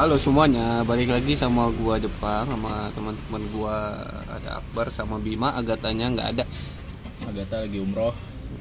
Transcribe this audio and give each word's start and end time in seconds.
Halo 0.00 0.16
semuanya, 0.16 0.80
balik 0.88 1.12
lagi 1.12 1.36
sama 1.36 1.68
gua 1.76 2.00
Jepang 2.00 2.48
sama 2.48 2.88
teman-teman 2.96 3.42
gua 3.52 4.00
ada 4.32 4.64
Akbar 4.64 4.88
sama 4.88 5.20
Bima, 5.20 5.52
Agatanya 5.52 6.08
nggak 6.08 6.28
ada. 6.32 6.44
Agatha 7.28 7.68
lagi 7.68 7.84
umroh 7.84 8.08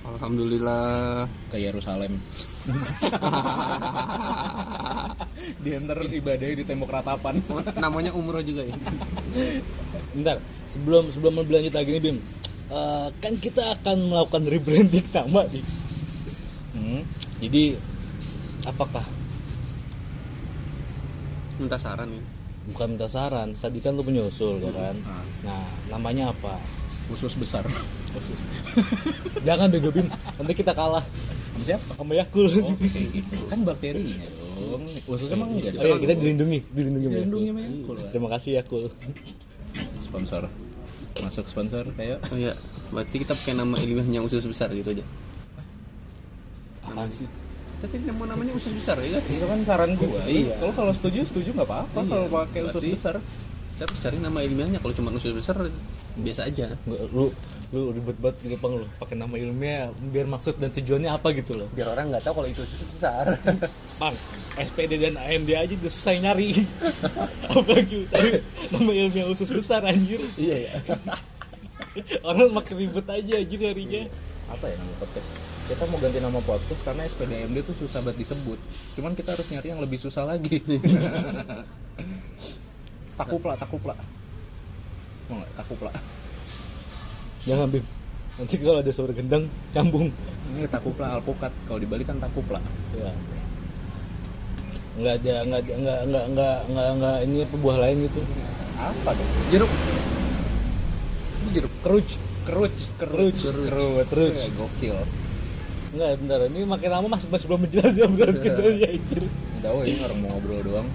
Alhamdulillah. 0.03 1.31
ke 1.47 1.63
Yerusalem. 1.63 2.19
Dia 5.63 5.79
ntar 5.79 6.03
ibadahnya 6.11 6.59
di 6.59 6.67
tembok 6.67 6.91
ratapan. 6.91 7.39
Namanya 7.87 8.11
umroh 8.11 8.43
juga 8.43 8.67
ya. 8.67 8.75
Bentar, 10.11 10.43
sebelum 10.67 11.07
sebelum 11.07 11.39
lebih 11.39 11.55
lanjut 11.55 11.71
lagi 11.71 11.89
nih 11.95 12.03
Bim, 12.03 12.19
Eh, 12.67 13.07
kan 13.23 13.39
kita 13.39 13.79
akan 13.79 14.11
melakukan 14.11 14.43
rebranding 14.43 15.07
nama 15.15 15.47
nih. 15.47 15.63
Hmm. 16.75 17.01
Jadi 17.39 17.79
apakah 18.67 19.18
Minta 21.59 21.77
saran 21.77 22.07
ini. 22.09 22.23
bukan 22.69 22.87
minta 22.93 23.07
saran? 23.09 23.51
Tadi 23.55 23.81
kan 23.81 23.93
lu 23.93 24.01
punya 24.01 24.23
usul 24.23 24.61
ya 24.61 24.69
kan? 24.69 24.95
Ah. 25.03 25.23
Nah, 25.41 25.65
namanya 25.89 26.29
apa? 26.29 26.55
Usus 27.09 27.33
besar. 27.35 27.65
Usus. 28.13 28.37
Jangan 29.47 29.67
bego 29.67 29.89
Bim, 29.89 30.05
nanti 30.09 30.53
kita 30.53 30.71
kalah 30.71 31.01
Sama 31.53 31.63
siapa? 31.65 31.91
sama 31.93 32.13
Yakult. 32.13 32.53
Oh, 32.61 32.73
gitu. 32.77 33.35
Kan 33.49 33.59
bakterinya 33.65 34.15
dong. 34.31 34.85
Usus 35.05 35.29
emang 35.29 35.49
enggak 35.49 35.75
Oh 35.75 35.83
iya, 35.83 35.97
kita 35.97 36.13
dilindungi, 36.15 36.59
dilindungi 36.69 37.05
sama 37.05 37.15
Dilindungi 37.17 37.47
sama 37.49 37.61
Yakult. 37.61 37.99
Terima 38.13 38.29
kasih 38.31 38.51
Yakult. 38.61 38.93
Sponsor. 39.99 40.43
Masuk 41.19 41.45
sponsor 41.51 41.83
kayak 41.99 42.23
Oh 42.29 42.37
iya, 42.37 42.53
berarti 42.89 43.15
kita 43.19 43.33
pakai 43.35 43.51
nama 43.51 43.75
ilmiahnya 43.75 44.23
usus 44.23 44.45
besar 44.45 44.71
gitu 44.71 44.93
aja. 44.93 45.03
Apaan 46.85 47.09
sih? 47.09 47.27
Tapi 47.79 47.95
nama 48.03 48.23
namanya 48.27 48.51
usus 48.55 48.75
besar 48.75 48.99
ya 48.99 49.15
kan? 49.15 49.23
itu 49.31 49.45
kan 49.47 49.59
saran 49.63 49.91
gua. 49.95 50.19
Iya. 50.27 50.55
Kalau 50.59 50.73
kalau 50.75 50.93
setuju 50.95 51.23
setuju 51.23 51.49
nggak 51.55 51.69
apa-apa 51.69 51.99
Iya, 52.03 52.09
kalau 52.11 52.27
pakai 52.27 52.59
usus 52.67 52.83
besar. 52.83 53.15
Kita 53.73 53.87
harus 53.87 53.99
cari 54.03 54.17
nama 54.19 54.39
ilmiahnya. 54.43 54.79
Kalau 54.83 54.91
cuma 54.91 55.15
usus 55.15 55.31
besar 55.31 55.55
biasa 56.19 56.51
aja. 56.51 56.75
Nggak, 56.83 57.01
lu 57.15 57.31
lu 57.69 57.93
ribet 57.93 58.17
banget 58.17 58.57
Bang 58.57 58.81
lu 58.81 58.85
pakai 58.97 59.13
nama 59.13 59.31
ilmiah 59.37 59.93
biar 60.09 60.25
maksud 60.25 60.57
dan 60.57 60.73
tujuannya 60.75 61.07
apa 61.13 61.31
gitu 61.37 61.55
loh. 61.55 61.69
Biar 61.71 61.93
orang 61.95 62.11
nggak 62.11 62.27
tahu 62.27 62.43
kalau 62.43 62.49
itu 62.51 62.65
usus 62.67 62.81
besar. 62.83 63.39
Bang, 64.01 64.15
SPD 64.59 64.99
dan 64.99 65.15
AMD 65.15 65.49
aja 65.55 65.73
udah 65.79 65.91
susah 65.93 66.13
nyari. 66.19 66.65
Apalagi 67.53 68.09
nama 68.75 68.91
ilmiah 68.91 69.27
usus 69.31 69.47
besar 69.47 69.87
anjir. 69.87 70.19
Iya 70.35 70.67
ya. 70.67 70.73
Orang 72.27 72.51
makin 72.51 72.75
ribet 72.75 73.07
aja 73.07 73.33
anjir 73.39 73.59
nyarinya. 73.59 74.03
apa 74.49 74.65
ya 74.65 74.75
nama 74.81 74.93
podcast 74.97 75.29
kita 75.69 75.85
mau 75.85 76.01
ganti 76.01 76.17
nama 76.17 76.41
podcast 76.41 76.81
karena 76.81 77.05
SPDMD 77.05 77.61
tuh 77.61 77.77
susah 77.77 78.01
banget 78.01 78.25
disebut 78.25 78.57
cuman 78.97 79.13
kita 79.13 79.37
harus 79.37 79.45
nyari 79.53 79.67
yang 79.69 79.79
lebih 79.79 80.01
susah 80.01 80.25
lagi 80.25 80.65
takupla 83.19 83.53
takupla 83.53 83.93
mau 85.29 85.37
nggak 85.37 85.53
takupla 85.53 85.93
Jangan 87.47 87.67
Bim. 87.71 87.85
Nanti 88.39 88.55
kalau 88.59 88.79
ada 88.79 88.91
suara 88.91 89.13
gendang 89.15 89.47
cambung. 89.71 90.11
ini 90.49 90.65
takupla 90.65 91.19
alpukat 91.19 91.53
kalau 91.69 91.77
dibalik 91.77 92.09
kan 92.09 92.17
takupla 92.17 92.57
Ya. 92.97 93.11
Enggak 94.99 95.15
ada 95.23 95.35
enggak 95.45 95.61
ada 95.61 95.73
enggak 95.77 95.99
enggak 96.03 96.25
enggak 96.27 96.57
enggak, 96.67 96.87
enggak 96.97 97.17
ini 97.23 97.37
apa 97.45 97.55
buah 97.61 97.77
lain 97.79 97.97
gitu. 98.09 98.21
apa 98.79 99.09
dong 99.11 99.29
jeruk. 99.51 99.71
Ini 101.39 101.49
jeruk. 101.55 101.71
Keruc. 101.83 102.09
keruc 102.49 102.75
keruc 102.97 103.37
keruc 103.37 104.05
Keruc. 104.09 104.35
Ya, 104.35 104.49
gokil 104.57 104.97
Enggak, 105.99 106.15
bentar. 106.23 106.39
Ini 106.47 106.59
makin 106.63 106.89
lama 106.95 107.07
masih 107.11 107.27
masih 107.27 107.45
belum 107.51 107.61
menjelas 107.67 107.91
ya 107.91 108.07
benar 108.07 108.31
gitu 108.39 108.61
ya 108.71 108.87
anjir. 108.95 109.23
udah 109.59 109.71
woy, 109.75 109.91
ini 109.91 109.99
orang 109.99 110.19
mau 110.23 110.29
ngobrol 110.39 110.63
doang 110.63 110.87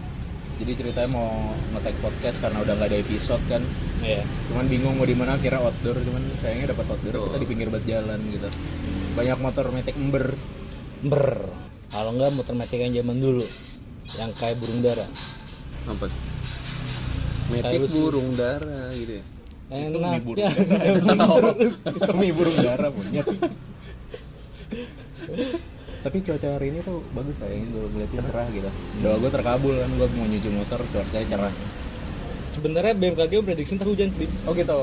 jadi 0.57 0.73
ceritanya 0.73 1.11
mau 1.13 1.53
nge 1.77 1.93
podcast 2.01 2.37
karena 2.41 2.65
udah 2.65 2.73
nggak 2.79 2.89
ada 2.89 2.99
episode 3.03 3.43
kan 3.51 3.63
Iya. 4.01 4.25
cuman 4.49 4.65
bingung 4.73 4.97
mau 4.97 5.05
di 5.05 5.13
mana 5.13 5.37
kira 5.37 5.61
outdoor 5.61 6.01
cuman 6.01 6.23
sayangnya 6.41 6.73
dapat 6.73 6.87
outdoor 6.89 7.29
kita 7.29 7.37
di 7.43 7.47
pinggir 7.49 7.69
bat 7.69 7.85
jalan 7.85 8.21
gitu 8.33 8.49
banyak 9.13 9.39
motor 9.45 9.69
metik 9.69 9.97
ember 10.01 10.33
Ber. 11.05 11.45
Kalau 11.93 12.11
enggak 12.17 12.33
motor 12.33 12.55
metik 12.57 12.81
yang 12.81 12.97
zaman 12.97 13.21
dulu 13.21 13.45
yang 14.17 14.33
kayak 14.33 14.57
burung 14.57 14.81
dara. 14.81 15.05
Apa? 15.85 16.09
Metik 17.53 17.93
burung 17.93 18.33
dara 18.33 18.89
gitu 18.97 19.21
ya. 19.21 19.25
Enak 19.69 20.25
burung 20.25 20.41
ya. 20.49 20.51
itu 21.93 22.13
mie 22.17 22.33
burung 22.33 22.57
dara 22.57 22.89
punya 22.89 23.21
tapi 26.05 26.17
cuaca 26.21 26.49
hari 26.61 26.67
ini 26.69 26.79
tuh 26.85 27.01
bagus 27.17 27.37
sayang 27.41 27.65
gue 27.73 27.85
ngeliatnya 27.97 28.23
cerah. 28.29 28.47
gitu. 28.53 28.69
Doa 29.01 29.17
gue 29.17 29.31
terkabul 29.33 29.75
kan 29.81 29.91
gue 29.97 30.09
mau 30.15 30.27
nyuci 30.29 30.49
motor 30.53 30.81
cuacanya 30.93 31.27
cerah. 31.29 31.55
Sebenarnya 32.55 32.95
BMKG 32.95 33.33
prediksi 33.43 33.75
ntar 33.75 33.89
hujan 33.89 34.13
Bim. 34.15 34.31
oh 34.47 34.53
gitu. 34.55 34.77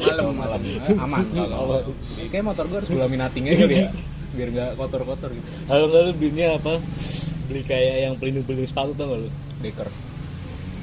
Malam 0.00 0.34
malam 0.34 0.60
Eh, 0.64 0.96
aman 0.96 1.24
kalau 1.36 1.84
kayak 2.32 2.44
motor 2.44 2.64
gue 2.66 2.78
harus 2.82 2.90
gula 2.90 3.06
minatingnya 3.06 3.54
kali 3.54 3.76
ya 3.84 3.88
biar 4.30 4.48
gak 4.54 4.70
kotor-kotor 4.78 5.30
gitu. 5.34 5.46
Kalau 5.66 5.90
enggak 5.90 6.02
lu 6.06 6.12
belinya 6.14 6.46
apa? 6.54 6.74
Beli 7.50 7.62
kayak 7.66 7.96
yang 8.06 8.14
pelindung-pelindung 8.14 8.70
sepatu 8.70 8.94
tau 8.94 9.10
gak 9.10 9.20
lu? 9.26 9.30
deker 9.60 9.88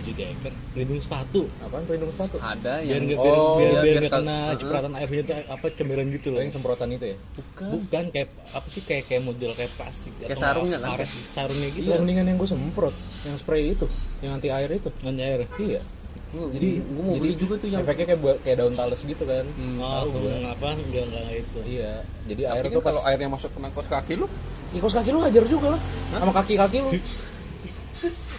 Jadi 0.07 0.23
deker, 0.23 0.53
pelindung 0.71 0.99
sepatu. 0.99 1.41
apaan 1.59 1.83
pelindung 1.83 2.09
sepatu 2.09 2.35
Ada 2.37 2.79
Biar 2.79 2.87
yang 2.89 3.03
nggak 3.03 3.19
biar, 3.19 3.35
oh, 3.35 3.55
biar, 3.55 3.69
biar 3.75 3.83
biar 3.83 4.03
kena 4.09 4.37
Heeh. 4.39 4.55
cipratan 4.57 4.91
airnya 4.93 5.21
tuh 5.21 5.35
apa 5.45 5.65
cemberan 5.69 6.07
gitu 6.09 6.27
Oh, 6.27 6.31
loh. 6.31 6.39
yang 6.39 6.51
semprotan 6.51 6.87
itu 6.89 7.05
ya 7.05 7.17
Bukan. 7.33 7.67
Bukan 7.77 8.03
kayak 8.09 8.29
apa 8.49 8.67
sih 8.67 8.81
kayak 8.81 9.03
kayak 9.05 9.21
model 9.21 9.51
kayak 9.51 9.71
plastik 9.75 10.13
Kayak 10.15 10.29
atau 10.29 10.39
sarungnya 10.39 10.77
kan? 10.79 11.03
sarungnya 11.27 11.69
gitu. 11.69 11.85
iya 11.85 11.95
mendingan 11.97 12.25
yang 12.25 12.37
gue 12.37 12.47
semprot 12.47 12.95
yang 13.21 13.35
spray 13.35 13.63
itu 13.69 13.85
yang 14.17 14.31
anti 14.33 14.47
air 14.47 14.69
itu 14.69 14.89
Ngan 15.03 15.15
air. 15.17 15.41
iya 15.57 15.81
Oh, 16.29 16.51
jadi 16.51 16.83
gua 16.83 17.03
mau 17.07 17.15
beli 17.15 17.39
juga 17.39 17.55
tuh 17.55 17.71
yang 17.71 17.79
efeknya 17.79 18.03
kayak 18.05 18.19
buat 18.19 18.37
kayak 18.43 18.57
daun 18.59 18.75
tales 18.75 18.99
gitu 18.99 19.23
kan 19.23 19.47
Hmm, 19.47 19.79
Oh, 19.79 20.11
apa 20.45 20.75
enggak 20.75 21.07
enggak 21.07 21.23
itu. 21.39 21.59
iya 21.65 22.03
jadi 22.27 22.41
Tapi 22.43 22.51
air 22.51 22.63
kan 22.65 22.75
tuh 22.75 22.83
kalau 22.83 23.01
airnya 23.01 23.29
masuk 23.29 23.47
ke 23.49 23.59
kos 23.71 23.87
kaki 23.87 24.13
lu, 24.15 24.27
Ya, 24.67 24.83
kos 24.83 24.91
kaki 24.91 25.09
lu 25.09 25.23
hajar 25.23 25.47
juga 25.47 25.67
lah 25.71 25.81
sama 26.11 26.35
kaki 26.35 26.53
kaki 26.57 26.77
lu 26.79 26.91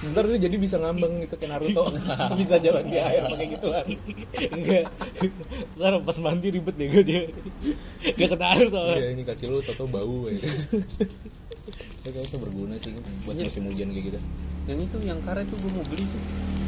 ntar 0.00 0.24
dia 0.24 0.38
jadi 0.40 0.56
bisa 0.56 0.76
ngambang 0.76 1.18
gitu 1.20 1.34
kayak 1.34 1.50
Naruto 1.52 1.90
bisa 2.40 2.54
jalan 2.56 2.86
di 2.86 2.96
air 2.96 3.22
pakai 3.24 3.46
gituan 3.48 3.86
Enggak. 4.48 4.84
Ntar 5.74 5.92
pas 6.00 6.18
mandi 6.18 6.48
ribet 6.48 6.74
deh 6.74 6.86
gue 6.88 7.02
dia. 7.02 7.22
Enggak 8.08 8.28
kena 8.30 8.46
air 8.48 8.62
iya 8.62 8.70
soalnya. 8.70 9.08
ini 9.10 9.22
kaki 9.22 9.44
lu 9.44 9.58
toto 9.60 9.84
bau 9.84 10.26
ya 10.26 10.38
ya 10.38 10.48
kayaknya 12.06 12.22
itu 12.24 12.36
berguna 12.38 12.74
sih 12.78 12.92
buat 13.22 13.34
Iya. 13.34 13.44
musim 13.44 13.62
hujan 13.66 13.88
kayak 13.90 14.04
gitu 14.06 14.18
yang 14.64 14.78
itu 14.78 14.96
yang 15.02 15.18
karet 15.20 15.44
tuh 15.44 15.56
gua 15.58 15.70
mau 15.74 15.84
beli 15.84 16.04
tuh. 16.04 16.20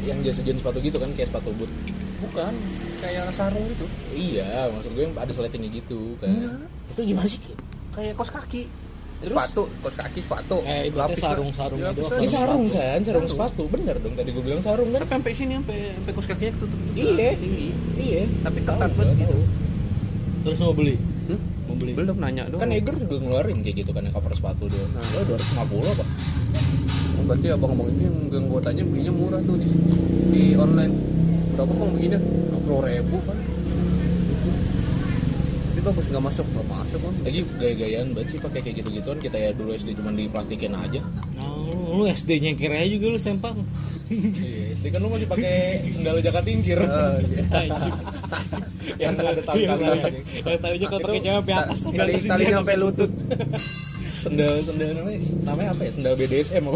yang 0.03 0.17
jas 0.21 0.35
hujan 0.35 0.57
sepatu 0.57 0.77
gitu 0.79 0.97
kan 0.97 1.09
kayak 1.13 1.29
sepatu 1.29 1.49
boot 1.55 1.71
Bukan, 2.21 2.53
kayak 2.99 3.33
sarung 3.33 3.65
gitu. 3.65 3.85
iya 4.13 4.69
maksud 4.69 4.93
gue 4.93 5.09
ada 5.09 5.31
sletingnya 5.31 5.71
gitu 5.71 6.13
kan 6.21 6.29
Enggak. 6.29 6.57
itu 6.91 7.01
gimana 7.07 7.27
sih 7.27 7.41
Kayak 7.91 8.15
kos 8.15 8.29
kaki. 8.29 8.71
Terus? 9.21 9.31
Sepatu, 9.31 9.63
kos 9.79 9.93
kaki 9.93 10.19
sepatu. 10.19 10.57
Eh, 10.63 10.89
Lapis- 10.89 11.21
sarung-sarungnya 11.21 11.87
lapis 11.87 12.03
doang. 12.03 12.17
ini 12.17 12.27
sarung. 12.27 12.65
sarung 12.65 12.65
kan 12.71 12.99
sarung 13.01 13.27
sepatu 13.27 13.63
bener 13.67 13.95
dong 13.95 14.13
tadi 14.13 14.29
gue 14.29 14.41
bilang 14.41 14.59
sarung 14.59 14.89
kan 14.89 14.99
Tapi 14.99 15.13
sampai 15.13 15.31
sini 15.31 15.53
sampai 15.55 15.77
sampai 15.95 16.11
kos 16.11 16.25
kakinya 16.25 16.51
ketutup 16.51 16.79
iya 16.91 17.29
Iya. 17.31 17.31
iya 17.95 18.23
Tapi 18.41 18.59
ketat 18.59 18.91
banget 18.91 19.15
gitu. 19.15 19.29
tahu. 19.31 19.43
Terus 20.41 20.57
mau 20.59 20.73
beli? 20.73 20.95
Hmm? 21.23 21.39
Mau 21.63 21.75
beli? 21.75 21.91
Belum 21.93 22.17
nanya 22.17 22.43
doang. 22.45 22.59
kan 22.59 22.69
Eger 22.71 22.95
juga 22.97 23.15
ngeluarin 23.19 23.57
kayak 23.59 23.75
gitu 23.77 23.91
kan 23.91 24.01
yang 24.01 24.11
cover 24.11 24.33
sepatu 24.33 24.63
dia 24.65 24.81
Nah. 24.87 25.05
lo 25.13 25.21
250 25.29 25.93
apa 25.93 26.05
Oh, 27.13 27.23
berarti 27.23 27.47
abang-abang 27.47 27.87
itu 27.87 28.01
yang, 28.01 28.17
yang 28.27 28.45
gua 28.47 28.57
tanya 28.59 28.81
belinya 28.81 29.11
murah 29.11 29.37
tuh 29.39 29.53
di 29.55 29.67
di 30.31 30.43
online. 30.55 30.89
Berapa 31.53 31.69
bang 31.69 31.91
begini? 31.91 32.17
20 32.17 32.81
ribu 32.81 33.17
kan. 33.21 33.37
Bagus 35.91 36.07
nggak 36.07 36.23
masuk, 36.23 36.47
nggak 36.55 36.67
masuk 36.71 36.99
kan? 37.03 37.13
lagi 37.27 37.43
gaya-gayaan 37.59 38.15
banget 38.15 38.27
sih 38.31 38.39
pakai 38.39 38.63
kayak 38.63 38.75
gitu-gituan. 38.79 39.19
Kita 39.19 39.35
ya 39.35 39.51
dulu 39.51 39.75
SD 39.75 39.99
cuma 39.99 40.15
diplastikin 40.15 40.71
aja. 40.71 41.03
Oh, 41.35 41.99
lu 41.99 42.07
SD 42.07 42.39
nyengkir 42.39 42.71
aja 42.71 42.87
juga 42.87 43.11
lu 43.11 43.19
sempang. 43.19 43.59
iya 44.07 44.71
SD 44.71 44.87
kan 44.87 45.03
lu 45.03 45.11
masih 45.11 45.27
pakai 45.27 45.83
sendal 45.91 46.23
jaka 46.23 46.39
tingkir. 46.47 46.79
Oh, 46.79 47.19
iya. 47.27 47.43
yang 49.03 49.19
ada 49.19 49.43
tali-talinya 49.43 50.15
Yang 50.47 50.59
talinya 50.63 50.87
kalau 50.87 51.01
pakai 51.03 51.19
cewek 51.19 51.35
sampai 51.35 51.55
atas 51.59 51.79
Tali 51.83 52.13
tali 52.23 52.43
sampai 52.47 52.75
lutut. 52.79 53.11
sendal 54.23 54.63
sendal 54.63 54.95
namanya 54.95 55.19
namanya 55.43 55.69
apa 55.75 55.81
ya? 55.83 55.91
Sendal 55.91 56.15
BDSM 56.15 56.71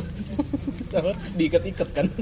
apa? 1.00 1.12
Diikat-ikat 1.40 1.90
kan? 1.96 2.12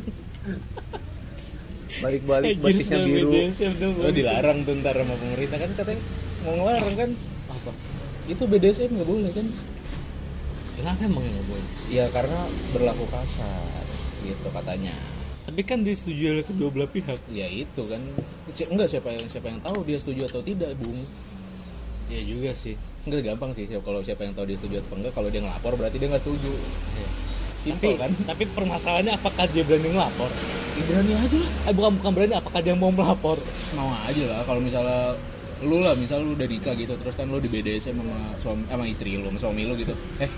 Balik-balik 2.05 2.61
sendal 2.85 3.09
biru. 3.09 3.49
Lo 3.97 4.13
dilarang 4.13 4.61
tuh 4.61 4.77
ntar 4.77 4.93
sama 4.93 5.17
pemerintah. 5.17 5.57
Kan 5.57 5.73
katanya 5.73 6.22
mau 6.43 6.53
ngelarang 6.53 6.95
kan 6.95 7.09
Apa? 7.49 7.71
itu 8.25 8.43
BDSM 8.43 8.91
nggak 8.91 9.07
boleh 9.07 9.31
kan 9.31 9.47
Kenapa 10.73 11.01
emang 11.01 11.21
nggak 11.21 11.45
boleh? 11.45 11.67
ya 11.87 12.05
karena 12.09 12.39
berlaku 12.69 13.05
kasar 13.07 13.83
gitu 14.21 14.47
katanya 14.49 14.95
Tapi 15.43 15.59
kan 15.61 15.79
disetujui 15.81 16.31
oleh 16.31 16.41
kedua 16.41 16.69
belah 16.69 16.87
pihak. 16.87 17.19
ya 17.27 17.43
itu 17.45 17.81
kan 17.83 17.99
enggak 18.65 18.87
siapa 18.87 19.11
yang 19.11 19.27
siapa 19.27 19.47
yang 19.47 19.59
tahu 19.59 19.83
dia 19.83 19.97
setuju 19.97 20.25
atau 20.25 20.41
tidak 20.41 20.71
bung 20.77 21.03
Ya 22.05 22.19
juga 22.21 22.51
sih. 22.53 22.75
enggak 23.03 23.21
gampang 23.25 23.51
sih 23.51 23.67
kalau 23.77 23.99
siapa 23.99 24.23
yang 24.23 24.31
tahu 24.31 24.45
dia 24.45 24.55
setuju 24.55 24.79
atau 24.79 24.95
enggak 24.95 25.11
kalau 25.11 25.27
dia 25.27 25.39
ngelapor 25.39 25.75
berarti 25.75 25.97
dia 25.97 26.07
nggak 26.07 26.21
setuju 26.21 26.51
Ya. 26.95 27.07
Simple 27.61 27.95
kan? 27.95 28.11
tapi 28.23 28.43
permasalahannya 28.45 29.13
apakah 29.13 29.47
dia 29.47 29.63
berani 29.63 29.89
ngelapor 29.89 30.31
Ya, 30.73 30.83
berani 30.85 31.13
aja 31.13 31.37
lah. 31.37 31.51
eh 31.63 31.73
bukan 31.73 31.91
bukan 31.95 32.11
berani 32.13 32.33
apakah 32.33 32.59
dia 32.59 32.73
mau 32.73 32.89
melapor 32.89 33.37
Mau 33.71 33.87
aja 34.01 34.23
lah 34.25 34.41
kalau 34.41 34.59
misalnya 34.59 35.15
lu 35.63 35.79
lah 35.79 35.95
misal 35.95 36.19
lu 36.21 36.35
udah 36.35 36.47
nikah 36.47 36.75
gitu 36.75 36.93
terus 36.99 37.15
kan 37.15 37.25
lu 37.25 37.39
di 37.39 37.47
BDSM 37.47 37.95
sama 37.95 38.17
suami 38.39 38.63
sama 38.67 38.83
istri 38.85 39.15
lu 39.15 39.27
sama 39.31 39.39
suami 39.39 39.61
lu 39.63 39.73
gitu 39.75 39.93
eh 40.19 40.29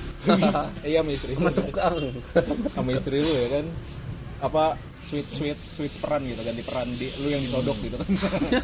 iya 0.90 1.02
sama 1.02 1.12
istri 1.12 1.32
lu 1.34 1.40
Sama 1.42 1.52
tukang. 1.52 1.96
sama 2.72 2.90
istri 2.94 3.18
lu 3.20 3.32
ya 3.32 3.48
kan 3.60 3.66
apa 4.44 4.64
sweet 5.06 5.28
sweet 5.30 5.58
sweet 5.58 5.94
peran 5.98 6.22
gitu 6.26 6.42
ganti 6.42 6.62
peran 6.62 6.88
di 6.94 7.08
lu 7.22 7.28
yang 7.30 7.42
disodok 7.42 7.78
gitu 7.82 7.96
kan 7.98 8.10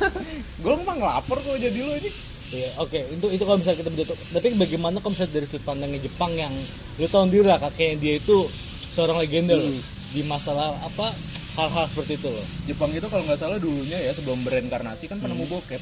gue 0.64 0.74
mah 0.86 0.96
ngelapor 0.98 1.38
kok 1.38 1.58
jadi 1.58 1.80
lu 1.82 1.94
ini 1.98 2.12
Iya, 2.52 2.68
oke. 2.84 3.00
Itu 3.16 3.32
itu 3.32 3.44
kalau 3.48 3.64
misalnya 3.64 3.80
kita 3.80 3.92
berjatuh. 3.96 4.18
Tapi 4.36 4.48
bagaimana 4.60 5.00
kalau 5.00 5.16
misalnya 5.16 5.40
dari 5.40 5.48
sudut 5.48 5.64
pandangnya 5.64 6.04
Jepang 6.04 6.36
yang 6.36 6.52
lu 7.00 7.08
tahu 7.08 7.24
sendiri 7.24 7.48
lah 7.48 7.56
kakeknya 7.64 7.96
dia 7.96 8.14
itu 8.20 8.44
seorang 8.92 9.24
legenda 9.24 9.56
loh 9.56 9.72
di 10.12 10.20
masalah 10.28 10.76
apa 10.84 11.16
hal-hal 11.56 11.88
seperti 11.88 12.20
itu 12.20 12.28
loh. 12.28 12.46
Jepang 12.68 12.92
itu 12.92 13.08
kalau 13.08 13.24
nggak 13.24 13.40
salah 13.40 13.56
dulunya 13.56 13.96
ya 14.04 14.12
sebelum 14.12 14.44
bereinkarnasi 14.44 15.08
kan 15.08 15.24
penemu 15.24 15.48
bokep 15.48 15.80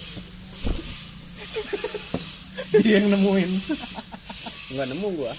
dia 2.84 3.02
yang 3.02 3.08
nemuin. 3.10 3.52
Enggak 4.70 4.88
nemu 4.94 5.08
gua. 5.18 5.34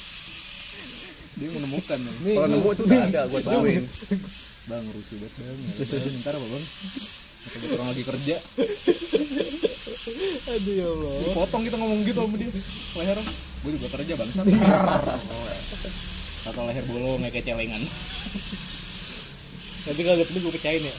dia 1.41 1.49
menemukan 1.57 1.97
ya. 1.97 2.13
Kalau 2.37 2.49
nemu 2.51 2.69
itu 2.75 2.83
udah 2.85 3.01
ada 3.07 3.21
gua 3.31 3.41
bawain. 3.41 3.85
bang 4.69 4.87
rusuh 4.93 5.17
banget 5.19 5.33
bang. 5.41 5.57
Bang, 5.89 6.15
ntar 6.21 6.35
apa 6.37 6.47
bang? 6.47 6.65
Atau 7.41 7.67
orang 7.75 7.89
lagi 7.95 8.05
kerja. 8.05 8.37
Aduh 10.51 10.75
ya 10.75 10.87
Allah. 10.91 11.13
potong 11.33 11.63
kita 11.65 11.77
ngomong 11.81 12.01
gitu 12.05 12.21
sama 12.21 12.37
dia. 12.37 12.51
Leher. 13.01 13.19
Gue 13.65 13.71
juga 13.77 13.89
kerja 13.99 14.13
bang. 14.19 14.31
Atau 16.45 16.63
leher 16.69 16.85
bolong 16.91 17.25
kayak 17.31 17.45
celengan. 17.47 17.83
Nanti 19.81 20.03
kalau 20.05 20.21
ini 20.21 20.39
gue 20.45 20.53
pecahin 20.53 20.83
ya. 20.85 20.95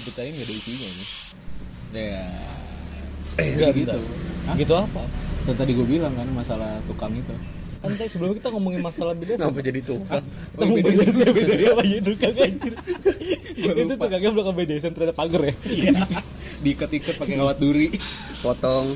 dipecahin 0.00 0.32
gak 0.32 0.46
ada 0.48 0.54
isinya 0.54 0.88
ini. 0.88 1.04
Ya 1.90 2.24
Enggak 3.40 3.70
gitu 3.74 3.96
gitu. 3.96 4.00
Gitu 4.60 4.74
apa? 4.76 5.02
Dan 5.48 5.54
tadi 5.56 5.70
gue 5.72 5.86
bilang 5.88 6.12
kan 6.12 6.28
masalah 6.36 6.78
tukang 6.84 7.12
itu 7.16 7.32
Kan 7.80 7.96
tadi 7.96 8.12
sebelum 8.12 8.36
kita 8.36 8.52
ngomongin 8.52 8.84
masalah 8.84 9.16
beda 9.16 9.40
Kenapa 9.40 9.60
jadi 9.64 9.80
tukang? 9.80 10.20
Kita 10.20 10.64
mau 10.68 10.76
beda 10.76 11.04
sih 11.08 11.24
beda 11.32 11.54
ya 11.56 11.68
apa 11.72 11.82
itu 11.88 12.10
kagak 12.20 12.44
anjir. 12.44 12.74
Itu 13.56 13.94
kagak 13.96 14.30
belakang 14.36 14.56
beda 14.56 14.72
ternyata 14.84 15.14
pagar 15.16 15.42
ya. 15.48 15.54
Iya. 15.64 15.92
diikat-ikat 16.60 17.16
pakai 17.16 17.34
kawat 17.40 17.56
duri 17.56 17.88
Potong. 18.44 18.92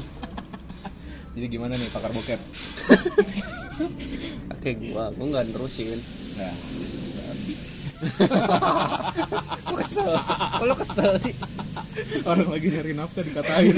jadi 1.35 1.47
gimana 1.49 1.75
nih 1.81 1.89
pakar 1.91 2.13
bokep 2.13 2.41
Oke 4.55 4.71
gua, 4.93 5.11
gua 5.17 5.27
nggak 5.33 5.45
nerusin. 5.51 5.99
nah 6.39 6.53
Kok 9.65 9.77
kesel? 9.81 10.13
Kok 10.61 10.65
lo 10.69 10.75
kesel 10.79 11.13
sih? 11.25 11.35
orang 12.27 12.49
lagi 12.51 12.67
nyari 12.73 12.93
nafkah 12.97 13.23
dikatain 13.23 13.77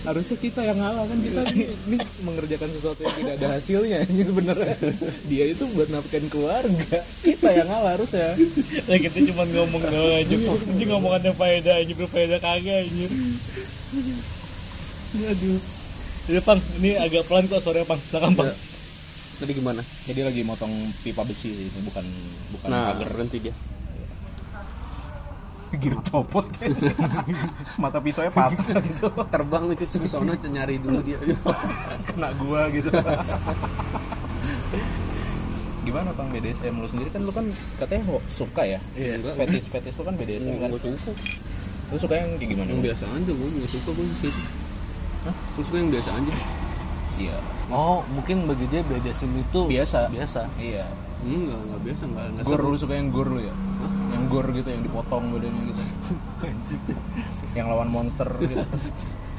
harusnya 0.00 0.36
kita 0.40 0.60
yang 0.64 0.78
ngalah 0.80 1.04
kan 1.06 1.18
kita 1.22 1.40
ini, 1.54 1.64
ini 1.86 1.96
mengerjakan 2.24 2.70
sesuatu 2.72 3.00
yang 3.04 3.14
tidak 3.20 3.34
ada 3.36 3.48
hasilnya 3.60 3.98
ini 4.08 4.22
sebenarnya 4.24 4.74
dia 5.28 5.44
itu 5.52 5.64
buat 5.76 5.88
nafkahin 5.92 6.26
keluarga 6.32 6.98
kita 7.22 7.48
yang 7.52 7.68
ngalah 7.68 8.00
harusnya 8.00 8.32
Nah 8.90 8.98
kita 8.98 9.18
cuma 9.30 9.46
ngomong 9.46 9.82
doang 9.86 10.18
aja. 10.18 10.34
Ini 10.34 10.84
ngomongannya 10.90 11.32
faedah 11.36 11.78
aja 11.78 11.92
berfaedah 11.94 12.38
kagak 12.42 12.90
anjir. 12.90 13.10
Aduh. 15.30 15.60
Ya 16.30 16.40
Pang, 16.42 16.60
ini 16.78 16.94
agak 16.98 17.26
pelan 17.26 17.46
kok 17.46 17.62
sore 17.62 17.86
Pang. 17.86 17.98
Silakan 17.98 18.34
Pang. 18.34 18.50
Ya. 18.50 18.69
Tadi 19.40 19.52
gimana? 19.52 19.80
jadi 20.04 20.20
lagi 20.22 20.42
motong 20.42 20.68
pipa 21.00 21.24
besi 21.24 21.48
ini 21.48 21.80
bukan 21.82 22.04
bukan 22.52 22.68
Nah, 22.68 22.92
pagar 22.92 23.08
berhenti 23.10 23.38
dia. 23.40 23.54
gir 25.72 25.94
copot 26.02 26.42
mata 27.82 27.98
pisaunya 27.98 28.28
patah 28.28 28.58
gitu 28.84 29.06
Terbang 29.30 29.70
itu 29.70 29.86
ke 29.86 30.02
sono 30.04 30.34
nyari 30.34 30.76
dulu 30.76 30.98
dia. 31.00 31.14
kena 32.10 32.34
gua 32.34 32.66
gitu 32.68 32.90
gimana 35.80 36.10
bang 36.12 36.28
BDSM 36.28 36.74
lu 36.74 36.86
sendiri 36.86 37.08
kan 37.08 37.22
lu 37.22 37.30
kan 37.30 37.46
katanya 37.78 38.02
suka 38.26 38.62
ya 38.62 38.78
Iya. 38.92 39.22
fetis 39.34 39.64
fetis 39.64 39.94
lu 39.94 40.04
kan 40.04 40.14
BDSM 40.14 40.58
kan 40.58 40.68
Gua 40.68 40.80
suka. 40.80 41.10
lu 41.88 41.96
suka 41.96 42.14
yang 42.14 42.30
kayak 42.36 42.50
gimana 42.50 42.68
Yang 42.68 42.82
biasa 42.84 43.04
aja 43.08 43.32
gua 43.32 43.48
juga 43.48 43.66
suka 43.68 43.90
gua 43.90 44.04
sih. 44.20 44.32
Hah? 45.22 45.34
Gua 45.54 45.62
suka 45.64 45.76
yang 45.78 45.90
biasa 45.90 46.10
aja. 46.12 46.32
iya 47.16 47.36
Oh, 47.70 48.02
mungkin 48.10 48.44
bagi 48.44 48.66
dia 48.66 48.82
BDSM 48.82 49.30
itu 49.38 49.60
biasa 49.66 50.10
biasa. 50.10 50.40
iya 50.58 50.84
Enggak, 51.20 51.58
enggak 51.60 51.80
biasa, 51.84 52.02
enggak 52.04 52.24
enggak 52.26 52.44
gor 52.44 52.58
seru. 52.58 52.68
lu 52.68 52.76
suka 52.76 52.94
yang 52.96 53.08
gor 53.08 53.28
lu 53.28 53.40
ya 53.40 53.54
yang 54.10 54.24
gor 54.26 54.46
gitu 54.50 54.66
yang 54.66 54.82
dipotong 54.82 55.24
badannya 55.30 55.62
gitu 55.68 55.82
yang 57.56 57.66
lawan 57.68 57.88
monster 57.88 58.26
gitu 58.40 58.64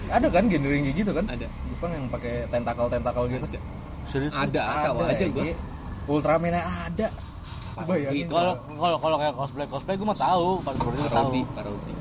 ada 0.07 0.28
kan 0.28 0.44
genre 0.45 0.69
yang 0.69 0.86
kayak 0.86 0.98
gitu 0.98 1.12
kan 1.12 1.25
Ada. 1.25 1.48
Jepang 1.48 1.92
yang 1.92 2.06
pakai 2.07 2.33
tentakel 2.48 2.86
tentakel 2.88 3.24
gitu 3.28 3.45
Serius? 4.01 4.33
Ada, 4.33 4.92
tahu 4.92 4.98
aja 5.06 5.25
gua. 5.30 5.44
ya. 5.44 5.56
Ultraman 6.06 6.56
ada 6.57 7.07
bayangin 7.81 8.25
Kalau 8.28 8.54
kalau 8.75 8.98
kalau 9.00 9.16
kayak 9.18 9.33
cosplay 9.33 9.66
cosplay 9.66 9.95
gue 9.95 10.04
mah 10.04 10.18
tahu, 10.18 10.60
gue 10.60 10.74
tahu. 11.07 11.30
Parodi, 11.31 11.42
parodi. 11.51 11.94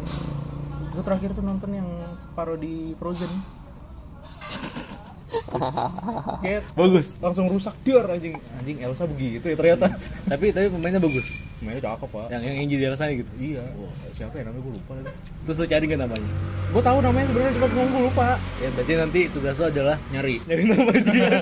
gue 0.90 1.02
terakhir 1.02 1.30
tuh 1.32 1.44
nonton 1.44 1.70
yang 1.70 1.88
parodi 2.34 2.92
Frozen 2.98 3.30
kayak 6.42 6.60
Bagus. 6.72 7.14
langsung 7.16 7.46
rusak 7.46 7.74
dir 7.80 8.02
anjing 8.02 8.34
anjing 8.54 8.78
Elsa 8.78 9.04
begitu 9.04 9.44
ya 9.44 9.54
ternyata 9.54 9.86
tapi 10.30 10.50
tapi 10.50 10.66
pemainnya 10.68 10.98
bagus. 10.98 11.26
mainnya 11.60 11.82
cakep 11.82 12.08
pak 12.08 12.26
Yang 12.28 12.42
yang 12.42 12.56
yang 12.56 12.68
jadi 12.68 12.84
rasanya 12.90 13.14
gitu. 13.16 13.32
iya 13.36 13.62
siapa 14.10 14.34
ya 14.34 14.44
namanya 14.44 14.62
gue 14.62 14.74
lupa 14.74 14.92
lagi 14.94 15.12
Terus 15.40 15.56
lu 15.56 15.66
cari 15.66 15.84
nggak 15.86 16.00
namanya? 16.00 16.30
gue 16.70 16.82
tahu 16.82 16.98
namanya 17.00 17.26
sebenarnya 17.26 17.52
cuma 17.54 17.66
gue 17.68 18.02
lupa 18.02 18.28
Ya 18.58 18.68
berarti 18.70 18.92
nanti 18.94 19.20
tugas 19.28 19.54
lu 19.54 19.64
adalah 19.66 19.96
nyari 20.10 20.34
nyari 20.44 20.62
nama 20.64 20.90
dia. 20.92 21.28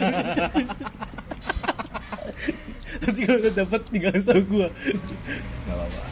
nanti 2.98 3.20
kalau 3.22 3.40
dapet 3.54 3.80
tinggal 3.88 4.14
tau 4.18 4.40
gue. 4.40 4.66
nggak 5.64 5.76
apa-apa 5.76 6.02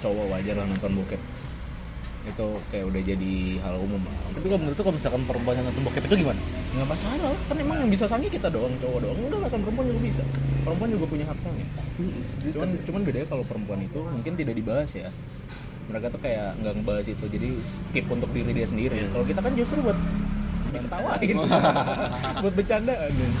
cowok 0.00 0.26
wajar 0.28 0.54
lah 0.56 0.66
nonton 0.66 0.90
bokep 0.96 1.20
itu 2.22 2.46
kayak 2.70 2.84
udah 2.86 3.02
jadi 3.02 3.34
hal 3.66 3.74
umum 3.82 3.98
lah 3.98 4.14
Tapi 4.30 4.46
kalau 4.46 4.60
menurut 4.62 4.76
lu 4.78 4.82
kalau 4.86 4.94
misalkan 4.94 5.22
perempuan 5.26 5.54
yang 5.58 5.66
nonton 5.66 5.82
bokep 5.82 6.04
itu 6.06 6.16
gimana? 6.22 6.40
nggak 6.72 6.88
masalah 6.88 7.20
lah 7.20 7.40
kan 7.52 7.56
emang 7.60 7.76
yang 7.84 7.90
bisa 7.92 8.04
sange 8.08 8.28
kita 8.32 8.48
doang 8.48 8.72
cowok 8.80 8.98
doang 9.04 9.18
udah 9.28 9.38
lah 9.44 9.50
kan 9.52 9.60
perempuan 9.60 9.86
juga 9.92 10.00
bisa 10.00 10.22
perempuan 10.64 10.88
juga 10.88 11.04
punya 11.04 11.24
hak 11.28 11.38
sange 11.44 11.64
cuman 12.48 12.68
cuman 12.88 13.00
bedanya 13.04 13.26
kalau 13.28 13.44
perempuan 13.44 13.80
itu 13.84 14.00
mungkin 14.00 14.32
tidak 14.40 14.54
dibahas 14.56 14.90
ya 14.96 15.08
mereka 15.92 16.06
tuh 16.08 16.20
kayak 16.24 16.56
nggak 16.64 16.72
ngebahas 16.80 17.06
itu 17.12 17.24
jadi 17.28 17.48
skip 17.60 18.06
untuk 18.08 18.30
diri 18.32 18.56
dia 18.56 18.64
sendiri 18.64 19.04
kalau 19.12 19.24
kita 19.28 19.40
kan 19.44 19.52
justru 19.52 19.78
buat 19.84 19.98
diketawain 20.72 21.36
buat 22.42 22.54
bercandaan 22.56 23.10
gitu. 23.12 23.36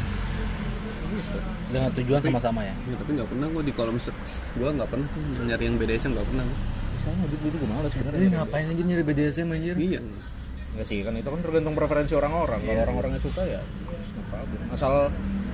Dengan 1.72 1.88
tujuan 1.96 2.20
sama-sama 2.20 2.60
ya. 2.60 2.74
Ya, 2.84 2.96
tapi 3.00 3.10
nggak 3.16 3.28
pernah 3.32 3.46
gua 3.48 3.62
di 3.64 3.72
kolom 3.72 3.96
search. 3.96 4.32
Gua 4.60 4.68
nggak 4.76 4.88
pernah 4.92 5.08
tuh 5.08 5.44
nyari 5.48 5.64
yang 5.64 5.76
BDSM 5.80 6.12
nggak 6.12 6.28
pernah. 6.28 6.44
Sama 7.02 7.26
dulu 7.26 7.50
dulu 7.50 7.56
gue 7.60 7.68
malas 7.68 7.90
sebenarnya 7.90 8.18
Ini 8.22 8.28
ngapain 8.38 8.66
aja 8.70 8.82
nyari 8.82 9.04
BDSM 9.04 9.48
anjir? 9.50 9.74
Iya. 9.76 10.00
Enggak 10.72 10.86
sih 10.88 10.98
kan 11.04 11.12
itu 11.12 11.28
kan 11.28 11.40
tergantung 11.42 11.74
preferensi 11.76 12.14
orang-orang. 12.16 12.60
Kalau 12.62 12.80
orang-orangnya 12.86 13.20
suka 13.20 13.42
ya. 13.44 13.60
Asal 14.72 15.10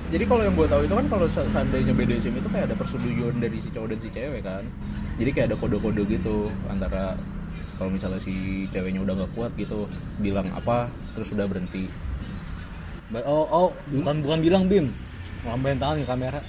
jadi 0.09 0.23
kalau 0.25 0.41
yang 0.41 0.55
gue 0.57 0.65
tahu 0.65 0.81
itu 0.89 0.93
kan 0.95 1.05
kalau 1.05 1.25
se- 1.29 1.49
seandainya 1.53 1.93
BDSM 1.93 2.33
itu 2.39 2.49
kayak 2.49 2.65
ada 2.71 2.75
persetujuan 2.79 3.35
dari 3.37 3.57
si 3.61 3.69
cowok 3.69 3.87
dan 3.93 3.99
si 4.01 4.09
cewek 4.09 4.41
kan. 4.41 4.63
Jadi 5.19 5.29
kayak 5.35 5.47
ada 5.53 5.57
kode-kode 5.59 6.01
gitu 6.07 6.49
antara 6.65 7.13
kalau 7.77 7.91
misalnya 7.91 8.19
si 8.19 8.65
ceweknya 8.69 9.03
udah 9.03 9.13
nggak 9.23 9.31
kuat 9.37 9.51
gitu 9.55 9.85
bilang 10.17 10.49
apa 10.55 10.87
terus 11.13 11.29
udah 11.35 11.45
berhenti. 11.45 11.89
Oh, 13.25 13.45
oh, 13.49 13.67
bukan 13.89 14.21
bukan 14.21 14.39
bilang 14.39 14.63
Bim. 14.69 14.93
Ngambilin 15.45 15.79
tangan 15.81 15.97
ke 16.03 16.07
kamera. 16.07 16.39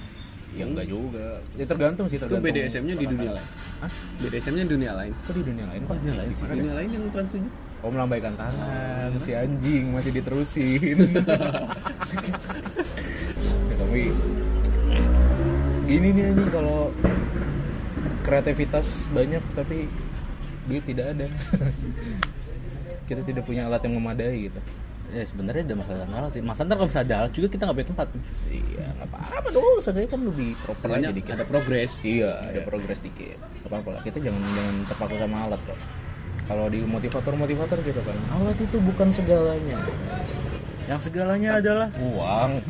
Ya 0.50 0.64
enggak 0.66 0.86
juga. 0.90 1.26
Ya 1.54 1.66
tergantung 1.66 2.06
sih 2.10 2.18
Itu 2.18 2.26
tergantung. 2.26 2.50
BDSM-nya 2.50 2.94
di 2.98 3.06
dunia 3.06 3.30
lain. 3.38 3.48
Hah? 3.80 3.90
BDSM-nya 4.18 4.64
di 4.66 4.72
dunia 4.74 4.92
lain. 4.98 5.12
Kok 5.14 5.34
di 5.38 5.42
dunia 5.46 5.66
lain? 5.70 5.80
Kok 5.86 5.94
di 5.94 6.00
dunia 6.02 6.16
lain 6.18 6.30
sih? 6.34 6.44
Di 6.44 6.58
dunia 6.58 6.74
lain 6.74 6.88
yang 6.90 7.04
trans. 7.14 7.34
Oh 7.80 7.88
melambaikan 7.88 8.36
tangan 8.36 9.08
si 9.24 9.32
anjing 9.32 9.96
masih 9.96 10.12
diterusin. 10.12 11.00
Ya, 13.72 13.74
tapi 13.80 14.12
gini 15.88 16.08
nih 16.12 16.24
anjing 16.28 16.50
kalau 16.52 16.92
kreativitas 18.20 19.08
banyak 19.16 19.40
tapi 19.56 19.88
duit 20.68 20.84
tidak 20.84 21.16
ada. 21.16 21.26
Kita 23.08 23.24
tidak 23.24 23.48
punya 23.48 23.66
alat 23.66 23.80
yang 23.80 23.96
memadai 23.96 24.52
gitu. 24.52 24.60
Ya 25.10 25.26
sebenarnya 25.26 25.62
ada 25.66 25.74
masalah 25.74 26.06
alat 26.06 26.30
sih. 26.34 26.42
Masa 26.42 26.62
ntar 26.62 26.78
kalau 26.78 26.90
bisa 26.90 27.02
ada 27.02 27.26
alat 27.26 27.32
juga 27.34 27.46
kita 27.50 27.62
nggak 27.66 27.76
punya 27.82 27.90
tempat. 27.90 28.08
Iya, 28.46 28.86
nggak 28.94 29.08
apa-apa 29.10 29.48
dong. 29.50 29.78
Sebenarnya 29.82 30.10
kan 30.14 30.20
lebih 30.22 30.50
proper 30.62 30.88
aja 30.94 31.10
dikit. 31.10 31.32
ada 31.34 31.44
progres. 31.46 31.92
Iya, 32.06 32.30
ada 32.54 32.60
progres 32.62 32.98
dikit. 33.02 33.38
Gak 33.38 33.68
apa-apa 33.68 33.88
lah. 33.98 34.00
Kita 34.06 34.18
jangan 34.22 34.42
jangan 34.54 34.74
terpaku 34.86 35.14
sama 35.18 35.36
alat 35.50 35.60
kok. 35.66 35.78
Kalau 36.50 36.66
di 36.66 36.82
motivator-motivator 36.82 37.78
gitu 37.86 38.02
kan, 38.02 38.18
alat 38.34 38.58
itu 38.58 38.76
bukan 38.82 39.08
segalanya. 39.14 39.78
yang 40.90 40.98
segalanya 40.98 41.62
adalah 41.62 41.86
uang 42.02 42.58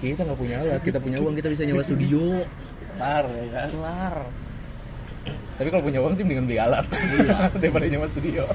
kita 0.00 0.24
nggak 0.24 0.38
punya 0.40 0.56
alat 0.64 0.80
kita 0.80 0.96
punya 0.96 1.20
uang 1.20 1.36
kita 1.36 1.52
bisa 1.52 1.68
nyewa 1.68 1.84
studio 1.84 2.40
Tar, 2.96 3.28
ya 3.28 3.44
kan? 3.52 3.68
kelar 3.68 4.16
tapi 5.60 5.68
kalau 5.68 5.84
punya 5.84 6.00
uang 6.00 6.16
sih 6.16 6.24
mendingan 6.24 6.48
beli 6.48 6.56
alat 6.56 6.88
daripada 7.60 7.84
nyewa 7.84 8.08
studio 8.08 8.48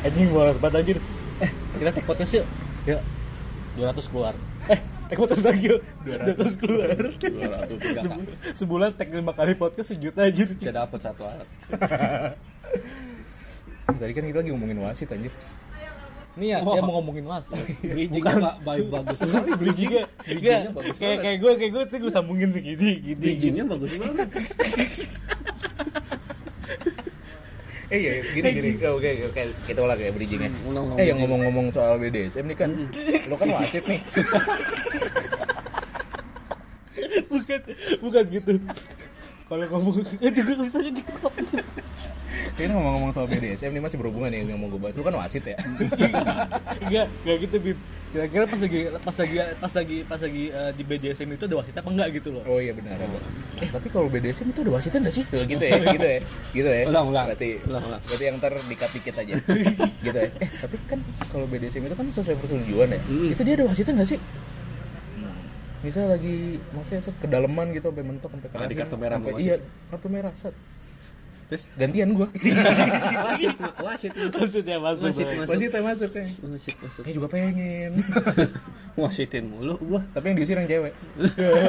anjing 0.00 0.28
boros 0.28 0.56
banget 0.56 0.76
anjir. 0.80 0.98
Eh 1.38 1.50
kita 1.76 1.90
take 1.92 2.06
podcast 2.06 2.32
yuk. 2.34 2.46
Yuk 2.88 3.00
200 3.76 4.08
keluar. 4.08 4.34
Eh 4.66 4.80
take 5.06 5.20
podcast 5.20 5.44
lagi 5.44 5.64
yuk. 5.68 5.80
200 6.04 6.60
keluar. 6.60 6.86
200 6.96 7.20
tiga. 7.20 7.40
Kak. 7.92 8.02
Sebu- 8.04 8.32
sebulan 8.54 8.90
take 8.96 9.12
5 9.12 9.22
kali 9.32 9.52
podcast 9.54 9.88
sejuta 9.90 10.24
anjir. 10.24 10.48
Bisa 10.52 10.72
dapat 10.72 10.98
satu 10.98 11.22
alat. 11.24 11.48
tadi 13.92 14.12
kan 14.12 14.24
kita 14.24 14.38
lagi 14.40 14.50
ngomongin 14.50 14.78
wasit 14.80 15.10
anjir. 15.10 15.30
Nih 16.32 16.56
ya, 16.56 16.64
Wah. 16.64 16.72
dia 16.72 16.80
mau 16.80 16.96
ngomongin 16.96 17.28
mas 17.28 17.44
Bridgingnya 17.84 18.40
ba- 18.40 18.56
baik 18.64 18.88
bagus. 18.88 19.20
Sekali. 19.20 19.52
Bridgingnya 19.52 20.02
Bridgingnya 20.24 20.72
bagus 20.72 20.96
kayak 20.96 21.18
kayak 21.20 21.36
gue 21.44 21.52
kayak 21.60 21.70
gue 21.76 21.82
tuh 21.92 21.98
gue 22.00 22.12
sambungin 22.12 22.48
tuh 22.50 22.62
gini 22.64 22.90
gini. 23.04 23.14
Bridgingnya 23.20 23.64
bagus 23.68 23.92
banget. 24.00 24.28
Eh 27.92 27.98
iya 28.00 28.12
gini 28.24 28.48
gini. 28.56 28.70
Oke 28.80 29.08
oke 29.12 29.36
oke. 29.36 29.42
Kita 29.68 29.80
ulang 29.84 30.00
ya 30.00 30.08
bridgingnya. 30.08 30.48
Ulang 30.64 30.96
eh 30.96 31.04
yang 31.12 31.20
ngomong-ngomong 31.20 31.68
soal 31.68 32.00
BDSM 32.00 32.48
nih 32.48 32.56
kan 32.56 32.70
lo 33.28 33.36
kan 33.36 33.48
wasit 33.52 33.84
nih. 33.84 34.00
Bukan 37.32 37.60
bukan 38.04 38.24
gitu 38.28 38.52
kalau 39.52 39.68
ngomong 39.68 40.00
itu 40.00 40.40
gue 40.40 40.56
bisa 40.64 40.78
juga 40.80 41.28
ini 42.56 42.72
ngomong-ngomong 42.72 43.10
soal 43.12 43.28
BDSM 43.28 43.72
nih 43.72 43.82
masih 43.84 43.96
berhubungan 44.00 44.32
nih 44.32 44.48
yang 44.48 44.60
mau 44.60 44.68
gue 44.72 44.80
bahas. 44.80 44.96
Lo 44.96 45.04
kan 45.04 45.16
wasit 45.16 45.44
ya? 45.44 45.56
Enggak 46.88 47.06
enggak 47.24 47.36
gitu 47.48 47.56
bib. 47.60 47.78
Kira-kira 48.12 48.44
pas 48.44 48.60
lagi 48.60 48.80
pas 48.92 49.16
lagi 49.16 49.36
pas 49.56 49.72
lagi 49.72 49.98
pas 50.04 50.20
lagi 50.20 50.44
eh, 50.52 50.70
di 50.76 50.82
BDSM 50.84 51.28
itu 51.32 51.44
ada 51.48 51.56
wasit 51.60 51.74
apa 51.76 51.88
enggak 51.88 52.08
gitu 52.20 52.28
loh. 52.32 52.44
Oh 52.44 52.60
iya 52.60 52.76
benar. 52.76 52.96
Ada 53.00 53.06
eh 53.64 53.68
tapi 53.72 53.88
kalau 53.88 54.08
BDSM 54.12 54.52
itu 54.52 54.60
ada 54.64 54.72
wasitnya 54.72 55.00
nggak 55.00 55.14
sih? 55.16 55.24
Tuh, 55.28 55.44
gitu 55.48 55.64
ya 55.64 55.76
gitu 55.80 56.06
ya 56.08 56.20
gitu 56.52 56.68
ya. 56.68 56.82
Ulang, 56.92 57.06
ulang. 57.08 57.24
berarti 57.32 57.50
Ulang, 57.64 57.82
ulang. 57.88 58.00
berarti 58.04 58.24
yang 58.24 58.36
ntar 58.36 58.52
dikat 58.68 58.90
dikit 58.92 59.14
aja. 59.16 59.32
Gitu 60.04 60.18
ya. 60.18 60.28
Eh 60.28 60.48
tapi 60.60 60.76
kan 60.88 60.98
kalau 61.32 61.46
BDSM 61.48 61.88
itu 61.88 61.96
kan 61.96 62.06
sesuai 62.12 62.36
persetujuan 62.36 62.88
ya. 62.92 63.00
Hmm. 63.00 63.32
itu 63.32 63.40
dia 63.48 63.54
ada 63.56 63.64
wasitnya 63.64 63.92
nggak 63.96 64.10
sih 64.12 64.20
misal 65.82 66.06
lagi 66.06 66.36
makanya 66.70 67.02
set 67.02 67.16
kedalaman 67.18 67.66
gitu 67.70 67.90
sampai 67.90 68.04
mentok 68.04 68.30
sampai 68.30 68.48
Ah, 68.48 68.50
di 68.50 68.54
kerahin, 68.54 68.78
kartu 68.78 68.96
merah 68.96 69.16
sampai- 69.16 69.34
wasit. 69.34 69.44
iya 69.44 69.56
kartu 69.88 70.08
merah 70.08 70.34
set 70.34 70.54
Terus 71.44 71.68
gantian 71.74 72.08
gua 72.12 72.32
wasit, 73.28 73.52
wasit, 73.76 74.12
masuk. 74.16 74.40
wasit 74.40 74.64
ya 74.64 74.78
masuk 74.78 75.04
Wasit, 75.04 75.20
Bro. 75.20 75.36
masuk. 75.36 75.52
wasitnya 75.52 75.80
masuk 75.84 76.10
kan 76.10 76.26
Wasit, 76.48 76.76
masuk. 76.80 77.02
saya 77.02 77.12
juga 77.12 77.28
pengen 77.28 77.92
Wasitin 79.02 79.44
mulu 79.46 79.76
gua. 79.78 80.00
tapi 80.10 80.24
yang 80.26 80.36
diusir 80.38 80.56
yang 80.56 80.64
cewek 80.66 80.92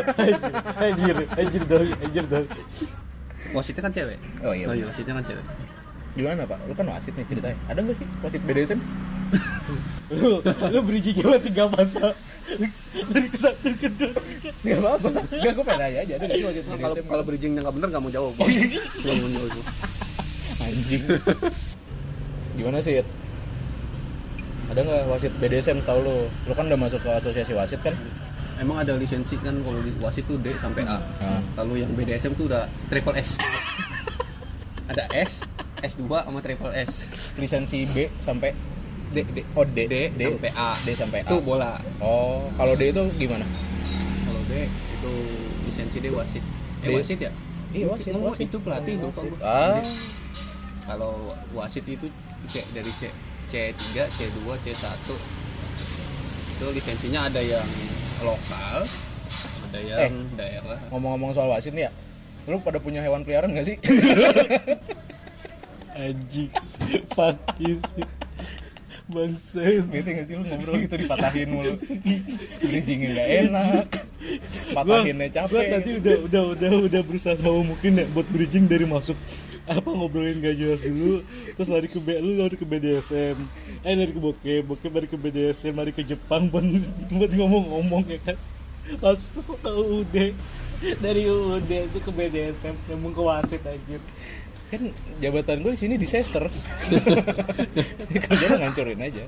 anjir 0.83 1.15
anjir 1.33 1.61
dong 1.65 1.87
anjir 1.97 2.25
dong 2.25 2.47
Wasitnya 3.51 3.81
kan 3.81 3.91
cewek. 3.91 4.17
oh 4.39 4.49
iya 4.51 4.65
Oh 4.65 4.73
iya, 4.73 4.85
wasitnya 4.87 5.13
kan 5.13 5.25
cewek. 5.25 5.45
gimana 6.13 6.45
pak 6.45 6.59
lu 6.63 6.73
kan 6.73 6.87
wasit 6.87 7.11
nih 7.11 7.25
ceritanya 7.25 7.57
ada 7.65 7.79
nggak 7.79 7.97
sih 7.97 8.07
wasit 8.21 8.39
BDSM 8.41 8.79
lu 10.11 10.43
lu 10.43 10.79
bridgingnya 10.83 11.25
masih 11.31 11.51
gak 11.55 11.69
pasal 11.71 12.11
dari 13.13 13.27
ke 13.31 13.37
satu 13.39 13.67
ke 13.79 13.87
dua 13.95 14.11
Gak 14.63 14.79
apa-apa 14.83 15.07
Gak, 15.31 15.51
gue 15.55 15.65
pengen 15.65 15.83
aja 15.83 16.15
gak 16.19 16.29
sih 16.31 16.43
wasit 16.43 16.63
Nah, 16.67 16.77
kalau 16.79 16.95
kalau 17.07 17.23
bridgingnya 17.23 17.61
nggak 17.63 17.75
bener 17.79 17.87
nggak 17.91 18.03
mau 18.03 18.11
jawab. 18.11 18.33
Nggak 18.35 19.15
mau 19.15 19.29
jawab. 19.31 19.65
Anjing 20.63 21.03
Gimana 22.59 22.77
sih 22.83 23.01
It? 23.01 23.07
Ada 24.71 24.79
nggak 24.83 25.03
wasit 25.09 25.33
BDSM 25.39 25.79
tau 25.87 25.99
lu? 26.03 26.27
Lu 26.47 26.53
kan 26.53 26.67
udah 26.67 26.79
masuk 26.79 26.99
ke 27.01 27.09
asosiasi 27.09 27.53
wasit 27.55 27.79
kan? 27.81 27.95
Emang 28.61 28.77
ada 28.79 28.93
lisensi 28.93 29.33
kan 29.41 29.57
kalau 29.65 29.81
di 29.81 29.91
wasit 29.97 30.23
tuh 30.29 30.37
D 30.37 30.53
sampai 30.61 30.85
A. 30.85 31.01
Ah. 31.19 31.41
Kalau 31.57 31.73
yang 31.73 31.89
BDSM 31.97 32.37
tuh 32.37 32.45
udah 32.47 32.69
triple 32.87 33.17
S. 33.17 33.35
ada 34.91 35.09
S, 35.09 35.41
S2 35.81 36.05
sama 36.05 36.39
triple 36.43 36.73
S. 36.75 36.91
Lisensi 37.39 37.89
B 37.89 38.13
sampai 38.21 38.53
D, 39.13 39.21
D, 39.23 39.39
oh 39.53 39.61
D, 39.63 39.79
D 39.85 40.21
sampai 40.27 40.51
A. 40.57 40.69
D 40.81 40.87
sampai 40.97 41.19
A 41.21 41.29
Itu 41.29 41.37
bola. 41.39 41.77
Oh, 42.01 42.49
kalau 42.57 42.73
D 42.73 42.89
itu 42.89 43.01
gimana? 43.15 43.45
Kalau 44.25 44.41
D 44.49 44.65
itu 44.65 45.11
lisensi 45.63 45.97
D 46.01 46.09
wasit. 46.09 46.41
Eh 46.81 46.89
D. 46.89 46.97
wasit 46.97 47.19
ya? 47.21 47.31
Iya, 47.73 47.85
wasit, 47.89 48.11
Oh, 48.13 48.27
wasit. 48.27 48.45
itu 48.45 48.57
pelatih 48.57 48.97
lupa 48.97 49.21
Wasit. 49.21 49.31
gua. 49.33 49.39
Ah. 49.45 49.81
Kalau 50.83 51.13
wasit 51.53 51.85
itu 51.85 52.09
C 52.45 52.65
dari 52.73 52.91
C 52.97 53.07
C3, 53.49 54.09
C2, 54.09 54.37
C1. 54.65 54.85
Itu 56.53 56.65
lisensinya 56.69 57.29
ada 57.29 57.37
yang 57.37 57.65
lokal, 58.19 58.81
ada 59.69 59.79
yang 59.79 60.13
daerah. 60.33 60.77
Ngomong-ngomong 60.89 61.33
soal 61.33 61.49
wasit 61.49 61.69
nih 61.71 61.85
ya 61.85 61.91
Lu 62.43 62.59
pada 62.59 62.75
punya 62.75 62.99
hewan 62.99 63.23
peliharaan 63.23 63.55
gak 63.55 63.67
sih? 63.69 63.77
anjing 65.93 66.49
fuck 67.13 67.37
you 67.61 67.77
sih 67.93 68.01
bangsa 69.13 69.61
Bete 69.87 70.09
gak 70.17 70.25
sih 70.25 70.33
lu 70.33 70.43
ngobrol 70.49 70.75
gitu 70.81 70.95
dipatahin 70.97 71.47
mulu. 71.53 71.73
Bridgingnya 72.59 73.09
gak 73.13 73.29
enak. 73.45 73.87
Patahinnya 74.73 75.27
capek. 75.29 75.63
tadi 75.69 75.89
udah 76.01 76.17
udah 76.25 76.43
udah 76.57 76.71
udah 76.89 77.01
berusaha 77.05 77.37
mau 77.39 77.61
mungkin 77.61 78.01
ya 78.01 78.05
buat 78.09 78.27
bridging 78.27 78.65
dari 78.65 78.89
masuk. 78.89 79.15
Apa 79.69 79.85
ngobrolin 79.85 80.41
gak 80.41 80.57
jelas 80.57 80.81
dulu. 80.81 81.21
Terus 81.53 81.69
lari 81.69 81.87
ke 81.87 81.99
B 82.01 82.07
lu 82.17 82.41
lari 82.41 82.55
ke 82.57 82.65
BDSM 82.65 83.37
eh 83.85 83.93
lari 83.93 84.11
ke 84.11 84.19
bokep. 84.19 84.61
Bokep 84.65 84.91
lari 84.91 85.07
ke 85.07 85.17
BDSM 85.21 85.73
lari 85.77 85.91
ke 85.93 86.01
Jepang 86.01 86.49
buat 86.49 86.65
buat 87.13 87.31
ngomong-ngomong 87.31 88.03
ya 88.09 88.19
kan? 88.25 88.37
Langsung 88.99 89.55
ke 89.61 89.69
UUD 89.71 90.15
dari 90.99 91.21
UUD 91.31 91.71
itu 91.71 91.99
ke 92.03 92.11
BDSM 92.11 92.75
nyambung 92.91 93.15
ke 93.15 93.21
wasit 93.23 93.63
anjir 93.63 94.03
kan 94.73 94.83
jabatan 95.21 95.57
gue 95.61 95.71
di 95.77 95.79
sini 95.79 95.95
disaster. 96.01 96.43
Kerjanya 98.25 98.57
ngancurin 98.57 98.99
aja. 98.99 99.23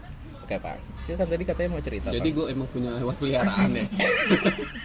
Oke 0.46 0.58
pak 0.62 0.78
dia 1.06 1.16
kan 1.22 1.28
tadi 1.30 1.44
katanya 1.46 1.70
mau 1.78 1.82
cerita 1.86 2.10
Jadi 2.10 2.30
gue 2.34 2.46
emang 2.50 2.68
punya 2.74 2.98
hewan 2.98 3.16
peliharaan 3.22 3.70
ya. 3.78 3.86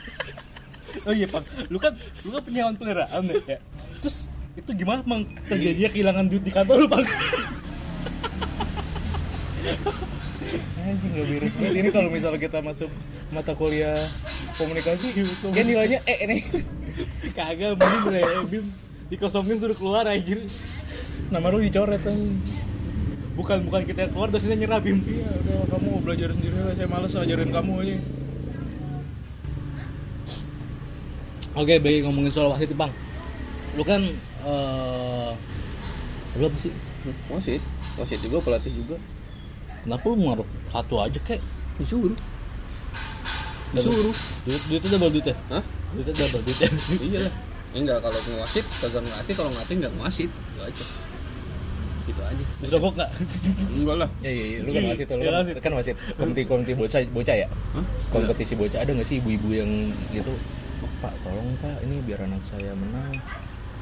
oh 1.09 1.15
iya 1.17 1.27
pak. 1.33 1.43
Lu 1.73 1.81
kan 1.81 1.97
lu 1.97 2.31
kan 2.37 2.43
punya 2.45 2.59
hewan 2.69 2.77
peliharaan 2.77 3.23
ya? 3.25 3.59
Terus 4.05 4.29
itu 4.53 4.71
gimana 4.77 5.01
mang? 5.09 5.25
Terjadinya 5.49 5.89
kehilangan 5.89 6.25
duit 6.29 6.45
di 6.45 6.53
kantor 6.53 6.77
lu 6.85 6.89
pak? 6.93 7.05
Anjing 10.81 11.11
gak 11.17 11.27
beres 11.29 11.53
banget. 11.57 11.73
Ini 11.81 11.89
kalau 11.89 12.09
misalnya 12.13 12.41
kita 12.41 12.59
masuk 12.61 12.91
mata 13.33 13.53
kuliah 13.57 14.13
komunikasi 14.61 15.25
kan 15.41 15.65
nilainya 15.65 16.05
E 16.05 16.15
nih. 16.29 16.41
Kagak 17.33 17.81
bim 17.81 17.93
boleh 18.05 18.25
bim 18.53 18.67
dikosongin 19.11 19.59
suruh 19.59 19.75
keluar 19.75 20.07
anjir 20.07 20.47
nama 21.29 21.51
lu 21.51 21.59
dicoret 21.61 21.99
kan 22.01 22.17
bukan 23.35 23.59
bukan 23.67 23.83
kita 23.87 24.07
yang 24.07 24.13
keluar 24.15 24.29
dosennya 24.31 24.59
nyerah 24.59 24.81
bim 24.83 25.03
iya 25.03 25.27
udah 25.27 25.59
kamu 25.75 25.91
belajar 26.03 26.29
sendiri 26.35 26.57
lah 26.61 26.75
saya 26.75 26.89
males 26.89 27.15
ajarin 27.15 27.51
kamu 27.51 27.73
aja 27.83 27.97
oke 31.55 31.75
baik 31.83 32.01
ngomongin 32.07 32.33
soal 32.33 32.55
wasit 32.55 32.71
bang 32.73 32.93
lu 33.75 33.83
kan 33.83 34.03
eh 34.47 35.31
lu 36.39 36.45
apa 36.47 36.59
sih 36.59 36.73
Wasit, 37.33 37.65
wasit 37.97 38.21
juga 38.21 38.45
pelatih 38.45 38.77
juga. 38.77 39.01
kenapa 39.81 40.05
lu 40.05 40.21
ngaruh 40.21 40.45
satu 40.69 41.01
aja 41.01 41.17
kek 41.25 41.41
Disuruh. 41.81 42.13
Disuruh. 43.73 44.13
duit 44.45 44.61
duitnya 44.69 44.89
double 45.01 45.11
duit 45.17 45.27
ya 45.33 45.37
Hah? 45.49 45.65
duitnya 45.97 46.13
double 46.21 46.43
duit 46.45 46.59
ya 46.61 46.69
iya 47.01 47.19
lah. 47.25 47.35
Enggak 47.71 47.99
kalau 48.01 48.19
ngewasit 48.21 48.67
kagak 48.79 49.01
ngelatih, 49.01 49.35
kalau 49.35 49.51
ngelatih 49.51 49.75
enggak 49.77 49.93
ngewasit. 49.95 50.31
Itu 50.31 50.61
aja. 50.61 50.85
Itu 52.03 52.23
aja. 52.27 52.45
bisa 52.59 52.75
kok 52.77 52.93
kak 52.93 53.11
Enggak 53.71 53.97
lah. 53.97 54.11
iya 54.21 54.31
iya 54.33 54.45
iya. 54.45 54.59
lu 54.61 54.71
kan 54.73 54.83
wasit 54.85 55.07
lu 55.07 55.15
Iya, 55.17 55.31
kan, 55.31 55.39
wasit. 55.39 55.57
kan 55.63 55.73
wasit 55.73 55.97
kompetisi 56.13 56.47
kompetisi 56.49 56.75
bocah 56.77 57.01
bocah 57.09 57.37
ya 57.39 57.49
Hah? 57.71 57.85
kompetisi 58.11 58.55
bocah 58.55 58.79
ada 58.79 58.91
nggak 58.91 59.07
sih 59.07 59.17
ibu-ibu 59.17 59.49
yang 59.53 59.71
gitu 60.11 60.33
"Oh, 60.81 60.91
pak 60.99 61.15
tolong 61.23 61.55
pak 61.61 61.79
ini 61.81 62.03
biar 62.03 62.21
anak 62.21 62.43
saya 62.43 62.75
menang 62.75 63.15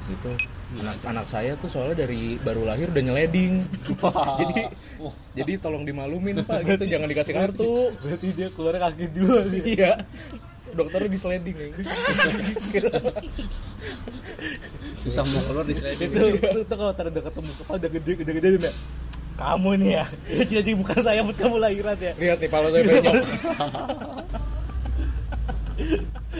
gitu 0.06 0.30
anak 0.76 0.96
anak 1.02 1.26
saya 1.26 1.56
tuh 1.56 1.68
soalnya 1.68 2.04
dari 2.04 2.36
baru 2.36 2.62
lahir 2.62 2.92
udah 2.92 3.00
nyeleding 3.02 3.64
jadi 4.44 4.56
Wah. 4.98 5.14
jadi 5.32 5.52
tolong 5.56 5.82
dimalumin 5.82 6.44
pak 6.44 6.68
gitu 6.68 6.84
jangan 6.86 7.08
dikasih 7.08 7.32
kartu 7.32 7.96
berarti 7.96 8.26
dia 8.34 8.48
keluar 8.52 8.76
kaki 8.78 9.08
dulu 9.08 9.40
nih 9.48 9.62
iya 9.72 9.92
dokternya 10.68 11.08
di 11.08 11.18
sliding 11.18 11.56
ya 11.56 11.68
Susah 14.98 15.22
mau 15.26 15.40
keluar 15.46 15.64
di 15.66 15.74
itu 15.74 16.04
itu, 16.04 16.26
itu 16.38 16.74
kalau 16.74 16.92
tanda 16.94 17.20
ketemu 17.20 17.50
kepala 17.58 17.76
udah 17.78 17.90
gede 17.90 18.12
udah 18.22 18.34
gede 18.34 18.48
udah 18.58 18.74
kamu 19.38 19.70
nih 19.78 19.90
ya 19.94 20.04
jadi 20.58 20.70
bukan 20.74 20.98
saya 20.98 21.20
buat 21.22 21.38
kamu 21.38 21.56
lahiran 21.62 21.96
ya. 22.02 22.12
Lihat 22.18 22.38
nih 22.42 22.50
kalau 22.50 22.68
saya 22.74 22.82
penyok 22.82 23.14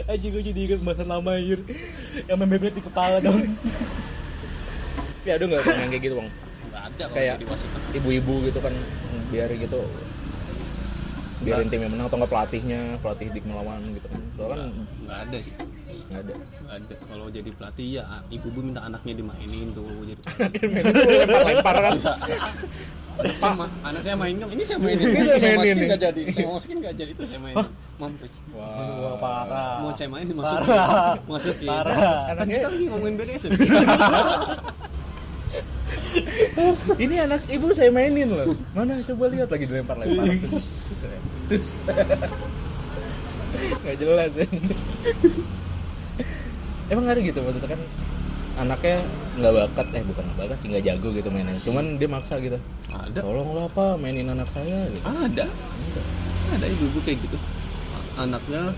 aja 0.09 0.25
gue 0.27 0.43
jadi 0.43 0.59
inget 0.67 0.81
masa 0.83 1.03
lama 1.07 1.31
anjir. 1.31 1.63
Yang 2.27 2.37
membebet 2.37 2.73
di 2.75 2.81
kepala 2.83 3.23
dong 3.23 3.55
ya 5.27 5.35
ada 5.35 5.43
nggak 5.45 5.61
yang 5.63 5.91
kayak 5.91 6.03
gitu 6.03 6.15
bang? 6.19 6.29
Ada 6.73 7.03
Kayak- 7.11 7.37
ibu-ibu 7.95 8.33
gitu 8.49 8.59
kan 8.59 8.73
biar 9.29 9.51
gitu 9.51 9.81
biarin 11.39 11.71
timnya 11.71 11.87
menang 11.87 12.11
atau 12.11 12.19
nggak 12.19 12.31
pelatihnya 12.35 12.99
pelatih 12.99 13.31
dik 13.31 13.47
melawan 13.47 13.79
gitu 13.95 14.07
kan. 14.11 14.21
Soalnya 14.35 14.57
kan 14.59 14.69
nggak 15.07 15.19
ada 15.23 15.37
sih 15.39 15.53
nggak 16.09 16.21
ada 16.21 16.33
nggak 16.35 16.73
ada. 16.75 16.93
Kalau 17.05 17.25
jadi 17.29 17.49
pelatih 17.51 17.87
ya 17.95 18.03
ibu-ibu 18.27 18.59
minta 18.61 18.81
anaknya 18.81 19.13
dimainin 19.15 19.69
tuh 19.71 19.85
jadi 20.03 20.21
lempar-lempar 21.21 21.75
kan. 21.79 21.95
Anak 23.19 23.35
saya, 23.35 23.51
ma- 23.53 23.73
anak 23.83 24.01
saya 24.01 24.15
main 24.15 24.35
dong. 24.37 24.47
Ini 24.49 24.63
saya 24.63 24.79
mainin. 24.79 25.05
Ini 25.05 25.19
ini 25.19 25.27
saya 25.37 25.53
mainin 25.53 25.75
nih. 25.75 25.87
nggak 25.87 26.01
jadi. 26.01 26.21
Saya 26.31 26.47
masukin 26.49 26.77
nggak 26.79 26.95
jadi. 26.95 27.11
Itu 27.11 27.23
saya 27.27 27.39
mainin. 27.39 27.65
Mampus. 27.99 28.31
Wah, 28.49 29.15
parah. 29.19 29.73
mau 29.79 29.91
saya 29.91 30.07
main 30.07 30.23
dimasukin 30.23 30.63
Parah. 30.63 31.19
masukin. 31.27 31.67
Parah. 31.67 31.99
kan 32.23 32.35
Anaknya- 32.39 32.59
kita 32.59 32.69
lagi 32.71 32.85
ngomongin 32.87 33.15
BDSM 33.15 33.51
ini 36.97 37.15
anak 37.17 37.41
ibu 37.47 37.69
saya 37.71 37.91
mainin 37.91 38.29
loh. 38.29 38.55
Mana? 38.71 39.03
Coba 39.03 39.27
lihat 39.27 39.47
lagi 39.47 39.65
dilempar-lempar. 39.65 40.25
Terus 40.25 40.65
terus 41.49 41.69
nggak 43.81 43.95
jelas 43.97 44.31
ya 44.33 44.47
emang 46.89 47.05
ada 47.05 47.19
gitu 47.19 47.39
maksudnya 47.39 47.69
kan 47.69 47.81
anaknya 48.57 48.95
nggak 49.39 49.53
bakat 49.55 49.87
eh 49.93 50.03
bukan 50.03 50.23
nggak 50.25 50.37
bakat 50.37 50.57
sih 50.59 50.67
nggak 50.67 50.83
jago 50.83 51.07
gitu 51.09 51.29
mainnya 51.29 51.55
cuman 51.63 51.95
dia 51.95 52.07
maksa 52.07 52.35
gitu. 52.37 52.59
Ada. 52.89 53.19
Tolonglah 53.21 53.65
apa 53.65 53.85
mainin 53.95 54.27
anak 54.27 54.49
saya 54.49 54.89
gitu. 54.89 55.05
Ada. 55.05 55.47
Ada. 56.51 56.65
Ibu-ibu 56.67 56.99
kayak 57.01 57.23
gitu. 57.23 57.37
Anaknya 58.15 58.75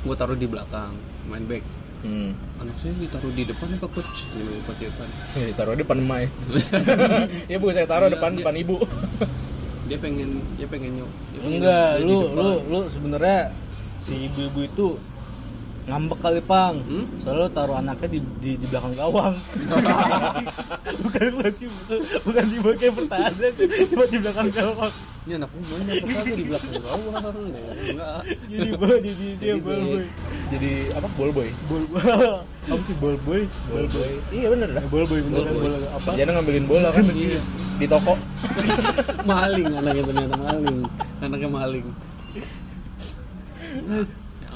gua 0.00 0.14
taruh 0.14 0.36
di 0.36 0.46
belakang 0.46 0.94
main 1.26 1.42
back. 1.44 1.64
Hmm. 2.04 2.36
anak 2.60 2.76
saya 2.76 2.92
ditaruh 2.94 3.32
di 3.32 3.42
depan 3.42 3.64
apa 3.72 3.88
coach? 3.88 4.28
Di 4.28 4.44
depan 4.78 5.08
Ya, 5.34 5.44
ditaruh 5.48 5.72
depan 5.74 5.96
emak 5.98 6.18
ya 6.20 6.28
ya 7.50 7.56
bu 7.56 7.72
saya 7.72 7.88
taruh 7.88 8.06
Iya, 8.06 8.14
depan 8.14 8.30
dia- 8.30 8.38
depan 8.44 8.54
ibu. 8.54 8.76
dia 9.84 9.96
pengen 9.96 10.28
dia 10.54 10.68
pengen 10.68 10.90
nyok 10.94 11.10
dia 11.26 11.38
pengen 11.40 11.56
Enggak, 11.58 11.90
lu 12.00 12.18
lu 12.30 12.48
lu 12.66 12.80
sebenarnya 12.86 13.56
si 14.00 14.28
ibu-ibu 14.28 14.60
itu 14.62 14.86
ngambek 15.84 16.18
kali 16.24 16.40
pang. 16.40 16.80
Hmm? 16.80 17.04
selalu 17.20 17.52
taruh 17.52 17.76
anaknya 17.76 18.08
di 18.16 18.18
di, 18.40 18.50
di 18.56 18.66
belakang 18.68 18.94
gawang. 18.96 19.34
Bukan 21.04 21.30
bukan 21.40 21.52
bukan 22.24 22.44
di 22.48 22.58
bagian 22.60 22.92
pertahanan 22.92 23.52
buat 23.92 24.08
di 24.08 24.18
belakang 24.20 24.48
gawang. 24.52 24.92
Ini 25.24 25.40
anak 25.40 25.48
gue 25.56 25.64
banyak 25.64 25.94
kagak 26.04 26.36
di 26.36 26.44
belakang 26.44 26.74
gawang. 26.84 27.22
Enggak. 27.48 28.20
Jadi 28.48 28.70
boy 28.76 28.96
jadi 29.00 29.26
dia 29.40 29.54
ball 29.60 29.80
boy 29.80 30.04
jadi 30.52 30.72
apa? 30.96 31.08
Ball 31.16 31.30
boy? 31.32 31.48
Ball 31.68 31.84
boy. 31.88 32.02
Apa 32.72 32.80
sih 32.80 32.96
ball 32.96 33.16
boy? 33.24 33.42
Ball 33.68 33.86
boy. 33.92 34.12
iya 34.32 34.46
bener 34.48 34.68
dah. 34.72 34.82
Eh, 34.84 34.88
ball 34.88 35.04
boy 35.04 35.20
boy. 35.20 35.44
bola 35.44 35.78
apa? 35.96 36.10
Jangan 36.16 36.32
ngambilin 36.40 36.66
bola 36.68 36.88
kan 36.92 37.04
Iya. 37.12 37.40
di 37.76 37.86
toko. 37.88 38.14
Maling 39.28 39.68
anaknya 39.72 40.02
ternyata 40.08 40.36
maling. 40.36 40.78
Anaknya 41.20 41.48
maling 41.52 41.86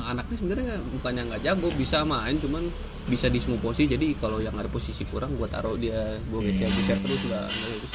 anaknya 0.06 0.36
sebenarnya 0.38 0.74
bukannya 0.98 1.22
nggak 1.32 1.42
jago 1.42 1.68
bisa 1.74 2.06
main 2.06 2.36
cuman 2.38 2.70
bisa 3.08 3.26
di 3.32 3.40
semua 3.40 3.58
posisi. 3.58 3.88
Jadi 3.88 4.14
kalau 4.20 4.38
yang 4.38 4.54
ada 4.54 4.68
posisi 4.68 5.02
kurang 5.08 5.34
gua 5.34 5.48
taruh 5.48 5.74
dia 5.74 6.20
gua 6.28 6.44
geser 6.44 6.68
geser 6.76 7.00
terus 7.00 7.18
nggak 7.24 7.46
bagus. 7.48 7.92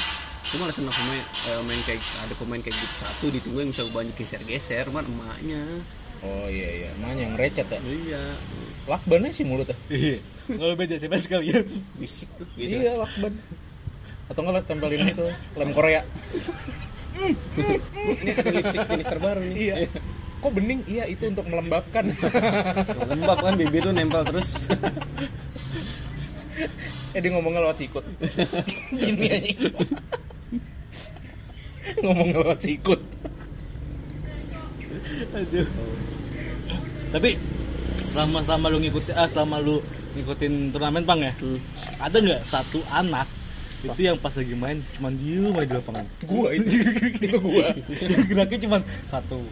cuma 0.54 0.70
alasan 0.70 0.86
aku 0.86 1.02
main, 1.10 1.24
eh, 1.50 1.62
main 1.66 1.82
kayak 1.82 2.02
ada 2.22 2.34
pemain 2.38 2.62
kayak 2.62 2.78
gitu 2.78 2.96
satu 3.02 3.26
di 3.34 3.40
tunggu 3.42 3.66
yang 3.66 3.72
bisa 3.74 3.90
banyak 3.90 4.14
geser 4.14 4.42
geser 4.46 4.86
man 4.94 5.08
emaknya. 5.08 5.64
Oh 6.22 6.46
iya 6.46 6.70
iya. 6.70 6.90
Makanya 7.02 7.22
yang 7.26 7.36
recet 7.40 7.68
ya? 7.68 7.80
Iya. 7.82 8.24
Lakbannya 8.86 9.32
sih 9.34 9.46
mulutnya 9.48 9.74
iya. 9.90 10.20
Kalau 10.46 10.76
beda 10.76 11.00
siapa 11.00 11.18
sekalian 11.18 11.66
bisik 11.98 12.30
tuh 12.38 12.46
gitu 12.60 12.84
iya 12.84 13.00
lakban. 13.00 13.34
Atau 14.30 14.40
nggak 14.46 14.54
lo 14.54 14.62
tempelin 14.62 15.10
itu 15.10 15.26
lem 15.58 15.72
Korea. 15.72 16.02
Ini 17.13 18.32
ada 18.34 18.50
lipstick 18.50 18.84
jenis 18.89 19.08
terbaru 19.10 19.42
nih. 19.42 19.58
Iya 19.58 19.76
kok 20.43 20.53
bening? 20.53 20.84
Iya 20.84 21.08
itu 21.08 21.23
untuk 21.32 21.47
melembabkan. 21.47 22.12
Lembab 23.08 23.38
kan 23.39 23.53
bibir 23.56 23.88
lu 23.88 23.95
nempel 23.95 24.27
terus. 24.27 24.67
Eh 27.15 27.19
dia 27.23 27.29
ngomongnya 27.32 27.63
lewat 27.63 27.79
sikut. 27.79 28.03
Gini 28.91 29.25
aja. 29.32 29.51
Ngomongnya 32.03 32.38
lewat 32.43 32.60
sikut. 32.60 32.99
Aduh. 35.34 35.67
Tapi 37.13 37.32
selama 38.10 38.39
selama 38.43 38.65
lu 38.73 38.77
ngikutin 38.82 39.13
ah 39.13 39.27
selama 39.29 39.58
lu 39.62 39.75
ngikutin 40.13 40.53
turnamen 40.73 41.03
pang 41.06 41.21
ya, 41.21 41.34
Hmm. 41.41 41.58
ada 41.97 42.17
nggak 42.21 42.41
satu 42.45 42.82
anak 42.93 43.25
itu 43.84 44.01
yang 44.08 44.15
pas 44.15 44.32
lagi 44.32 44.56
main 44.56 44.79
cuman 44.95 45.12
diem 45.19 45.51
aja 45.58 45.67
di 45.67 45.75
lapangan? 45.75 46.06
Gua 46.23 46.49
itu. 46.56 46.69
Itu 47.19 47.38
gua. 47.41 47.67
Geraknya 48.32 48.60
cuman 48.63 48.82
satu 49.06 49.43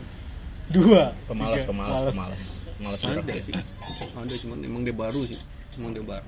dua. 0.71 1.01
Pemalas 1.27 1.61
pemalas 1.63 2.03
pemalas. 2.09 2.41
Malas 2.81 3.01
ada. 3.03 3.33
sih 3.33 3.53
ada 4.09 4.35
cuman 4.41 4.57
emang 4.63 4.81
dia 4.81 4.95
baru 4.95 5.21
sih. 5.23 5.37
Emang 5.77 5.93
dia 5.93 6.01
baru. 6.01 6.25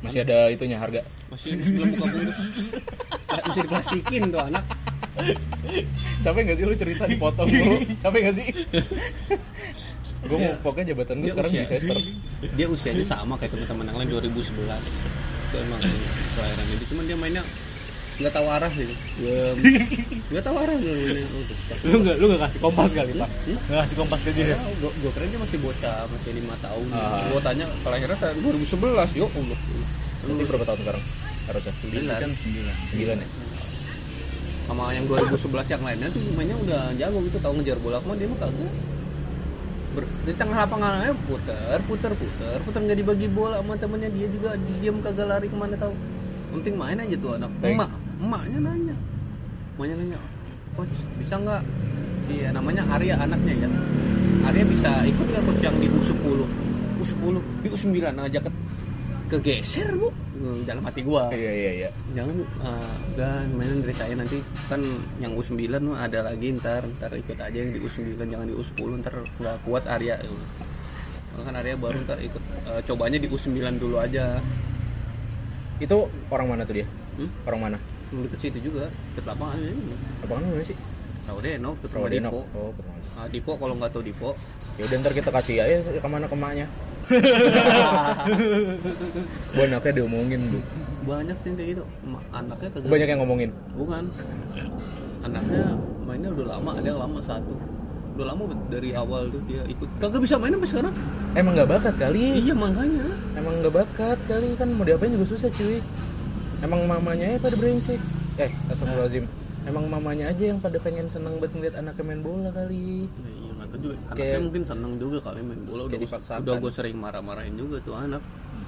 Masih 0.00 0.24
ada 0.24 0.48
itunya 0.48 0.80
harga? 0.80 1.04
Masih 1.28 1.60
belum 1.60 1.92
buka 1.92 2.06
bungkus 2.08 2.38
Nggak 3.28 3.44
bisa 3.44 3.60
diplastikin 3.60 4.22
tuh 4.32 4.40
anak. 4.40 4.64
Capek 6.24 6.40
gak 6.48 6.56
sih 6.56 6.64
lu 6.64 6.72
cerita 6.72 7.04
dipotong 7.04 7.44
mulu? 7.44 7.76
Capek 8.00 8.20
gak 8.24 8.34
sih? 8.40 8.46
Gue 10.20 10.36
mau 10.36 10.52
pokoknya 10.62 10.92
jabatan 10.92 11.20
gue 11.20 11.28
Dia 11.28 11.32
sekarang 11.32 11.52
usia- 11.52 11.60
di 11.60 11.68
sester 11.70 11.96
dia 12.56 12.66
usianya 12.68 13.04
sama 13.04 13.36
kayak 13.36 13.52
teman-teman 13.52 13.84
yang 13.88 13.96
lain 14.00 14.08
2011 14.30 14.56
itu 15.50 15.56
emang 15.58 15.80
kelahiran 16.36 16.64
dia 16.64 16.86
cuman 16.86 17.04
dia 17.04 17.16
mainnya 17.16 17.42
nggak 18.20 18.34
tahu 18.36 18.46
arah 18.52 18.72
gitu 18.76 18.94
Belum- 19.18 19.58
nggak 20.30 20.44
tahu 20.44 20.56
arah 20.60 20.76
lu 21.80 21.96
nggak 22.04 22.16
lu 22.20 22.24
nggak 22.28 22.42
kasih 22.46 22.60
kompas 22.60 22.90
kali 22.92 23.12
pak? 23.16 23.28
Hmm? 23.48 23.58
nggak 23.66 23.80
kasih 23.88 23.96
kompas 23.96 24.20
ke 24.20 24.30
dia? 24.36 24.56
Gue 24.78 24.90
gue 25.00 25.10
kira 25.16 25.24
dia 25.26 25.40
masih 25.40 25.58
bocah 25.64 25.98
masih 26.12 26.30
lima 26.36 26.54
tahun. 26.60 26.86
Ah. 26.92 27.24
gue 27.32 27.40
tanya 27.40 27.66
kelahiran 27.80 28.16
tahun 28.20 28.36
2011 28.44 29.18
yuk 29.18 29.30
Allah. 29.32 29.58
Nanti 30.20 30.42
berapa 30.44 30.64
tahun 30.68 30.78
sekarang? 30.84 31.02
Harusnya. 31.48 31.72
Sembilan. 31.80 32.20
sembilan. 32.36 33.16
Ya. 33.16 33.28
Sama 34.68 34.84
yang 34.92 35.04
2011 35.08 35.72
yang 35.72 35.82
lainnya 35.82 36.08
tuh 36.12 36.20
mainnya 36.36 36.56
udah 36.60 36.82
jago 37.00 37.18
gitu. 37.24 37.36
Tahu 37.40 37.52
ngejar 37.58 37.78
bola 37.80 37.96
cuma 38.04 38.14
dia 38.14 38.28
mah 38.28 38.38
kagak. 38.38 38.72
Ber- 39.90 40.12
di 40.22 40.32
tengah 40.38 40.56
lapangan 40.62 40.92
aja 41.02 41.14
puter 41.26 41.78
puter 41.88 42.12
puter 42.14 42.58
puter. 42.62 42.80
Nggak 42.84 42.98
dibagi 43.00 43.26
bola 43.32 43.58
sama 43.64 43.74
temennya 43.80 44.10
dia 44.12 44.28
juga 44.28 44.54
diam 44.78 45.00
kagak 45.00 45.26
lari 45.26 45.48
ke 45.48 45.56
mana 45.56 45.74
tahu. 45.80 45.96
Penting 46.54 46.74
main 46.76 46.98
aja 47.00 47.16
tuh 47.16 47.40
anak. 47.40 47.50
Emak 47.64 47.90
emaknya 48.20 48.58
nanya. 48.60 48.96
Emaknya 49.76 49.94
nanya 49.96 50.18
coach 50.76 50.94
bisa 51.18 51.34
nggak? 51.40 51.62
Dia 52.30 52.48
namanya 52.54 52.82
Arya 52.86 53.14
anaknya 53.18 53.54
ya. 53.66 53.68
Arya 54.46 54.64
bisa 54.68 54.90
ikut 55.08 55.26
nggak 55.26 55.44
coach 55.48 55.62
yang 55.64 55.76
di 55.80 55.88
U10 55.88 56.40
U10 57.00 57.34
di 57.64 57.68
U9 57.72 57.96
ngajak 57.96 58.42
ke 58.46 58.52
kegeser 59.30 59.88
bu. 59.96 60.12
Hmm, 60.40 60.64
dalam 60.64 60.80
hati 60.80 61.04
gua. 61.04 61.28
Iya 61.32 61.52
iya 61.52 61.70
iya. 61.84 61.90
Jangan 62.16 62.36
uh, 62.64 62.96
udah 63.16 63.44
mainan 63.56 63.84
dari 63.84 63.94
saya 63.96 64.14
nanti. 64.16 64.40
Kan 64.68 64.80
yang 65.20 65.36
U9 65.36 65.56
mah 65.84 66.08
ada 66.08 66.24
lagi 66.24 66.52
ntar 66.56 66.84
ntar 67.00 67.12
ikut 67.12 67.36
aja 67.36 67.56
yang 67.56 67.72
di 67.72 67.80
U9 67.80 68.20
jangan 68.20 68.46
di 68.48 68.54
U10 68.56 68.90
ntar 69.04 69.14
nggak 69.40 69.56
kuat 69.64 69.84
Arya. 69.88 70.16
Kalau 71.30 71.44
kan 71.44 71.54
Arya 71.56 71.74
baru 71.76 71.98
ntar 72.04 72.18
ikut 72.20 72.42
uh, 72.68 72.80
cobanya 72.84 73.18
di 73.20 73.28
U9 73.28 73.80
dulu 73.80 73.96
aja. 74.00 74.40
Itu 75.80 76.08
orang 76.28 76.56
mana 76.56 76.62
tuh 76.68 76.84
dia? 76.84 76.88
Hmm? 77.20 77.28
orang 77.44 77.60
mana 77.60 77.78
deket 78.10 78.38
situ 78.40 78.58
juga. 78.70 78.90
Deket 79.14 79.24
lapangan 79.26 79.56
ini. 79.58 79.94
Apa 80.26 80.32
kan 80.38 80.42
mana 80.44 80.64
sih? 80.64 80.76
Raudeno 81.28 81.70
ke 81.78 81.86
Rawa 81.90 82.08
Deno 82.10 82.30
Dipo. 82.30 82.42
Oh 82.58 82.70
ketemu 82.74 82.98
Ah, 83.20 83.26
Dipo 83.28 83.52
kalau 83.54 83.74
nggak 83.76 83.90
tahu 83.92 84.02
Dipo. 84.02 84.30
Ya 84.78 84.88
udah 84.88 84.96
ntar 85.02 85.12
kita 85.12 85.30
kasih 85.30 85.56
aja 85.60 85.76
ke 85.84 86.08
mana 86.08 86.24
kemaknya 86.24 86.66
bu 89.50 89.60
anaknya 89.66 89.92
diomongin 89.98 90.40
bu. 90.52 90.58
Banyak 91.08 91.36
sih 91.42 91.50
kayak 91.56 91.68
gitu. 91.76 91.82
Anaknya 92.30 92.68
kagak 92.70 92.90
banyak 92.90 93.08
yang 93.08 93.20
ngomongin? 93.24 93.50
Bukan. 93.74 94.04
Anaknya 95.26 95.64
mainnya 96.06 96.30
udah 96.32 96.46
lama 96.56 96.70
ada 96.78 96.86
yang 96.86 97.00
lama 97.00 97.18
satu. 97.18 97.54
Udah 98.14 98.26
lama 98.30 98.42
dari 98.68 98.94
awal 98.94 99.26
tuh 99.32 99.42
dia 99.48 99.62
ikut. 99.66 99.88
Kagak 99.98 100.20
bisa 100.22 100.36
main 100.38 100.54
sampai 100.54 100.70
sekarang. 100.70 100.94
Emang 101.34 101.52
nggak 101.56 101.70
bakat 101.70 101.94
kali? 101.98 102.24
Iya 102.46 102.54
makanya. 102.54 103.06
Emang 103.34 103.54
nggak 103.58 103.74
bakat 103.74 104.18
kali? 104.30 104.48
Kan 104.54 104.68
mau 104.76 104.84
diapain 104.86 105.10
juga 105.10 105.26
susah 105.34 105.50
cuy 105.50 105.80
emang 106.60 106.80
mamanya 106.84 107.26
ya 107.26 107.38
pada 107.38 107.54
brengsek 107.54 108.00
eh 108.36 108.50
astagfirullahaladzim 108.66 109.24
emang 109.62 109.84
mamanya 109.86 110.24
aja 110.26 110.44
yang 110.46 110.58
pada 110.58 110.76
pengen 110.76 111.06
seneng 111.06 111.36
banget 111.36 111.52
ngeliat 111.54 111.74
anaknya 111.76 112.04
main 112.06 112.20
bola 112.20 112.48
kali 112.50 113.04
Ya, 113.04 113.30
iya 113.30 113.50
nggak 113.52 113.68
tahu 113.68 113.78
juga. 113.82 113.94
Anaknya 114.00 114.16
Kayak- 114.16 114.42
mungkin 114.42 114.62
seneng 114.64 114.92
juga 114.96 115.18
kali 115.20 115.40
main 115.42 115.62
bola. 115.62 115.82
Udah 115.84 115.98
dipaksakan. 116.00 116.40
udah 116.40 116.54
gue 116.56 116.72
sering 116.72 116.96
marah-marahin 116.96 117.54
juga 117.54 117.76
tuh 117.80 117.94
anak. 117.94 118.22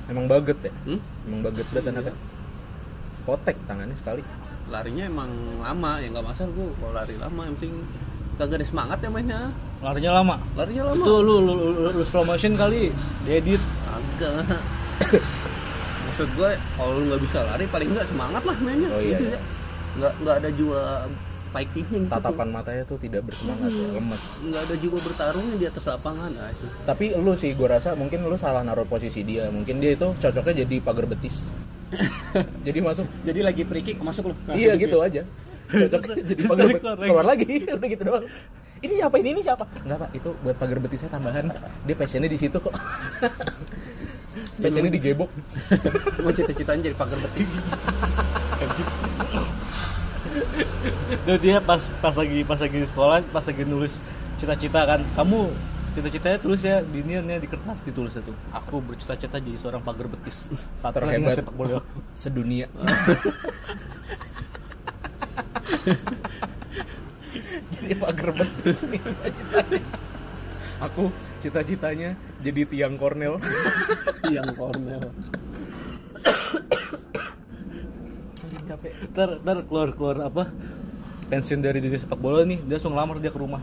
emang 0.04 0.26
baget 0.26 0.58
ya 0.60 0.72
Hmm? 0.84 1.00
emang 1.24 1.40
baget 1.42 1.66
banget 1.68 1.82
Iya. 1.82 1.92
anaknya 1.94 2.14
potek 3.22 3.56
tangannya 3.64 3.94
sekali 3.94 4.22
Larinya 4.64 5.04
emang 5.04 5.30
lama 5.58 5.90
ya 5.98 6.08
nggak 6.08 6.24
masalah 6.24 6.50
gue 6.50 6.68
kalau 6.76 6.92
lari 6.92 7.14
lama 7.16 7.40
yang 7.44 7.56
penting 7.56 7.74
kagak 8.34 8.56
ada 8.56 8.66
semangat 8.66 8.98
ya 8.98 9.08
mainnya. 9.08 9.40
larinya 9.78 10.12
lama 10.14 10.36
Larinya 10.54 10.82
lama. 10.86 10.96
itu 10.98 11.14
lu, 11.18 11.34
lu, 11.38 11.52
lu, 11.54 11.88
lu 11.90 12.02
slow 12.02 12.22
motion 12.22 12.52
kali 12.52 12.90
diedit 13.22 13.62
Agak. 13.86 14.42
Maksud 16.12 16.28
gue 16.36 16.50
kalau 16.76 16.92
lu 17.00 17.08
nggak 17.08 17.22
bisa 17.24 17.40
lari 17.40 17.64
paling 17.72 17.88
nggak 17.88 18.04
semangat 18.04 18.42
lah 18.44 18.56
mainnya. 18.60 18.92
Oh, 18.92 19.00
iya, 19.00 19.16
gitu 19.16 19.24
iya. 19.32 19.32
ya. 19.32 19.40
nggak 19.92 20.12
nggak 20.20 20.36
ada 20.44 20.50
jiwa 20.52 20.82
fightingnya 21.56 21.98
gitu. 22.04 22.12
Tatapan 22.12 22.48
matanya 22.52 22.84
tuh 22.84 22.98
tidak 23.00 23.22
bersemangat 23.24 23.72
ya 23.72 23.88
lemes. 23.96 24.22
Nggak 24.44 24.62
ada 24.68 24.74
jiwa 24.76 24.98
bertarungnya 25.00 25.56
di 25.56 25.66
atas 25.72 25.84
lapangan 25.88 26.30
ah, 26.36 26.52
sih. 26.52 26.68
Tapi 26.84 27.16
lu 27.16 27.32
sih 27.32 27.56
gue 27.56 27.64
rasa 27.64 27.96
mungkin 27.96 28.28
lu 28.28 28.36
salah 28.36 28.60
naruh 28.60 28.84
posisi 28.84 29.24
dia. 29.24 29.48
Mungkin 29.48 29.80
dia 29.80 29.96
itu 29.96 30.12
cocoknya 30.12 30.68
jadi 30.68 30.76
pagar 30.84 31.08
betis. 31.08 31.48
Jadi 32.68 32.78
masuk. 32.80 33.04
Jadi 33.20 33.40
lagi 33.44 33.62
free 33.68 33.84
kick 33.84 34.00
masuk 34.00 34.32
lu. 34.32 34.34
Iya 34.52 34.76
gitu 34.80 35.00
aja. 35.00 35.24
Cocok 35.68 36.00
jadi 36.32 36.42
pagar 36.44 36.66
betis 36.72 36.88
lagi. 36.88 37.08
keluar 37.08 37.24
lagi. 37.24 37.52
Udah 37.76 37.88
gitu 37.88 38.02
doang. 38.04 38.24
Ini 38.80 38.92
siapa 39.00 39.16
ini? 39.20 39.28
Ini 39.36 39.40
siapa? 39.44 39.64
Enggak 39.84 39.98
pak. 40.00 40.08
Itu 40.16 40.32
buat 40.40 40.56
pagar 40.56 40.80
betisnya 40.80 41.08
tambahan. 41.12 41.52
Dia 41.88 41.96
passionnya 41.96 42.32
di 42.32 42.36
situ 42.40 42.56
kok 42.56 42.72
passionnya 44.62 44.92
digebok. 44.94 45.30
Mau 46.24 46.32
cita-citanya 46.32 46.80
jadi 46.90 46.96
pagar 46.96 47.18
betis. 47.18 47.50
Dan 51.26 51.36
dia 51.42 51.58
pas 51.60 51.82
pas 52.00 52.14
lagi 52.14 52.40
pas 52.46 52.58
lagi 52.58 52.76
di 52.82 52.86
sekolah 52.88 53.22
pas 53.34 53.44
lagi 53.44 53.62
nulis 53.66 53.98
cita-cita 54.38 54.80
kan. 54.86 55.00
Kamu 55.18 55.50
cita-citanya 55.92 56.38
tulis 56.40 56.62
ya 56.64 56.80
di 56.80 57.04
ini 57.04 57.20
ya, 57.20 57.36
di 57.42 57.48
kertas 57.50 57.84
ditulis 57.84 58.14
itu. 58.16 58.32
Aku 58.54 58.80
bercita-cita 58.80 59.42
jadi 59.42 59.58
seorang 59.58 59.82
pagar 59.82 60.08
betis. 60.08 60.48
Saat 60.80 60.96
lagi 61.02 61.18
terhebat 61.18 61.36
sepak 61.42 61.54
bola. 61.54 61.82
sedunia. 62.16 62.70
Jadi 67.72 67.94
pagar 67.98 68.30
betis. 68.36 68.78
Aku 70.82 71.10
cita-citanya 71.42 72.14
jadi 72.38 72.62
tiang 72.70 72.94
kornel. 72.94 73.42
Yang 74.32 74.54
cornel 74.54 75.10
capek. 78.72 78.92
Ntar 79.12 79.30
ntar 79.44 79.56
keluar 79.68 79.88
keluar 79.92 80.16
apa? 80.26 80.44
Pensiun 81.28 81.64
dari 81.64 81.80
dunia 81.80 81.96
sepak 81.96 82.20
bola 82.20 82.44
nih 82.44 82.60
dia 82.64 82.76
langsung 82.76 82.96
lamar 82.96 83.16
dia 83.20 83.32
ke 83.32 83.40
rumah. 83.40 83.60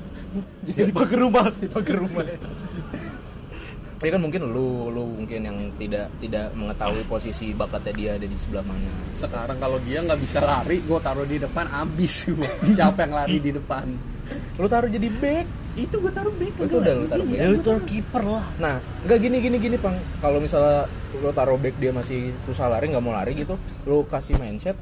Jadi 0.65 0.91
pagar 0.93 1.19
rumah. 1.21 1.45
pagar 1.75 1.97
rumah 1.97 2.25
tapi 3.99 4.15
kan 4.15 4.23
mungkin 4.23 4.55
lu 4.55 4.87
lu 4.95 5.11
mungkin 5.11 5.43
yang 5.43 5.59
tidak 5.75 6.07
tidak 6.23 6.55
mengetahui 6.55 7.03
posisi 7.03 7.51
bakatnya 7.51 7.91
dia 7.91 8.11
ada 8.15 8.23
di 8.31 8.37
sebelah 8.39 8.63
mana. 8.63 8.87
Sekarang 9.11 9.59
kalau 9.59 9.75
dia 9.83 9.99
nggak 9.99 10.23
bisa 10.23 10.39
lari 10.39 10.79
gue 10.79 10.99
taruh 11.03 11.27
di 11.27 11.35
depan 11.35 11.67
abis 11.67 12.31
gua. 12.31 12.47
siapa 12.79 13.03
yang 13.03 13.13
lari 13.19 13.37
di 13.43 13.51
depan? 13.51 13.91
Lu 14.55 14.71
taruh 14.71 14.87
jadi 14.87 15.03
back 15.19 15.68
itu 15.77 15.95
gue 16.01 16.11
taruh 16.11 16.33
back 16.33 16.53
itu 16.57 16.75
udah 16.81 16.93
lu 16.97 17.05
taruh 17.05 17.25
back. 17.27 17.37
Ya 17.37 17.47
itu 17.53 17.73
kiper 17.85 18.23
lah. 18.25 18.45
Nah 18.57 18.75
nggak 19.05 19.19
gini 19.21 19.37
gini 19.37 19.57
gini 19.61 19.77
pang 19.77 19.95
kalau 20.19 20.41
misalnya 20.41 20.89
lu 21.13 21.29
taruh 21.29 21.59
back 21.59 21.75
dia 21.77 21.91
masih 21.93 22.33
susah 22.47 22.71
lari 22.71 22.89
nggak 22.89 23.03
mau 23.03 23.13
lari 23.13 23.37
gitu 23.37 23.55
lu 23.85 24.01
kasih 24.09 24.35
mindset 24.41 24.75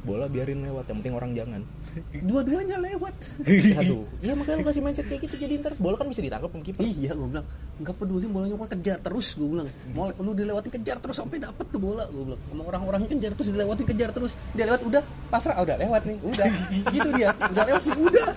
bola 0.00 0.26
biarin 0.28 0.64
lewat. 0.64 0.88
Yang 0.88 0.96
penting 1.04 1.14
orang 1.16 1.30
jangan. 1.36 1.60
Dua-duanya 2.28 2.76
lewat. 2.80 3.14
Aduh. 3.80 4.04
Iya 4.24 4.32
makanya 4.36 4.56
lu 4.60 4.64
kasih 4.68 4.82
mindset 4.84 5.06
kayak 5.08 5.20
gitu 5.28 5.34
jadi 5.40 5.54
ntar 5.60 5.72
bola 5.76 5.96
kan 5.96 6.06
bisa 6.08 6.20
ditangkap 6.24 6.50
sama 6.52 6.64
kiper. 6.64 6.80
Iya 6.84 7.10
gue 7.16 7.28
bilang 7.28 7.46
nggak 7.80 7.96
peduli 7.96 8.26
bolanya 8.28 8.56
mau 8.60 8.68
kejar 8.68 8.98
terus 9.00 9.26
gue 9.36 9.48
bilang. 9.48 9.68
Mau 9.96 10.12
lu 10.12 10.32
dilewati 10.36 10.68
kejar 10.68 10.96
terus 11.00 11.16
sampai 11.16 11.40
dapet 11.40 11.66
tuh 11.68 11.80
bola 11.80 12.04
gue 12.08 12.22
bilang. 12.28 12.40
Sama 12.48 12.62
orang-orang 12.68 13.00
kejar 13.08 13.32
terus 13.36 13.48
dilewati 13.52 13.82
kejar 13.88 14.10
terus. 14.12 14.32
Dia 14.52 14.64
lewat 14.68 14.82
udah 14.84 15.02
pasrah 15.32 15.56
ah, 15.56 15.64
udah 15.64 15.76
lewat 15.80 16.02
nih 16.04 16.16
udah. 16.22 16.46
Gitu 16.92 17.08
dia 17.16 17.28
udah 17.34 17.64
lewat 17.66 17.82
nih 17.84 17.98
udah 17.98 18.28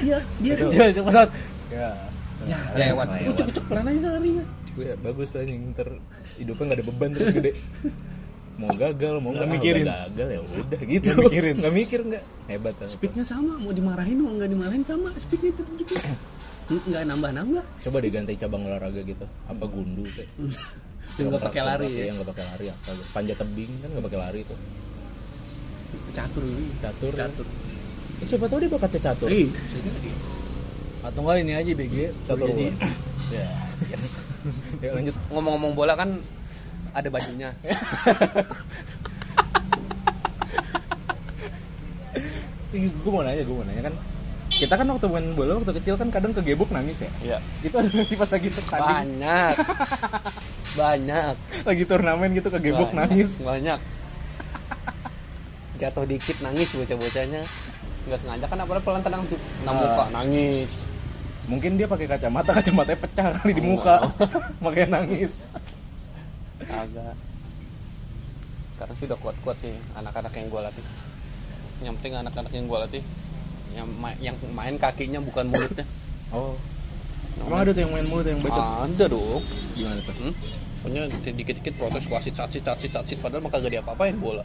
iya 0.00 0.18
dia 0.40 0.54
tuh 0.56 0.70
ya 0.72 0.86
coba 0.96 1.10
saat 1.12 1.30
ya. 1.68 1.88
Ya 2.42 2.58
lewat 2.74 3.06
ucuk 3.30 3.46
ucuk 3.54 3.64
pelan 3.70 3.86
aja 3.86 4.08
larinya. 4.18 4.44
Gue 4.74 4.88
bagus 4.98 5.28
tuh 5.30 5.38
anjing 5.44 5.70
ntar 5.76 5.88
hidupnya 6.40 6.64
nggak 6.66 6.78
ada 6.80 6.86
beban 6.86 7.10
terus 7.14 7.30
gede. 7.30 7.52
Mau 8.58 8.68
gagal 8.76 9.14
mau 9.22 9.30
nggak 9.32 9.48
mikirin. 9.48 9.84
gagal 9.86 10.28
ya 10.28 10.40
udah 10.42 10.80
gitu. 10.84 11.10
Nggak 11.12 11.22
mikirin. 11.28 11.54
nggak 11.60 11.74
mikir 11.74 12.00
nggak. 12.02 12.24
Hebat 12.50 12.74
lah. 12.82 12.88
speednya 12.90 13.24
sama 13.24 13.54
mau 13.62 13.72
dimarahin 13.72 14.18
mau 14.18 14.32
nggak 14.34 14.50
dimarahin 14.50 14.82
sama 14.82 15.08
speednya 15.16 15.50
itu 15.54 15.62
gitu. 15.86 15.94
Nggak 16.72 17.02
nambah 17.08 17.30
nambah 17.30 17.64
coba 17.88 17.98
diganti 18.02 18.32
cabang 18.34 18.62
olahraga 18.66 19.00
gitu. 19.06 19.24
Apa 19.46 19.64
gundu 19.70 20.02
kayak 20.02 20.30
yang 21.20 21.26
nggak 21.28 21.44
pakai 21.44 21.62
lari 21.62 21.90
ya. 21.92 22.04
yang 22.08 22.16
nggak 22.18 22.30
pakai 22.32 22.44
lari 22.48 22.66
apa? 22.72 22.90
Panjat 23.12 23.36
tebing 23.38 23.72
kan 23.84 23.88
nggak 23.92 24.04
pakai 24.10 24.18
lari 24.18 24.40
tuh. 24.48 24.58
Catur. 26.16 26.44
Catur. 26.80 27.12
Ya. 27.14 27.71
Siapa 28.26 28.46
tahu 28.46 28.58
dia 28.62 28.70
bakatnya 28.70 29.00
catur. 29.12 29.28
Jadi. 29.30 29.46
atau 31.02 31.18
enggak 31.26 31.36
ini 31.42 31.52
aja 31.58 31.70
BG 31.74 31.96
catur 32.30 32.46
jadi 32.46 32.70
ya. 33.34 33.46
Ya 34.82 34.90
lanjut. 34.94 35.14
Ngomong-ngomong 35.30 35.72
bola 35.74 35.94
kan 35.98 36.18
ada 36.94 37.08
bajunya. 37.10 37.50
Gue 42.72 43.10
mau 43.12 43.20
nanya 43.20 43.44
gue 43.44 43.52
mau 43.54 43.66
nanya 43.68 43.82
kan. 43.90 43.94
Kita 44.52 44.74
kan 44.76 44.86
waktu 44.88 45.06
main 45.08 45.32
bola 45.32 45.60
waktu 45.60 45.72
kecil 45.80 45.96
kan 45.96 46.08
kadang 46.12 46.32
kegebuk 46.32 46.68
nangis 46.72 47.00
ya? 47.04 47.10
Iya. 47.24 47.38
itu 47.64 47.74
ada 47.76 47.88
nggak 47.88 48.06
sih 48.08 48.16
pas 48.16 48.30
lagi 48.30 48.48
tanding? 48.52 48.84
Banyak. 48.84 49.54
Banyak. 50.76 51.34
Lagi 51.66 51.82
turnamen 51.88 52.30
gitu 52.36 52.48
kegebuk 52.52 52.92
Banyak, 52.92 53.00
nangis. 53.10 53.30
banyak. 53.40 53.80
Jatuh 55.80 56.04
dikit 56.04 56.36
nangis 56.44 56.68
bocah-bocahnya 56.72 57.42
nggak 58.02 58.18
sengaja 58.18 58.46
kan 58.46 58.58
apalagi 58.58 58.82
pelan 58.82 59.02
tenang 59.02 59.22
tuh. 59.26 59.38
Nah, 59.62 59.70
Ah. 59.70 59.78
muka 59.78 60.04
nangis. 60.10 60.72
Mungkin 61.42 61.70
dia 61.74 61.86
pakai 61.86 62.06
kacamata 62.06 62.50
kacamatanya 62.52 62.98
pecah 62.98 63.26
kali 63.36 63.52
di 63.52 63.62
Oh, 63.62 63.66
muka. 63.72 63.94
enggak. 63.98 64.02
makanya 64.62 64.88
nangis. 64.96 65.32
Agak. 66.62 67.14
Sekarang 68.72 68.94
sih 68.96 69.06
udah 69.06 69.18
kuat-kuat 69.18 69.56
sih 69.58 69.74
anak-anak 69.92 70.32
yang 70.32 70.46
gue 70.48 70.60
latih. 70.60 70.84
Yang 71.80 71.94
penting 71.98 72.12
anak-anak 72.16 72.52
yang 72.52 72.66
gue 72.66 72.78
latih 72.78 73.02
yang 73.72 73.88
main, 73.88 74.16
yang 74.20 74.36
main 74.52 74.74
kakinya 74.76 75.18
bukan 75.18 75.48
mulutnya. 75.48 75.86
Oh. 76.30 76.54
Emang 77.40 77.64
ada 77.64 77.70
tuh 77.72 77.80
yang 77.80 77.90
main 77.90 78.06
mulut 78.06 78.26
yang 78.28 78.38
bacot? 78.38 78.60
Ada 78.86 79.04
dong. 79.08 79.40
Gimana 79.72 80.00
tuh? 80.04 80.14
Hmm? 80.20 80.34
Pokoknya 80.82 81.02
dikit-dikit 81.32 81.74
protes 81.76 82.04
wasit 82.06 82.34
cacit 82.34 82.60
cacit 82.60 82.90
cacit 82.90 83.16
padahal 83.16 83.40
mah 83.40 83.50
kagak 83.50 83.78
diapa-apain 83.78 84.18
bola 84.18 84.42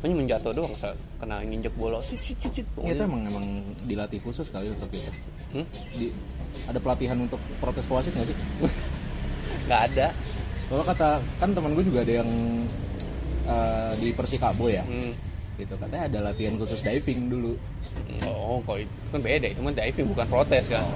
hanya 0.00 0.14
menjatuh 0.16 0.52
doang 0.52 0.72
saat 0.74 0.96
kena 1.16 1.44
nginjek 1.44 1.76
bola 1.76 2.00
cicit 2.00 2.36
cicit 2.40 2.64
itu 2.64 3.02
emang 3.04 3.28
emang 3.28 3.46
dilatih 3.84 4.16
khusus 4.20 4.48
kali 4.48 4.72
untuk 4.72 4.88
itu 4.90 5.12
Hmm? 5.50 5.66
di 5.92 6.14
ada 6.70 6.78
pelatihan 6.78 7.18
untuk 7.18 7.42
protes 7.58 7.84
ke 7.84 7.92
wasit 7.92 8.14
nggak 8.14 8.30
sih? 8.30 8.38
Nggak 9.66 9.80
ada. 9.90 10.06
Kalau 10.66 10.82
kata 10.86 11.08
kan 11.38 11.50
teman 11.50 11.74
gue 11.74 11.82
juga 11.82 12.06
ada 12.06 12.22
yang 12.22 12.30
eh, 13.46 13.92
di 13.98 14.08
Persikabo 14.14 14.70
ya? 14.70 14.86
Hmm. 14.86 15.10
gitu 15.58 15.76
katanya 15.76 16.08
ada 16.08 16.18
latihan 16.32 16.56
khusus 16.56 16.80
diving 16.80 17.28
dulu. 17.28 17.52
Oh 18.24 18.64
kok 18.64 18.80
itu? 18.80 18.94
Kan 19.12 19.20
beda 19.20 19.44
itu 19.44 19.60
mah 19.60 19.74
diving 19.74 20.06
bukan 20.08 20.24
protes 20.24 20.72
kan? 20.72 20.86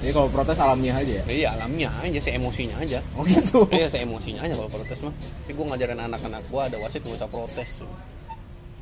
Jadi 0.00 0.10
kalau 0.10 0.26
protes 0.32 0.56
alamiah 0.58 0.96
aja 0.98 1.12
ya? 1.20 1.24
Iya 1.28 1.48
alamnya 1.54 1.92
aja 2.00 2.18
se 2.18 2.32
emosinya 2.34 2.80
aja. 2.80 2.98
Oh 3.14 3.22
gitu. 3.22 3.68
Iya 3.70 3.86
se 3.86 4.00
emosinya 4.02 4.42
aja 4.42 4.56
kalau 4.56 4.66
protes 4.66 4.98
mah. 5.04 5.14
Tapi 5.14 5.52
gue 5.52 5.64
ngajarin 5.68 6.00
anak-anak 6.00 6.42
gue 6.42 6.60
ada 6.72 6.76
wasit 6.80 7.04
nggak 7.04 7.20
usah 7.22 7.28
protes 7.30 7.70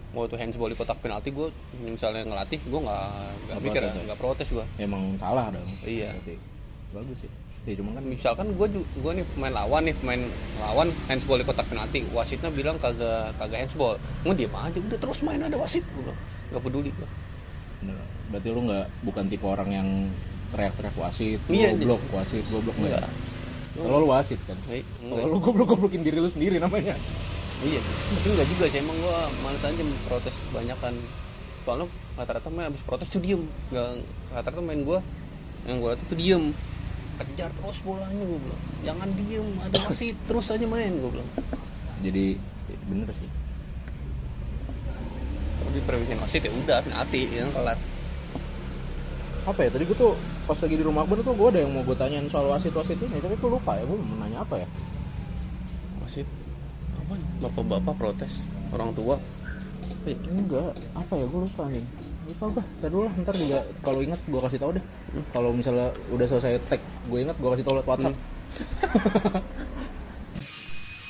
mau 0.08 0.24
itu 0.24 0.34
handsball 0.34 0.66
di 0.66 0.74
kotak 0.74 0.98
penalti 0.98 1.28
gue 1.28 1.48
misalnya 1.82 2.24
ngelatih 2.24 2.58
gue 2.58 2.80
nggak 2.80 3.04
nggak 3.44 3.58
mikir 3.60 3.80
protes. 3.82 4.02
nggak 4.02 4.18
protes 4.18 4.48
gue 4.50 4.64
emang 4.78 5.02
salah 5.14 5.48
dong 5.48 5.68
Iya. 5.82 6.10
Berarti. 6.12 6.34
bagus 6.90 7.18
sih 7.20 7.30
ya 7.64 7.74
cuma 7.74 7.92
kan 7.92 8.00
misalkan 8.02 8.46
gue 8.50 8.66
gue 8.72 9.12
nih 9.12 9.26
pemain 9.28 9.52
lawan 9.54 9.82
nih 9.84 9.94
pemain 9.94 10.22
lawan 10.58 10.88
handsball 11.04 11.36
di 11.36 11.44
kotak 11.44 11.68
penalti 11.68 12.00
wasitnya 12.08 12.48
bilang 12.48 12.76
kagak 12.76 13.36
kagak 13.36 13.60
handsball 13.62 13.94
mau 14.22 14.32
diem 14.32 14.48
aja 14.50 14.78
udah 14.78 14.98
terus 14.98 15.20
main 15.20 15.36
ada 15.38 15.52
wasit 15.54 15.84
gue 15.84 16.14
nggak 16.48 16.62
peduli 16.62 16.88
gue 16.90 17.08
berarti 18.28 18.48
lu 18.48 18.60
nggak 18.62 18.86
bukan 19.02 19.24
tipe 19.26 19.44
orang 19.44 19.68
yang 19.70 19.88
teriak-teriak 20.48 20.96
wasit 20.96 21.40
Iya, 21.46 21.72
goblok 21.74 22.00
wasit 22.10 22.44
goblok 22.48 22.76
nggak 22.76 22.92
ya 22.94 23.00
Nggak. 23.00 23.12
kalau 23.78 23.98
lu 23.98 24.08
wasit 24.08 24.40
kan 24.44 24.56
Eh, 24.66 24.80
kalau 24.98 25.12
enggak. 25.14 25.28
lu 25.28 25.38
goblok 25.38 25.68
goblokin 25.68 26.02
diri 26.02 26.18
lu 26.18 26.28
sendiri 26.28 26.56
namanya 26.56 26.96
iya 27.66 27.80
tapi 27.82 28.26
nggak 28.38 28.48
juga 28.54 28.64
sih 28.70 28.78
emang 28.82 28.96
gue 28.98 29.18
males 29.42 29.62
aja 29.66 29.82
protes 30.06 30.34
kebanyakan 30.50 30.94
soalnya 31.68 31.86
rata-rata 32.16 32.48
main 32.48 32.72
abis 32.72 32.80
protes 32.80 33.12
tuh 33.12 33.20
diem. 33.20 33.44
Nggak 33.68 34.00
rata-rata 34.32 34.64
main 34.64 34.80
gue 34.80 34.98
yang 35.68 35.78
gue 35.84 35.92
tuh 36.08 36.16
diem. 36.16 36.44
Kejar 37.20 37.52
terus 37.52 37.78
bolanya 37.84 38.24
gue 38.24 38.40
bilang. 38.40 38.62
Jangan 38.88 39.08
diem 39.12 39.48
ada 39.60 39.76
wasit 39.84 40.16
terus 40.32 40.48
aja 40.48 40.64
main 40.64 40.96
gue 40.96 41.10
bilang. 41.12 41.28
Jadi 42.00 42.40
bener 42.88 43.08
sih. 43.12 43.28
Kalau 45.60 45.70
diperwisin 45.76 46.18
wasit 46.24 46.42
ya 46.48 46.52
udah 46.56 46.78
penalti 46.80 47.22
ya 47.28 47.44
kelar. 47.52 47.78
Apa 49.44 49.60
ya 49.60 49.68
tadi 49.68 49.84
gue 49.84 49.96
tuh 49.96 50.16
pas 50.48 50.56
lagi 50.56 50.76
di 50.80 50.84
rumah 50.84 51.04
Akbar 51.04 51.20
tuh 51.20 51.36
gue 51.36 51.48
ada 51.52 51.60
yang 51.60 51.72
mau 51.76 51.84
gue 51.84 51.96
tanyain 52.00 52.24
soal 52.32 52.48
wasit 52.48 52.72
wasit 52.72 52.96
ini 52.96 53.20
tapi 53.20 53.36
gue 53.36 53.50
lupa 53.52 53.76
ya 53.76 53.84
gue 53.84 53.96
mau 54.00 54.16
nanya 54.24 54.40
apa 54.40 54.64
ya 54.64 54.68
bapak-bapak 57.40 57.94
protes 57.96 58.32
orang 58.72 58.90
tua. 58.92 59.16
Eh, 60.04 60.16
enggak. 60.28 60.72
Apa 60.94 61.12
ya? 61.16 61.24
Gue 61.28 61.40
lupa 61.44 61.64
nih. 61.68 61.84
Lupa 62.28 62.44
gue 62.52 62.64
ntar 62.80 62.88
dulu 62.92 63.02
lah. 63.08 63.14
Ntar 63.24 63.34
juga 63.36 63.58
kalau 63.80 64.00
ingat 64.04 64.20
gue 64.28 64.40
kasih 64.40 64.58
tau 64.60 64.70
deh. 64.76 64.84
Kalau 65.32 65.50
misalnya 65.52 65.88
udah 66.12 66.26
selesai 66.28 66.60
tag 66.68 66.80
gue 67.08 67.18
ingat 67.18 67.36
gue 67.40 67.50
kasih 67.56 67.64
tau 67.64 67.74
lewat 67.76 67.88
WhatsApp. 67.88 68.16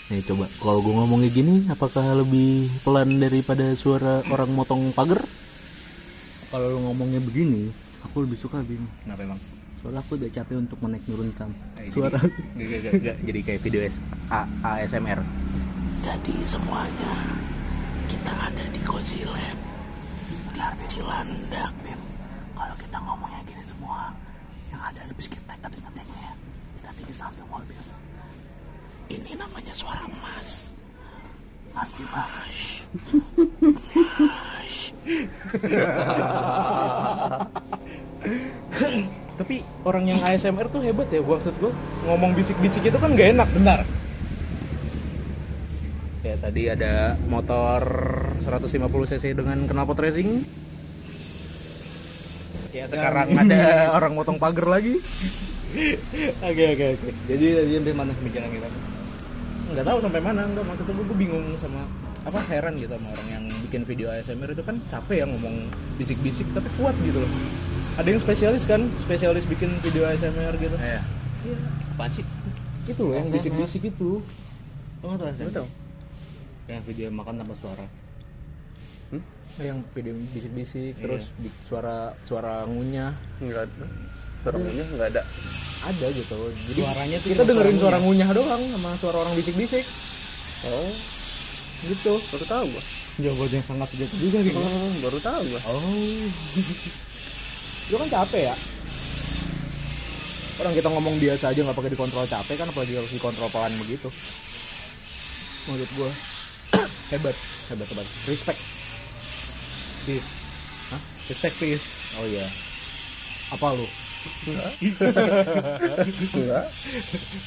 Nih 0.09 0.25
coba, 0.25 0.49
kalau 0.65 0.81
gue 0.81 0.95
ngomongnya 0.97 1.29
gini, 1.29 1.69
apakah 1.69 2.01
lebih 2.17 2.65
pelan 2.81 3.21
daripada 3.21 3.77
suara 3.77 4.25
orang 4.33 4.49
motong 4.57 4.89
pagar? 4.97 5.21
Kalau 6.49 6.65
lu 6.65 6.79
ngomongnya 6.89 7.21
begini, 7.21 7.69
aku 8.01 8.25
lebih 8.25 8.41
suka 8.41 8.65
Bim. 8.65 8.89
Kenapa 9.05 9.21
emang? 9.29 9.37
Soalnya 9.85 10.01
aku 10.01 10.17
udah 10.17 10.33
capek 10.33 10.57
untuk 10.57 10.81
menaik 10.81 11.05
nurunkan 11.13 11.53
Eh, 11.77 11.93
suara. 11.93 12.17
Gak, 12.57 13.17
jadi 13.21 13.41
kayak 13.45 13.61
video 13.61 13.85
ASMR. 14.65 15.21
Jadi 16.09 16.41
semuanya 16.49 17.13
kita 18.09 18.33
ada 18.33 18.65
di 18.73 18.81
Cozy 18.81 19.29
Lab 19.29 20.73
di 20.81 20.87
Cilandak 20.89 21.69
Bim. 21.85 22.01
Kalau 22.57 22.73
kita 22.81 22.97
ngomongnya 22.97 23.45
gini 23.45 23.61
semua, 23.69 24.09
yang 24.73 24.81
ada 24.81 25.05
habis 25.05 25.29
kita 25.29 25.53
habis 25.61 25.77
ngeteknya, 25.85 26.33
kita 26.81 26.89
pingsan 26.97 27.29
semua 27.37 27.61
Bim. 27.69 27.85
Ini 29.13 29.37
namanya 29.37 29.77
suara 29.77 30.01
emas. 30.09 30.73
Mas. 31.77 32.59
Tapi 39.37 39.61
orang 39.85 40.05
yang 40.09 40.25
ASMR 40.25 40.73
tuh 40.73 40.81
hebat 40.81 41.13
ya, 41.13 41.21
maksud 41.21 41.53
gue 41.61 41.69
ngomong 42.09 42.33
bisik-bisik 42.33 42.81
itu 42.89 42.97
kan 42.97 43.13
gak 43.13 43.37
enak, 43.37 43.49
benar. 43.53 43.85
Ya 46.29 46.37
tadi 46.37 46.63
ada 46.69 47.17
motor 47.25 47.81
150 48.45 48.85
cc 49.17 49.25
dengan 49.33 49.65
knalpot 49.65 49.97
racing. 49.97 50.45
Ya 52.77 52.85
sekarang 52.85 53.33
ada 53.33 53.65
orang 53.97 54.13
motong 54.13 54.37
pagar 54.37 54.69
lagi. 54.69 55.01
Oke 56.45 56.65
oke 56.77 56.85
oke. 57.01 57.09
Jadi 57.33 57.47
tadi 57.57 57.71
sampai 57.81 57.95
mana 57.97 58.13
pembicaraan 58.13 58.53
kita? 58.53 58.69
nggak 59.69 59.85
tahu 59.85 59.99
sampai 60.01 60.21
mana 60.25 60.49
enggak 60.49 60.65
maksudnya 60.65 60.97
gue, 60.97 61.05
gue 61.13 61.19
bingung 61.29 61.45
sama 61.61 61.85
apa 62.25 62.41
heran 62.49 62.73
gitu 62.81 62.89
sama 62.89 63.09
orang 63.13 63.29
yang 63.29 63.45
bikin 63.69 63.83
video 63.85 64.09
ASMR 64.09 64.57
itu 64.57 64.65
kan 64.65 64.81
capek 64.89 65.17
ya 65.21 65.27
ngomong 65.29 65.69
bisik-bisik 66.01 66.49
tapi 66.57 66.73
kuat 66.81 66.97
gitu 67.05 67.21
loh 67.21 67.31
ada 68.01 68.09
yang 68.09 68.17
spesialis 68.17 68.65
kan 68.65 68.89
spesialis 69.05 69.45
bikin 69.45 69.69
video 69.85 70.09
ASMR 70.09 70.57
gitu 70.57 70.73
Iya. 70.81 71.05
Apaan 71.95 72.11
sih? 72.17 72.25
itu 72.89 73.03
loh 73.05 73.13
yang 73.21 73.29
bisik-bisik 73.29 73.93
itu 73.93 74.25
Sam? 75.37 75.53
tahu 75.53 75.69
Yang 76.69 76.83
video 76.87 77.07
makan 77.11 77.35
tanpa 77.37 77.57
suara. 77.57 77.87
yang 79.59 79.83
video 79.91 80.15
bisik-bisik 80.31 80.95
Iya. 80.95 81.03
terus 81.03 81.25
di- 81.35 81.51
suara 81.67 82.15
suara 82.23 82.63
ngunyah 82.63 83.11
Enggak 83.43 83.67
ada. 83.67 83.87
Suaranya 84.39 84.85
enggak 84.87 85.09
ada. 85.11 85.23
ada 85.81 86.07
gitu 86.13 86.37
jadi 86.65 86.79
Suaranya 86.79 87.17
tuh 87.19 87.29
kita 87.29 87.43
dengerin 87.43 87.75
suara 87.75 87.83
suara 87.91 87.99
ngunyah 87.99 88.29
doang 88.31 88.63
sama 88.71 88.91
suara 88.95 89.17
orang 89.19 89.35
bisik-bisik 89.35 89.83
Oh, 90.63 90.91
gitu 91.85 92.23
baru 92.29 92.45
tahu 92.45 92.65
gua. 92.69 92.83
Jawaban 93.19 93.51
yang 93.53 93.67
sangat 93.67 93.89
bijak 93.91 94.11
juga 94.13 94.39
gitu. 94.43 94.59
Oh, 94.59 94.91
baru 95.01 95.19
tahu 95.19 95.41
gua. 95.45 95.61
Oh. 95.65 96.27
lu 97.89 97.97
kan 97.97 98.09
capek 98.13 98.43
ya 98.45 98.57
orang 100.57 100.73
kita 100.73 100.89
ngomong 100.89 101.15
biasa 101.17 101.45
aja 101.49 101.61
nggak 101.61 101.75
pakai 101.75 101.91
dikontrol 101.91 102.27
capek 102.27 102.55
kan 102.55 102.69
apalagi 102.69 102.95
harus 102.95 103.11
dikontrol 103.11 103.49
pelan 103.49 103.75
begitu 103.77 104.07
menurut 105.65 105.91
gua 105.97 106.11
hebat 107.09 107.37
hebat 107.69 107.87
hebat 107.87 108.07
respect 108.27 108.61
Peace. 110.05 110.29
Hah? 110.89 111.01
Respect 111.27 111.55
peace. 111.59 111.85
oh 112.17 112.25
iya 112.25 112.47
apa 113.51 113.67
lu 113.73 113.87
Enggak. 114.29 114.73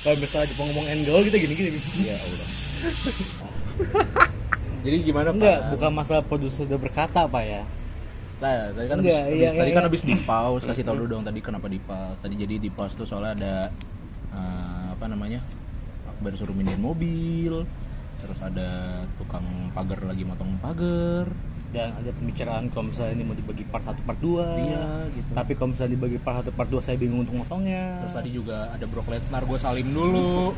Kalau 0.02 0.16
misalnya 0.18 0.48
Jepang 0.48 0.68
ngomong 0.72 0.88
angle 0.88 1.22
kita 1.28 1.38
gini-gini. 1.38 1.70
ya 2.02 2.16
udah 2.16 2.48
jadi 4.82 4.96
gimana 5.04 5.30
Enggak, 5.30 5.58
Pak? 5.60 5.68
bukan 5.76 5.92
masalah 5.94 6.24
produser 6.26 6.66
sudah 6.66 6.80
berkata 6.80 7.28
Pak 7.28 7.44
ya. 7.44 7.62
Nah, 8.42 8.74
tadi 8.74 8.88
kan 8.90 8.98
Enggak, 8.98 9.20
habis, 9.20 9.36
iya, 9.38 9.48
habis- 9.52 9.60
tadi 9.60 9.70
iya, 9.70 9.76
kan 9.76 9.84
iya. 9.84 9.90
habis 9.94 10.02
di 10.02 10.16
pause 10.18 10.64
kasih 10.66 10.82
tau 10.82 10.96
dulu 10.98 11.08
dong 11.12 11.22
tadi 11.22 11.40
kenapa 11.40 11.68
di 11.68 11.78
pause. 11.78 12.18
Tadi 12.18 12.34
jadi 12.36 12.56
di 12.58 12.70
pause 12.72 12.96
tuh 12.96 13.06
soalnya 13.06 13.32
ada 13.38 13.54
eh, 14.34 14.86
apa 14.96 15.06
namanya? 15.06 15.40
Akbar 16.08 16.34
suruh 16.34 16.56
mindahin 16.56 16.82
mobil. 16.82 17.68
Terus 18.22 18.40
ada 18.40 18.70
tukang 19.18 19.44
pagar 19.74 20.00
lagi 20.06 20.22
motong 20.22 20.56
pagar. 20.62 21.26
Dan 21.72 21.88
ada 21.96 22.12
pembicaraan 22.12 22.68
kalau 22.68 22.92
misalnya 22.92 23.14
ini 23.16 23.24
mau 23.24 23.34
dibagi 23.34 23.64
part 23.64 23.82
1 23.82 24.04
part 24.04 24.20
2. 24.20 24.60
Iya, 24.62 24.84
gitu. 25.16 25.30
Tapi 25.32 25.52
kalau 25.56 25.70
misalnya 25.72 25.92
dibagi 25.96 26.18
part 26.20 26.44
1 26.44 26.52
part 26.52 26.70
2 26.70 26.84
saya 26.84 26.98
bingung 27.00 27.24
untuk 27.24 27.36
motongnya. 27.38 28.04
Terus 28.04 28.14
tadi 28.14 28.30
juga 28.30 28.70
ada 28.70 28.86
Brock 28.86 29.08
Lesnar 29.08 29.44
gue 29.44 29.58
salim 29.58 29.88
dulu. 29.90 30.52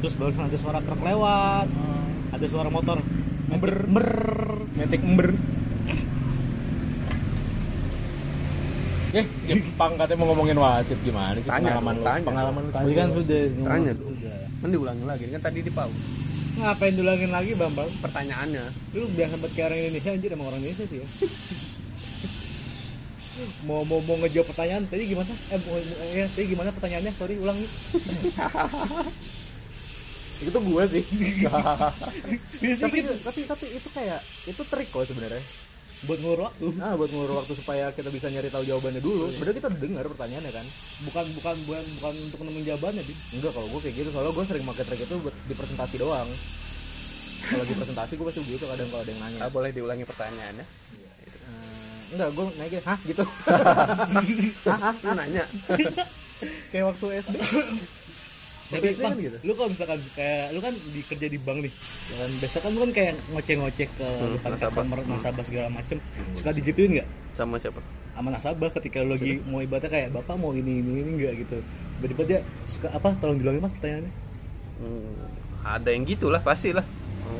Terus 0.00 0.14
baru 0.14 0.30
ada 0.32 0.58
suara 0.58 0.78
truk 0.80 1.02
lewat. 1.02 1.66
Ada 2.32 2.46
suara 2.48 2.70
motor 2.70 2.98
Ember, 3.52 3.84
ember, 3.84 4.08
metik 4.72 5.02
ember. 5.04 5.28
Eh, 9.12 9.26
Jepang 9.44 9.92
katanya 10.00 10.24
mau 10.24 10.32
ngomongin 10.32 10.56
wasit 10.56 10.96
gimana 11.04 11.36
sih 11.36 11.44
Tanya 11.44 11.76
pengalaman 11.76 11.92
dong, 11.92 12.00
lu? 12.00 12.08
tanya. 12.08 12.24
Pengalaman 12.24 12.62
lu 12.64 12.70
Tadi 12.72 12.92
kan 12.96 13.08
sudah 13.12 13.40
Tanya 13.60 13.92
dong. 13.92 14.08
sudah. 14.08 14.38
Kan 14.56 14.68
diulangi 14.72 15.04
lagi 15.04 15.24
kan 15.28 15.40
tadi 15.44 15.58
di 15.60 15.68
pause. 15.68 16.00
Ngapain 16.52 16.94
dulangin 16.94 17.30
lagi 17.32 17.56
Bambang? 17.56 17.88
Pertanyaannya. 18.00 18.64
Lu 18.92 19.08
biasa 19.08 19.40
banget 19.40 19.52
kayak 19.56 19.66
orang 19.72 19.78
Indonesia 19.80 20.10
anjir 20.12 20.30
emang 20.30 20.48
orang 20.52 20.60
Indonesia 20.60 20.84
sih 20.84 20.98
ya. 21.00 21.08
mau 23.64 23.80
mau 23.82 23.96
mau 24.04 24.20
ngejawab 24.20 24.44
pertanyaan 24.52 24.84
tadi 24.86 25.08
gimana? 25.08 25.32
Eh, 25.48 25.58
mau- 25.64 25.80
ya, 26.12 26.28
tadi 26.28 26.44
gimana 26.46 26.68
pertanyaannya? 26.68 27.12
Sorry, 27.16 27.40
ulang 27.40 27.56
nih. 27.56 27.70
itu 30.42 30.58
gue 30.58 30.84
sih 30.90 31.04
tapi 32.82 32.98
tapi 33.22 33.40
tapi 33.46 33.66
itu 33.70 33.88
kayak 33.94 34.18
itu 34.42 34.62
trik 34.66 34.90
kok 34.90 35.06
sebenarnya 35.06 35.38
buat 36.02 36.18
ngulur 36.18 36.40
waktu. 36.50 36.66
nah 36.74 36.98
buat 36.98 37.10
ngulur 37.14 37.32
waktu 37.38 37.52
supaya 37.54 37.94
kita 37.94 38.10
bisa 38.10 38.26
nyari 38.26 38.50
tahu 38.50 38.66
jawabannya 38.66 38.98
dulu. 38.98 39.30
Sebenarnya 39.30 39.56
kita 39.62 39.68
udah 39.70 39.80
dengar 39.80 40.04
pertanyaannya 40.10 40.52
kan. 40.52 40.66
Bukan 41.06 41.24
bukan 41.38 41.56
bukan 41.62 41.84
bukan 42.02 42.14
untuk 42.26 42.40
nemuin 42.42 42.64
jawabannya, 42.74 43.02
Bin. 43.06 43.16
enggak 43.38 43.52
kalau 43.54 43.68
gue 43.70 43.80
kayak 43.86 43.94
gitu. 44.02 44.08
Soalnya 44.10 44.32
gue 44.34 44.44
sering 44.50 44.64
pakai 44.66 44.84
trik 44.90 45.00
itu 45.06 45.14
buat 45.22 45.34
di 45.46 45.54
presentasi 45.54 45.96
doang. 46.02 46.28
Kalau 47.42 47.64
di 47.66 47.74
presentasi 47.74 48.12
gue 48.18 48.26
pasti 48.26 48.40
begitu 48.42 48.64
kadang 48.66 48.88
kalau 48.90 49.02
ada 49.06 49.10
yang 49.14 49.20
nanya. 49.22 49.38
Ah, 49.46 49.50
boleh 49.50 49.70
diulangi 49.70 50.04
pertanyaannya. 50.06 50.66
Eh, 50.66 52.14
enggak 52.18 52.28
gue 52.34 52.44
nanya 52.58 52.78
hah? 52.82 52.98
gitu. 53.06 53.24
Lu 55.06 55.12
nanya. 55.14 55.44
kayak 56.74 56.84
waktu 56.90 57.06
SD 57.22 57.34
Tapi 58.72 58.88
Bang, 58.90 59.02
kan 59.04 59.14
gitu. 59.18 59.36
lu 59.42 59.52
kalau 59.52 59.68
misalkan 59.68 59.98
kayak 60.12 60.44
lu 60.50 60.58
kan 60.58 60.72
di 60.72 61.00
kerja 61.02 61.26
di 61.26 61.38
bank 61.38 61.58
nih, 61.60 61.72
ya 62.08 62.16
kan 62.16 62.30
biasa 62.34 62.56
kan 62.58 62.70
lu 62.70 62.80
kan 62.80 62.90
kayak 62.92 63.12
ngoceh-ngoceh 63.28 63.88
ke 63.90 64.06
Hmm, 64.08 64.32
depan 64.34 64.50
nasabah. 64.50 64.64
customer, 64.72 64.98
nasabah 65.06 65.44
segala 65.44 65.68
macem, 65.68 65.96
suka 66.32 66.50
digituin 66.50 66.90
nggak? 66.94 67.08
Sama 67.32 67.56
siapa? 67.56 67.80
sama 68.12 68.28
nasabah 68.28 68.68
ketika 68.70 69.00
lu 69.00 69.16
lagi 69.16 69.40
mau 69.42 69.58
ibaratnya 69.58 69.88
kayak 69.88 70.08
bapak 70.10 70.36
mau 70.36 70.52
ini 70.52 70.78
ini 70.78 71.00
ini 71.00 71.10
enggak 71.12 71.32
gitu 71.38 71.56
tiba-tiba 71.96 72.22
dia 72.26 72.38
suka 72.66 72.88
apa 72.90 73.08
tolong 73.16 73.36
bilangin 73.36 73.60
mas 73.60 73.72
pertanyaannya 73.72 74.12
Hmm, 74.76 75.16
ada 75.62 75.88
yang 75.88 76.04
gitulah 76.04 76.36
pasti 76.38 76.70
lah. 76.70 76.84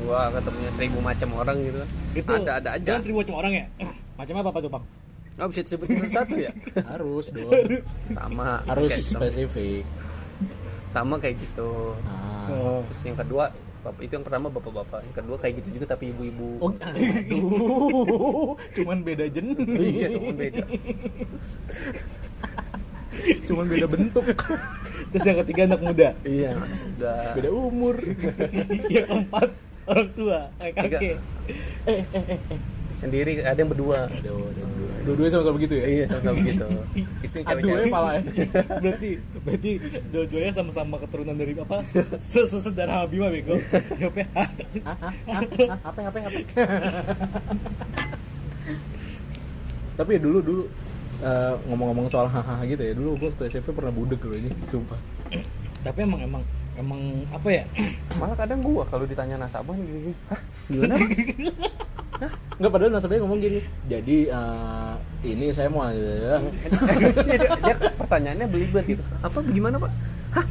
Gua 0.01 0.31
ketemunya 0.31 0.71
seribu 0.73 0.97
macam 0.97 1.29
orang 1.35 1.57
gitu 1.61 1.77
kan. 1.77 1.89
itu 2.15 2.31
ada 2.35 2.51
ada 2.57 2.69
aja. 2.73 2.89
kan 2.89 3.01
seribu 3.01 3.21
macam 3.21 3.35
orang 3.37 3.53
ya 3.53 3.65
macamnya 4.17 4.41
apa 4.43 4.59
tuh 4.59 4.71
bang 4.71 4.83
Nggak 5.33 5.47
bisa 5.49 5.59
disebutin 5.61 5.97
satu 6.09 6.35
ya. 6.37 6.51
harus 6.91 7.25
dong 7.35 7.51
Sama. 8.09 8.51
harus 8.65 8.89
gitu. 8.91 9.13
spesifik 9.13 9.83
Sama 10.93 11.15
kayak 11.17 11.35
gitu. 11.41 11.97
oh. 12.47 12.79
Terus 12.87 13.01
yang 13.03 13.17
kedua, 13.17 13.49
bapak 13.81 14.01
itu 14.01 14.13
yang 14.13 14.23
pertama 14.23 14.47
bapak-bapak. 14.47 14.99
Yang 15.03 15.15
kedua 15.19 15.35
kayak 15.37 15.53
gitu 15.59 15.69
juga 15.75 15.85
tapi 15.91 16.13
ibu-ibu. 16.13 16.49
Oh, 16.61 16.71
aduh, 16.71 18.53
cuman 18.71 18.97
beda 19.01 19.25
jenis. 19.27 19.57
Iya, 19.59 20.07
cuman 20.13 20.35
beda. 20.37 20.63
cuman 23.45 23.65
beda 23.69 23.85
bentuk, 23.87 24.25
terus 25.13 25.23
yang 25.23 25.37
ketiga 25.45 25.61
anak 25.69 25.81
muda 25.85 26.09
Iya, 26.25 26.57
udah. 26.97 27.21
beda 27.37 27.49
umur. 27.53 27.95
yang 28.89 29.05
keempat 29.05 29.49
orang 29.85 30.09
tua 30.17 30.39
eh 30.59 30.71
kakek 30.73 31.15
Sendiri 33.03 33.31
ada 33.43 33.59
yang 33.59 33.71
berdua. 33.71 34.07
Aduh. 34.07 34.47
Dua-duanya 35.03 35.31
sama-sama 35.35 35.55
begitu 35.59 35.73
ya? 35.75 35.85
Iya, 35.85 36.05
sama 36.15 36.31
begitu. 36.39 36.63
Itu 37.27 37.35
yang 37.35 37.47
Aduh, 37.51 37.59
cewek-cewek. 37.59 37.83
ya 37.83 37.91
pala 37.91 38.09
ya. 38.15 38.21
berarti 38.83 39.09
berarti 39.43 39.71
dua-duanya 40.15 40.51
sama-sama 40.55 40.95
keturunan 41.03 41.35
dari 41.35 41.51
apa 41.59 41.77
sesedara 42.23 42.93
Habibah 43.03 43.27
bego? 43.27 43.59
Hah? 43.59 43.83
Hah? 44.87 45.43
Apa? 45.83 45.99
Apa? 46.07 46.17
Apa? 46.23 46.39
Tapi 49.93 50.09
ya 50.17 50.19
dulu 50.23 50.39
dulu 50.39 50.63
eh, 51.19 51.53
ngomong-ngomong 51.67 52.07
soal 52.07 52.31
hahaha 52.31 52.63
gitu 52.65 52.81
ya 52.81 52.93
dulu 52.95 53.09
gue 53.19 53.27
waktu 53.29 53.43
SMP 53.51 53.75
pernah 53.75 53.93
budek 53.93 54.23
loh 54.25 54.33
ini 54.39 54.49
sumpah 54.71 54.97
tapi 55.83 55.99
emang 56.07 56.21
emang 56.23 56.43
emang 56.79 57.01
apa 57.29 57.47
ya 57.51 57.63
Malah 58.17 58.37
kadang 58.39 58.63
gua 58.63 58.87
kalau 58.87 59.03
ditanya 59.03 59.35
nasabah 59.35 59.75
nih 59.75 59.83
gini, 59.85 60.11
hah? 60.31 60.41
Gimana? 60.71 60.95
Pak?" 62.19 62.31
nggak 62.61 62.71
padahal 62.71 62.91
nasabahnya 62.93 63.21
ngomong 63.25 63.41
gini 63.41 63.59
jadi 63.89 64.17
eh, 64.29 64.93
ini 65.23 65.45
saya 65.55 65.71
mau 65.71 65.87
dia, 65.87 66.37
dia 67.63 67.75
pertanyaannya 67.95 68.47
belibet 68.51 68.83
gitu. 68.85 69.03
Apa 69.23 69.39
gimana, 69.47 69.79
Pak? 69.79 69.91
Hah? 70.33 70.45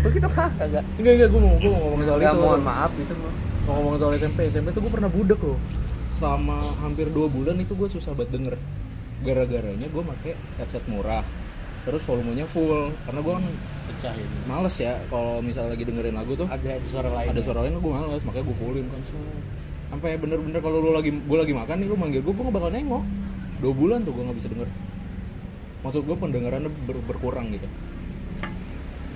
begitu 0.00 0.26
kah 0.32 0.48
kagak 0.56 0.80
enggak 0.96 1.12
enggak 1.20 1.28
gue 1.28 1.40
mau 1.44 1.54
gue 1.60 1.70
mau 1.70 1.80
ngomong 1.92 2.00
soal 2.08 2.20
ya 2.24 2.32
itu. 2.32 2.40
mohon 2.40 2.62
maaf 2.64 2.92
itu 2.96 3.14
mah. 3.20 3.32
Mau 3.68 3.72
ngomong 3.76 3.94
soal 4.00 4.12
SMP 4.16 4.38
SMP 4.48 4.68
tuh 4.72 4.80
gue 4.80 4.92
pernah 4.92 5.10
budek 5.12 5.40
loh. 5.44 5.58
Selama 6.16 6.72
hampir 6.80 7.06
dua 7.12 7.28
bulan 7.28 7.56
itu 7.60 7.76
gue 7.76 7.88
susah 7.92 8.16
banget 8.16 8.40
denger. 8.40 8.54
Gara-garanya 9.20 9.86
gue 9.92 10.02
pakai 10.02 10.32
headset 10.56 10.84
murah 10.88 11.20
terus 11.84 12.00
volumenya 12.08 12.48
full. 12.48 12.96
Karena 13.04 13.20
gue 13.20 13.32
kan 13.36 13.44
pecah 13.92 14.14
ini. 14.16 14.36
males 14.48 14.76
ya 14.80 14.96
kalau 15.12 15.44
misalnya 15.44 15.76
lagi 15.76 15.84
dengerin 15.84 16.16
lagu 16.16 16.32
tuh. 16.32 16.48
Ada 16.48 16.80
suara 16.88 17.08
lain 17.12 17.28
ada 17.28 17.40
suara 17.44 17.60
lain 17.60 17.76
gue 17.76 17.92
males. 17.92 18.22
Makanya 18.24 18.44
gue 18.48 18.56
fullin 18.56 18.86
kan 18.88 19.00
sampai 19.90 20.16
bener-bener 20.16 20.62
kalau 20.62 20.78
lu 20.78 20.94
lagi 20.94 21.10
gue 21.10 21.38
lagi 21.38 21.52
makan 21.52 21.76
nih 21.82 21.88
lu 21.90 21.96
manggil 21.98 22.20
gue 22.22 22.32
gue 22.32 22.44
gak 22.46 22.54
bakal 22.54 22.70
nengok. 22.70 23.04
Dua 23.60 23.72
bulan 23.76 24.00
tuh 24.06 24.14
gue 24.16 24.24
nggak 24.24 24.38
bisa 24.40 24.48
denger. 24.48 24.68
Maksud 25.84 26.02
gue 26.06 26.16
pendengarannya 26.16 26.70
ber- 26.88 27.04
berkurang 27.04 27.52
gitu. 27.52 27.68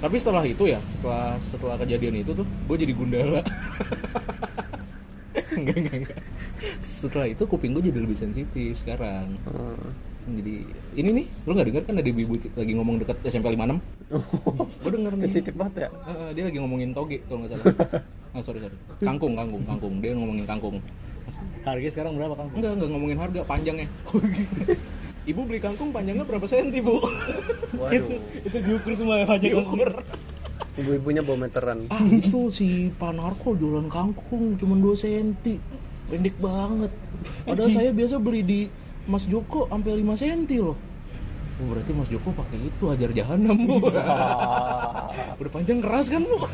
Tapi 0.04 0.16
setelah 0.20 0.44
itu 0.44 0.68
ya 0.68 0.82
setelah 0.92 1.40
setelah 1.40 1.76
kejadian 1.80 2.20
itu 2.20 2.36
tuh 2.36 2.44
gue 2.44 2.76
jadi 2.76 2.92
gundala. 2.92 3.40
Enggak 5.54 5.76
enggak 5.86 5.96
enggak. 6.02 6.20
Setelah 6.82 7.26
itu 7.30 7.46
kuping 7.46 7.78
gue 7.78 7.82
jadi 7.86 7.98
lebih 8.02 8.18
sensitif 8.18 8.74
sekarang. 8.78 9.38
Hmm. 9.46 9.90
Jadi 10.24 10.54
ini 10.94 11.10
nih 11.12 11.26
lu 11.44 11.50
nggak 11.52 11.66
denger 11.68 11.82
kan 11.84 11.94
ada 12.00 12.08
ibu 12.08 12.32
lagi 12.56 12.72
ngomong 12.72 12.96
dekat 12.96 13.16
SMP 13.24 13.52
56 13.52 13.76
gue 14.80 14.90
denger 14.90 15.12
nih 15.12 15.22
sensitif 15.22 15.52
banget 15.52 15.74
ya 15.76 15.88
Heeh, 16.02 16.28
dia 16.32 16.42
lagi 16.44 16.58
ngomongin 16.58 16.90
toge 16.90 17.18
kalau 17.24 17.44
nggak 17.44 17.52
salah. 17.52 17.66
Ah, 18.34 18.42
sorry 18.42 18.58
sorry. 18.58 18.74
Kangkung, 18.98 19.38
kangkung, 19.38 19.62
kangkung. 19.62 20.02
Dia 20.02 20.10
ngomongin 20.10 20.42
kangkung. 20.42 20.82
harganya 21.62 21.86
sekarang 21.88 22.18
berapa 22.18 22.34
kang 22.34 22.50
Enggak, 22.50 22.72
enggak 22.74 22.90
ngomongin 22.90 23.18
harga, 23.22 23.40
panjangnya. 23.46 23.86
Ibu 25.30 25.40
beli 25.46 25.62
kangkung 25.62 25.94
panjangnya 25.94 26.26
berapa 26.26 26.42
senti, 26.44 26.82
Bu? 26.82 26.98
waduh 27.78 28.10
itu 28.42 28.56
diukur 28.58 28.92
semua 28.92 29.22
ya 29.22 29.24
banyak 29.24 29.54
Diukur. 29.54 29.86
ibu-ibunya 30.74 31.22
bawa 31.22 31.46
meteran 31.46 31.86
Ah, 31.86 32.02
itu 32.02 32.50
si 32.50 32.90
Panarko 32.92 33.54
jualan 33.54 33.86
kangkung 33.86 34.58
cuma 34.58 34.74
2 34.76 34.98
senti. 34.98 35.54
Pendek 36.04 36.34
banget. 36.36 36.90
Padahal 37.46 37.70
saya 37.70 37.94
biasa 37.94 38.18
beli 38.18 38.42
di 38.42 38.60
Mas 39.04 39.24
Joko 39.28 39.68
sampai 39.68 40.00
5 40.00 40.16
senti 40.16 40.56
loh. 40.58 40.76
Oh, 41.62 41.66
berarti 41.70 41.92
Mas 41.94 42.10
Joko 42.10 42.34
pakai 42.34 42.58
itu 42.66 42.84
ajar 42.90 43.10
jahanam, 43.14 43.54
Bu. 43.68 43.78
Udah 45.40 45.52
panjang 45.52 45.78
keras 45.78 46.10
kan, 46.10 46.22
Bu? 46.24 46.38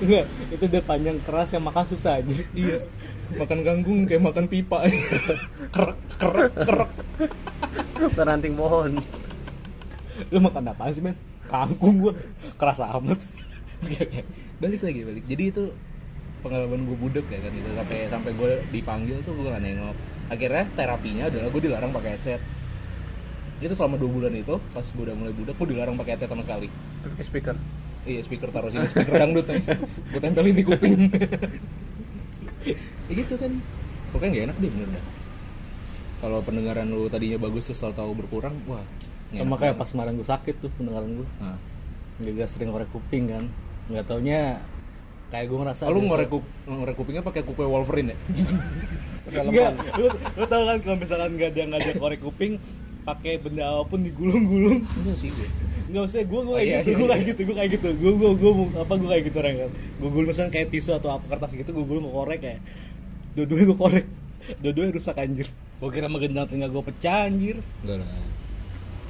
enggak 0.00 0.24
itu 0.48 0.64
udah 0.64 0.82
panjang 0.86 1.18
keras 1.28 1.48
yang 1.52 1.64
makan 1.66 1.84
susah 1.92 2.22
aja 2.22 2.36
iya. 2.56 2.78
Makan 3.30 3.62
kangkung 3.62 4.10
kayak 4.10 4.26
makan 4.26 4.50
pipa. 4.50 4.82
kerek, 5.74 5.98
kerek, 6.18 6.50
kerek. 6.66 6.90
peranting 8.18 8.58
pohon 8.58 8.98
lu 10.34 10.38
makan 10.42 10.72
apa 10.72 10.90
sih 10.90 11.04
men 11.04 11.14
kangkung 11.46 12.00
gua 12.02 12.12
keras 12.58 12.80
amat 12.82 13.20
Oke, 13.80 13.96
oke. 14.02 14.20
balik 14.60 14.80
lagi 14.84 15.00
balik 15.06 15.24
jadi 15.24 15.44
itu 15.52 15.64
pengalaman 16.40 16.88
gue 16.88 16.96
budek 16.96 17.26
ya 17.28 17.40
kan 17.40 17.52
itu 17.52 17.70
sampai 17.76 17.98
sampai 18.08 18.30
gue 18.34 18.52
dipanggil 18.74 19.16
tuh 19.22 19.32
gue 19.36 19.46
gak 19.52 19.62
nengok. 19.62 19.96
Akhirnya 20.30 20.64
terapinya 20.74 21.24
adalah 21.28 21.48
gue 21.52 21.62
dilarang 21.62 21.90
pakai 21.92 22.10
headset. 22.16 22.40
Itu 23.60 23.76
selama 23.76 24.00
dua 24.00 24.10
bulan 24.10 24.32
itu 24.32 24.56
pas 24.72 24.84
gue 24.84 25.04
udah 25.04 25.16
mulai 25.16 25.32
budek 25.36 25.54
gue 25.56 25.68
dilarang 25.76 25.94
pakai 26.00 26.12
headset 26.16 26.30
sama 26.32 26.42
sekali. 26.42 26.68
Pakai 27.04 27.24
speaker? 27.24 27.56
Iya 28.08 28.20
speaker 28.24 28.48
taruh 28.48 28.72
sini 28.72 28.88
speaker 28.88 29.12
dangdut 29.12 29.44
nih 29.44 29.60
gue 30.16 30.20
tempelin 30.20 30.54
di 30.56 30.64
kuping. 30.64 30.94
Ya 33.08 33.16
gitu 33.16 33.40
kan. 33.40 33.56
Pokoknya 34.12 34.30
gak 34.36 34.44
enak 34.52 34.56
deh 34.60 34.70
bener 34.70 34.88
dah 35.00 35.04
kalau 36.20 36.38
pendengaran 36.44 36.86
lu 36.92 37.08
tadinya 37.08 37.40
bagus 37.40 37.72
terus 37.72 37.80
tahu 37.80 38.12
berkurang 38.12 38.52
wah 38.68 38.84
sama 39.32 39.56
kayak 39.56 39.80
pas 39.80 39.88
kemarin 39.88 40.18
gua 40.20 40.28
sakit 40.36 40.54
tuh 40.60 40.70
pendengaran 40.76 41.22
gua. 41.22 41.28
Nah. 41.40 41.58
gak 42.20 42.50
sering 42.52 42.68
ngorek 42.74 42.90
kuping 42.92 43.30
kan. 43.32 43.44
Nggak 43.88 44.04
taunya 44.10 44.60
kayak 45.30 45.46
gua 45.46 45.58
ngerasa 45.62 45.82
Oh, 45.82 45.92
lu 45.92 46.00
ngorek, 46.02 46.26
su- 46.26 46.32
kup, 46.32 46.44
ngorek 46.66 46.94
kupingnya 46.94 47.22
pakai 47.22 47.42
kupe 47.42 47.62
Wolverine 47.62 48.12
ya? 48.12 48.16
Enggak, 49.40 49.70
lu, 49.94 50.06
lu 50.10 50.44
tau 50.44 50.62
kan 50.64 50.76
kalau 50.80 50.96
misalkan 50.96 51.30
nggak 51.32 51.50
ada 51.50 51.62
nggak 51.64 51.80
ada 51.80 51.92
korek 51.96 52.20
kuping 52.20 52.52
pakai 53.00 53.38
benda 53.38 53.64
apa 53.64 53.82
pun 53.86 54.00
digulung-gulung 54.00 54.82
Enggak 54.82 55.16
sih 55.16 55.30
gue. 55.30 55.48
Enggak 55.86 56.02
usah 56.04 56.20
gue 56.20 56.40
gue 56.40 56.40
Oh, 56.44 56.56
kayak 56.56 56.66
iya, 56.66 56.78
gitu, 56.80 56.88
iya, 56.88 56.94
gue 56.94 57.00
iya. 57.00 57.10
kayak 57.10 57.24
gitu, 57.24 57.40
gue 57.40 57.56
kayak 57.56 57.70
gitu. 57.72 57.88
Gue 57.96 58.12
gue 58.12 58.30
gue 58.34 58.52
apa 58.76 58.92
gue 58.92 59.08
kayak 59.08 59.24
gitu 59.24 59.36
orang 59.38 59.54
kan. 59.56 59.70
Gue 59.96 60.08
gulung 60.08 60.28
misalnya 60.28 60.50
kayak 60.50 60.68
tisu 60.68 60.90
atau 60.92 61.10
apa 61.12 61.24
kertas 61.28 61.52
gitu, 61.54 61.70
gue 61.72 61.84
gulung 61.84 62.04
gue 62.04 62.14
korek 62.16 62.40
kayak. 62.40 62.60
Dua-duanya 63.32 63.64
gue 63.64 63.78
korek. 63.78 64.06
Dua-duanya 64.58 64.92
rusak 64.92 65.16
anjir. 65.16 65.46
Gue 65.78 65.90
kira 65.90 66.06
menggendang 66.06 66.46
telinga 66.46 66.68
gue 66.68 66.82
pecah 66.84 67.18
anjir. 67.24 67.56
Enggak 67.80 67.96
lah. 68.00 68.10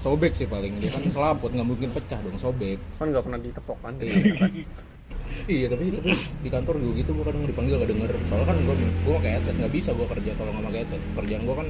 Sobek 0.01 0.33
sih 0.33 0.45
paling. 0.45 0.73
Dia 0.79 0.91
kan 0.91 1.03
selaput, 1.07 1.51
nggak 1.51 1.67
mungkin 1.67 1.89
pecah 1.91 2.17
dong, 2.19 2.37
sobek. 2.37 2.77
kan 2.97 3.09
nggak 3.09 3.21
pernah 3.23 3.39
ditepok 3.39 3.79
kan 3.79 3.93
Iya. 3.99 4.49
iya, 5.47 5.67
tapi 5.71 5.95
tapi 5.95 6.11
di 6.17 6.51
kantor 6.51 6.75
gue 6.77 6.93
gitu 7.01 7.11
gue 7.15 7.25
kadang 7.25 7.45
dipanggil 7.47 7.75
gak 7.81 7.91
denger. 7.91 8.11
Soalnya 8.29 8.47
kan 8.51 8.57
gue 8.61 8.75
gue 8.81 9.13
pakai 9.21 9.31
headset 9.39 9.55
nggak 9.57 9.73
bisa 9.73 9.91
gue 9.95 10.07
kerja 10.09 10.31
kalau 10.37 10.51
nggak 10.53 10.65
pakai 10.69 10.81
headset. 10.85 11.01
Kerjaan 11.17 11.43
gue 11.47 11.57
kan 11.57 11.69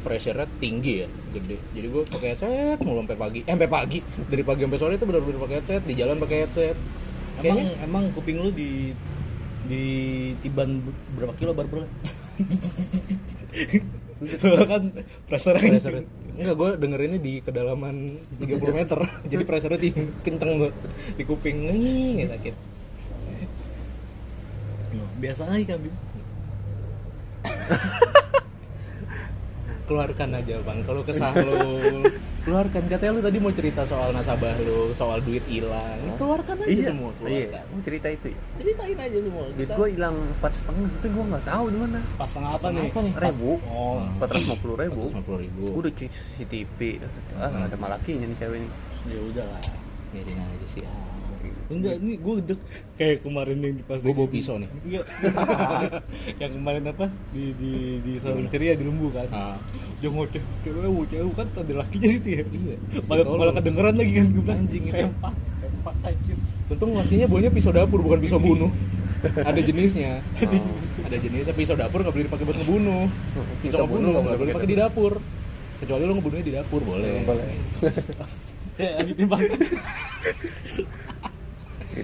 pressure-nya 0.00 0.46
tinggi 0.58 0.92
ya, 1.04 1.08
gede. 1.36 1.56
Jadi 1.76 1.86
gue 1.86 2.02
pakai 2.08 2.28
headset 2.34 2.78
mulu 2.82 3.00
sampai 3.04 3.18
pagi. 3.18 3.40
Eh, 3.44 3.52
sampai 3.52 3.70
pagi. 3.70 3.98
Dari 4.02 4.42
pagi 4.44 4.60
sampai 4.66 4.78
sore 4.80 4.92
itu 4.98 5.06
benar-benar 5.06 5.40
pakai 5.44 5.56
headset, 5.62 5.82
di 5.86 5.94
jalan 5.94 6.16
pakai 6.18 6.36
headset. 6.44 6.76
Emang 6.76 7.40
Kayaknya 7.40 7.66
emang 7.86 8.04
kuping 8.12 8.38
lu 8.40 8.50
di 8.52 8.92
di 9.70 9.84
tiban 10.42 10.82
berapa 11.14 11.32
kilo 11.38 11.52
barbel? 11.54 11.86
Soalnya 14.40 14.66
kan 14.68 14.82
pressure 15.28 15.56
pressure 15.56 16.04
enggak 16.40 16.56
gue 16.56 16.70
dengerinnya 16.80 17.20
di 17.20 17.44
kedalaman 17.44 18.16
30 18.40 18.72
meter 18.72 18.98
jadi 19.32 19.42
pressure 19.44 19.76
tinggi 19.76 20.08
kenceng 20.24 20.68
tuh 20.68 20.72
di 21.20 21.22
kuping 21.28 21.68
nih 21.68 22.28
sakit 22.32 22.54
biasa 25.20 25.42
aja 25.52 25.64
kan 25.76 25.78
Bim. 25.84 25.94
keluarkan 29.90 30.28
aja 30.38 30.54
bang. 30.62 30.78
Kalau 30.86 31.02
kesah 31.02 31.34
lu 31.34 31.58
keluarkan. 32.46 32.82
Katanya 32.86 33.12
lu 33.18 33.20
tadi 33.26 33.38
mau 33.42 33.50
cerita 33.50 33.82
soal 33.82 34.14
nasabah 34.14 34.54
lu 34.62 34.94
soal 34.94 35.18
duit 35.26 35.42
hilang. 35.50 35.98
Keluarkan 36.14 36.62
aja 36.62 36.70
iya. 36.70 36.86
semua 36.94 37.10
iya 37.26 37.50
keluarkan 37.50 37.64
Mau 37.74 37.80
cerita 37.82 38.06
itu 38.06 38.26
ya? 38.30 38.40
Ceritain 38.62 38.98
aja 39.02 39.18
semua. 39.18 39.44
Duit 39.50 39.66
Kita- 39.66 39.74
gue 39.74 39.88
hilang 39.98 40.16
empat 40.38 40.52
setengah 40.54 40.86
tapi 40.94 41.08
gue 41.10 41.24
nggak 41.34 41.44
tahu 41.44 41.64
di 41.66 41.78
mana. 41.82 41.98
Pas 42.14 42.30
tengah 42.30 42.50
apa 42.54 42.68
nih? 42.70 42.86
apa 42.86 42.98
nih? 43.02 43.12
Ribu 43.18 43.50
empat 44.14 44.28
ratus 44.30 44.44
lima 44.46 44.56
puluh 44.62 44.76
ribu. 44.78 45.02
150 45.10 45.44
ribu. 45.44 45.62
Gue 45.74 45.80
udah 45.82 45.92
cuci 45.98 46.06
CCTV 46.38 46.78
ah 47.42 47.50
ada 47.66 47.76
malakinya 47.76 48.26
nih 48.30 48.36
cewek 48.38 48.58
ini 48.62 48.68
ya 49.10 49.20
udah 49.26 49.46
lah. 49.50 49.62
biarin 50.10 50.38
aja 50.38 50.66
sih 50.70 50.82
ah. 50.86 51.09
Enggak, 51.70 52.02
ini 52.02 52.18
gue 52.18 52.34
udah 52.42 52.58
kayak 52.98 53.22
kemarin 53.22 53.56
yang 53.62 53.74
di 53.78 53.84
pas 53.86 54.02
gue 54.02 54.10
bawa 54.10 54.26
pisau 54.26 54.58
nih 54.58 54.66
Enggak. 54.82 55.04
yang 56.42 56.50
kemarin 56.50 56.82
apa 56.90 57.06
di 57.30 57.54
di 57.54 57.72
di 58.02 58.12
salon 58.18 58.50
ceria 58.50 58.74
di 58.74 58.82
lembu 58.82 59.06
kan. 59.14 59.30
ah. 59.30 59.54
Dia 60.02 60.10
ngoceh, 60.10 60.42
cewek, 60.66 60.82
cewek 61.06 61.32
kan 61.32 61.46
ada 61.54 61.72
lakinya 61.78 62.08
situ 62.10 62.28
ya. 62.28 62.42
Iya. 62.42 62.76
Malah 63.06 63.24
malah 63.30 63.54
kedengeran 63.54 63.94
lagi 63.94 64.12
kan 64.18 64.26
gue 64.28 64.42
bilang 64.42 64.60
Anjing 64.66 64.84
sempak, 64.84 65.34
sempak 65.62 65.94
anjir. 66.02 66.36
Untung 66.70 66.90
lakinya 66.98 67.26
bawanya 67.30 67.50
pisau 67.54 67.70
dapur 67.70 67.98
bukan 68.02 68.18
pisau 68.18 68.40
bunuh. 68.42 68.70
ada 69.48 69.60
jenisnya. 69.62 70.24
Ada 71.06 71.16
jenisnya 71.22 71.54
pisau 71.54 71.78
dapur 71.78 72.02
nggak 72.02 72.14
boleh 72.18 72.26
dipakai 72.26 72.44
buat 72.50 72.58
ngebunuh. 72.58 73.04
Pisau 73.62 73.86
bunuh 73.86 74.10
nggak 74.10 74.24
boleh 74.26 74.38
boleh 74.42 74.52
pakai 74.58 74.66
dipakai 74.66 74.70
di 74.74 74.78
dapur. 74.78 75.12
Kecuali 75.80 76.02
lo 76.02 76.12
ngebunuhnya 76.18 76.44
di 76.44 76.54
dapur 76.58 76.80
boleh. 76.82 77.14
boleh 77.22 77.46
Ya, 78.80 78.96
ditimbang. 79.04 79.44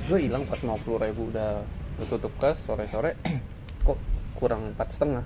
gue 0.06 0.18
hilang 0.22 0.46
pas 0.46 0.58
lima 0.62 0.78
puluh 0.78 1.02
ribu 1.02 1.34
udah 1.34 1.66
tutup 2.06 2.30
kas 2.38 2.62
sore 2.62 2.86
sore 2.86 3.18
kok 3.86 3.98
kurang 4.38 4.70
empat 4.74 4.94
setengah? 4.94 5.24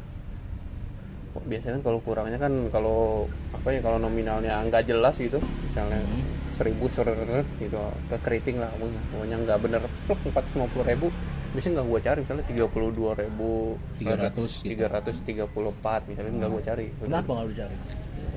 Kok 1.37 1.45
biasanya 1.47 1.79
kan 1.79 1.83
kalau 1.85 1.99
kurangnya 2.01 2.39
kan 2.41 2.53
kalau 2.73 3.29
apa 3.53 3.69
ya 3.77 3.81
kalau 3.85 4.01
nominalnya 4.01 4.57
nggak 4.67 4.89
jelas 4.89 5.21
gitu 5.21 5.37
misalnya 5.69 6.01
seribu 6.57 6.89
seret 6.89 7.45
gitu 7.61 7.77
ke 8.09 8.17
keriting 8.25 8.57
lah 8.57 8.73
pokoknya 8.81 9.01
pokoknya 9.13 9.37
nggak 9.45 9.59
bener. 9.61 9.81
Empat 10.09 10.45
puluh 10.49 10.87
ribu 10.89 11.07
biasanya 11.51 11.73
nggak 11.83 11.89
gue 11.91 12.01
cari 12.01 12.19
misalnya 12.23 12.45
tiga 12.47 12.65
puluh 12.71 12.91
dua 12.95 13.13
ribu 13.19 13.75
300 13.99 14.39
gitu. 14.39 14.71
tiga 14.71 14.87
ratus 14.87 15.17
tiga 15.27 15.45
puluh 15.51 15.75
empat 15.75 16.07
misalnya 16.09 16.33
nggak 16.41 16.51
gue 16.57 16.63
cari. 16.65 16.87
Kenapa 17.05 17.29
nggak 17.37 17.47
lu 17.51 17.55
cari? 17.59 17.77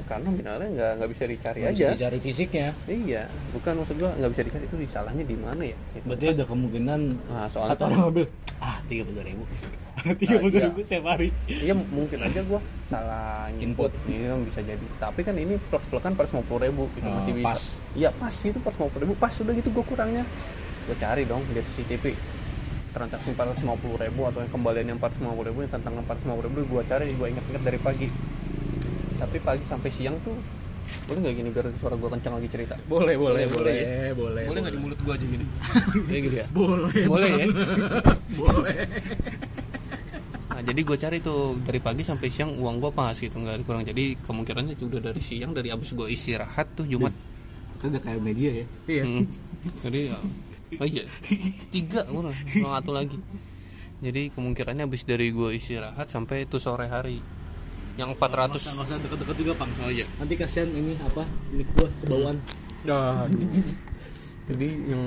Karena 0.03 0.25
nominalnya 0.25 0.67
nggak 0.69 0.91
nggak 0.97 1.09
bisa 1.09 1.23
dicari 1.25 1.59
Nggak 1.59 1.71
aja 1.71 1.85
bisa 1.85 1.95
Dicari 1.95 2.17
fisiknya. 2.19 2.67
iya 2.85 3.21
bukan 3.51 3.73
maksud 3.79 3.95
gua 3.97 4.11
nggak 4.13 4.31
bisa 4.31 4.41
dicari 4.43 4.63
itu 4.65 4.77
disalahnya 4.77 5.23
di 5.23 5.35
mana 5.35 5.63
ya 5.63 5.77
Gitu. 5.93 6.05
Berarti 6.05 6.25
ada 6.29 6.43
kemungkinan 6.43 6.99
Nah, 7.25 7.47
soalnya 7.47 7.73
atau 7.73 7.85
orang 7.87 7.99
ngambil 8.03 8.25
ah 8.59 8.77
tiga 8.85 9.03
puluh 9.03 9.21
ribu, 9.21 9.43
tiga 10.21 10.35
puluh 10.37 10.51
ribu 10.53 10.77
iya. 10.77 10.85
setiap 10.85 11.05
hari. 11.05 11.27
Iya 11.45 11.73
mungkin 11.75 12.19
aja 12.19 12.39
gua 12.43 12.59
salah 12.87 13.47
input 13.55 13.91
ini 14.05 14.25
kan 14.25 14.39
bisa 14.43 14.59
jadi. 14.61 14.85
Tapi 14.97 15.19
kan 15.21 15.35
ini 15.35 15.55
plus 15.57 15.83
plus 15.87 15.99
kan 15.99 16.13
pas 16.13 16.27
lima 16.27 16.43
puluh 16.43 16.61
ribu 16.63 16.83
itu 16.93 17.03
Oh, 17.03 17.13
masih 17.17 17.33
bisa. 17.33 17.45
pas. 17.45 17.61
Iya 17.93 18.09
pas 18.11 18.33
itu 18.33 18.59
pas 18.59 18.73
lima 18.73 18.87
puluh 18.87 19.01
ribu 19.03 19.13
pas 19.15 19.31
sudah 19.31 19.51
gitu 19.51 19.69
gua 19.69 19.83
kurangnya. 19.83 20.23
Gua 20.83 20.95
cari 20.97 21.23
dong 21.23 21.43
lihat 21.49 21.63
CCTV 21.65 22.15
transaksi 22.89 23.33
empat 23.33 23.45
ratus 23.49 23.61
lima 23.61 23.73
puluh 23.75 23.97
ribu 23.97 24.21
atau 24.23 24.39
yang 24.39 24.51
kembaliannya 24.51 24.93
empat 24.93 25.09
ratus 25.11 25.21
lima 25.21 25.33
puluh 25.33 25.47
ribu 25.49 25.59
yang 25.61 25.73
tentang 25.73 25.93
empat 25.97 26.13
ratus 26.13 26.25
lima 26.25 26.35
puluh 26.35 26.47
ribu 26.47 26.59
gua 26.69 26.81
cari 26.83 27.05
gua 27.13 27.27
ingat-ingat 27.27 27.63
dari 27.63 27.79
pagi. 27.79 28.07
Tapi 29.23 29.37
pagi 29.39 29.63
sampai 29.63 29.87
siang 29.87 30.19
tuh 30.27 30.35
boleh 31.07 31.19
nggak 31.23 31.35
gini 31.35 31.49
biar 31.51 31.67
suara 31.79 31.95
gue 31.95 32.09
kencang 32.11 32.33
lagi 32.35 32.47
cerita? 32.51 32.75
Boleh 32.91 33.15
boleh 33.15 33.47
Boleh, 33.47 33.55
boleh. 33.55 33.75
boleh 33.79 34.11
boleh 34.11 34.43
boleh 34.51 34.59
nggak 34.59 34.75
di 34.75 34.81
mulut 34.83 34.99
gue 34.99 35.13
aja 35.15 35.25
gini? 35.25 35.45
Kayak 36.11 36.21
gitu 36.27 36.35
ya? 36.35 36.45
Boleh 36.51 37.03
boleh 37.07 37.31
ya? 37.31 37.45
boleh. 38.35 38.75
Nah, 40.53 40.61
jadi 40.61 40.81
gue 40.85 40.97
cari 40.99 41.17
tuh 41.23 41.57
dari 41.63 41.79
pagi 41.79 42.03
sampai 42.03 42.27
siang 42.27 42.51
uang 42.59 42.83
gue 42.83 42.91
pas 42.91 43.15
gitu 43.15 43.31
nggak 43.31 43.63
kurang 43.63 43.87
jadi 43.87 44.19
kemungkinannya 44.27 44.75
udah 44.75 45.01
dari 45.01 45.21
siang 45.23 45.55
dari 45.55 45.71
abis 45.71 45.95
gue 45.95 46.07
istirahat 46.11 46.75
tuh 46.75 46.83
jumat. 46.83 47.15
Itu 47.79 47.87
udah 47.89 48.01
kayak 48.03 48.19
media 48.19 48.51
ya. 48.51 48.65
iya. 48.91 49.03
Hmm. 49.07 49.25
jadi 49.87 49.99
ya 50.11 50.17
oh 50.83 50.87
iya. 50.87 51.03
Tiga 51.71 52.03
gue 52.05 52.21
nggak 52.27 52.35
satu 52.59 52.91
lagi. 52.91 53.17
Jadi 54.03 54.35
kemungkinannya 54.35 54.83
abis 54.83 55.07
dari 55.07 55.31
gue 55.31 55.55
istirahat 55.55 56.11
sampai 56.11 56.43
itu 56.43 56.59
sore 56.59 56.91
hari 56.91 57.23
yang 57.93 58.09
400 58.13 58.49
Nggak 58.49 58.57
usah- 58.57 58.73
nggak 58.73 58.87
usah 58.89 58.97
deket-deket 59.05 59.35
juga, 59.37 59.53
Pang. 59.53 59.71
oh 59.79 59.91
iya 59.91 60.05
Nanti 60.17 60.33
kasihan 60.33 60.69
ini 60.69 60.97
apa? 60.97 61.23
Milik 61.53 61.67
gua 61.77 61.87
kebauan. 62.01 62.37
Aduh. 62.83 63.29
Jadi 64.43 64.67
yang 64.91 65.03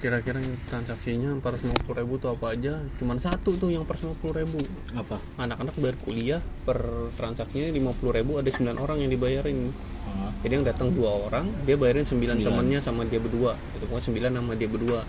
kira-kira 0.00 0.40
transaksinya 0.64 1.36
450 1.38 1.92
ribu 2.00 2.16
tuh 2.16 2.32
apa 2.32 2.56
aja? 2.56 2.80
Cuman 2.96 3.20
satu 3.20 3.52
tuh 3.52 3.68
yang 3.68 3.84
450 3.84 4.32
ribu. 4.32 4.58
Apa? 4.96 5.16
Anak-anak 5.36 5.76
bayar 5.76 5.96
kuliah 6.00 6.40
per 6.64 6.80
transaksinya 7.16 7.68
50 7.68 8.12
ribu 8.12 8.40
ada 8.40 8.48
9 8.48 8.80
orang 8.80 9.00
yang 9.00 9.12
dibayarin. 9.12 9.68
Ah. 10.08 10.32
Jadi 10.40 10.52
yang 10.56 10.64
datang 10.64 10.90
dua 10.90 11.28
orang, 11.28 11.46
dia 11.68 11.76
bayarin 11.76 12.04
9 12.04 12.40
temannya 12.42 12.80
sama 12.80 13.04
dia 13.04 13.20
berdua. 13.20 13.52
Itu 13.76 13.84
kan 13.86 14.00
9 14.00 14.32
sama 14.32 14.52
dia 14.56 14.68
berdua. 14.68 15.00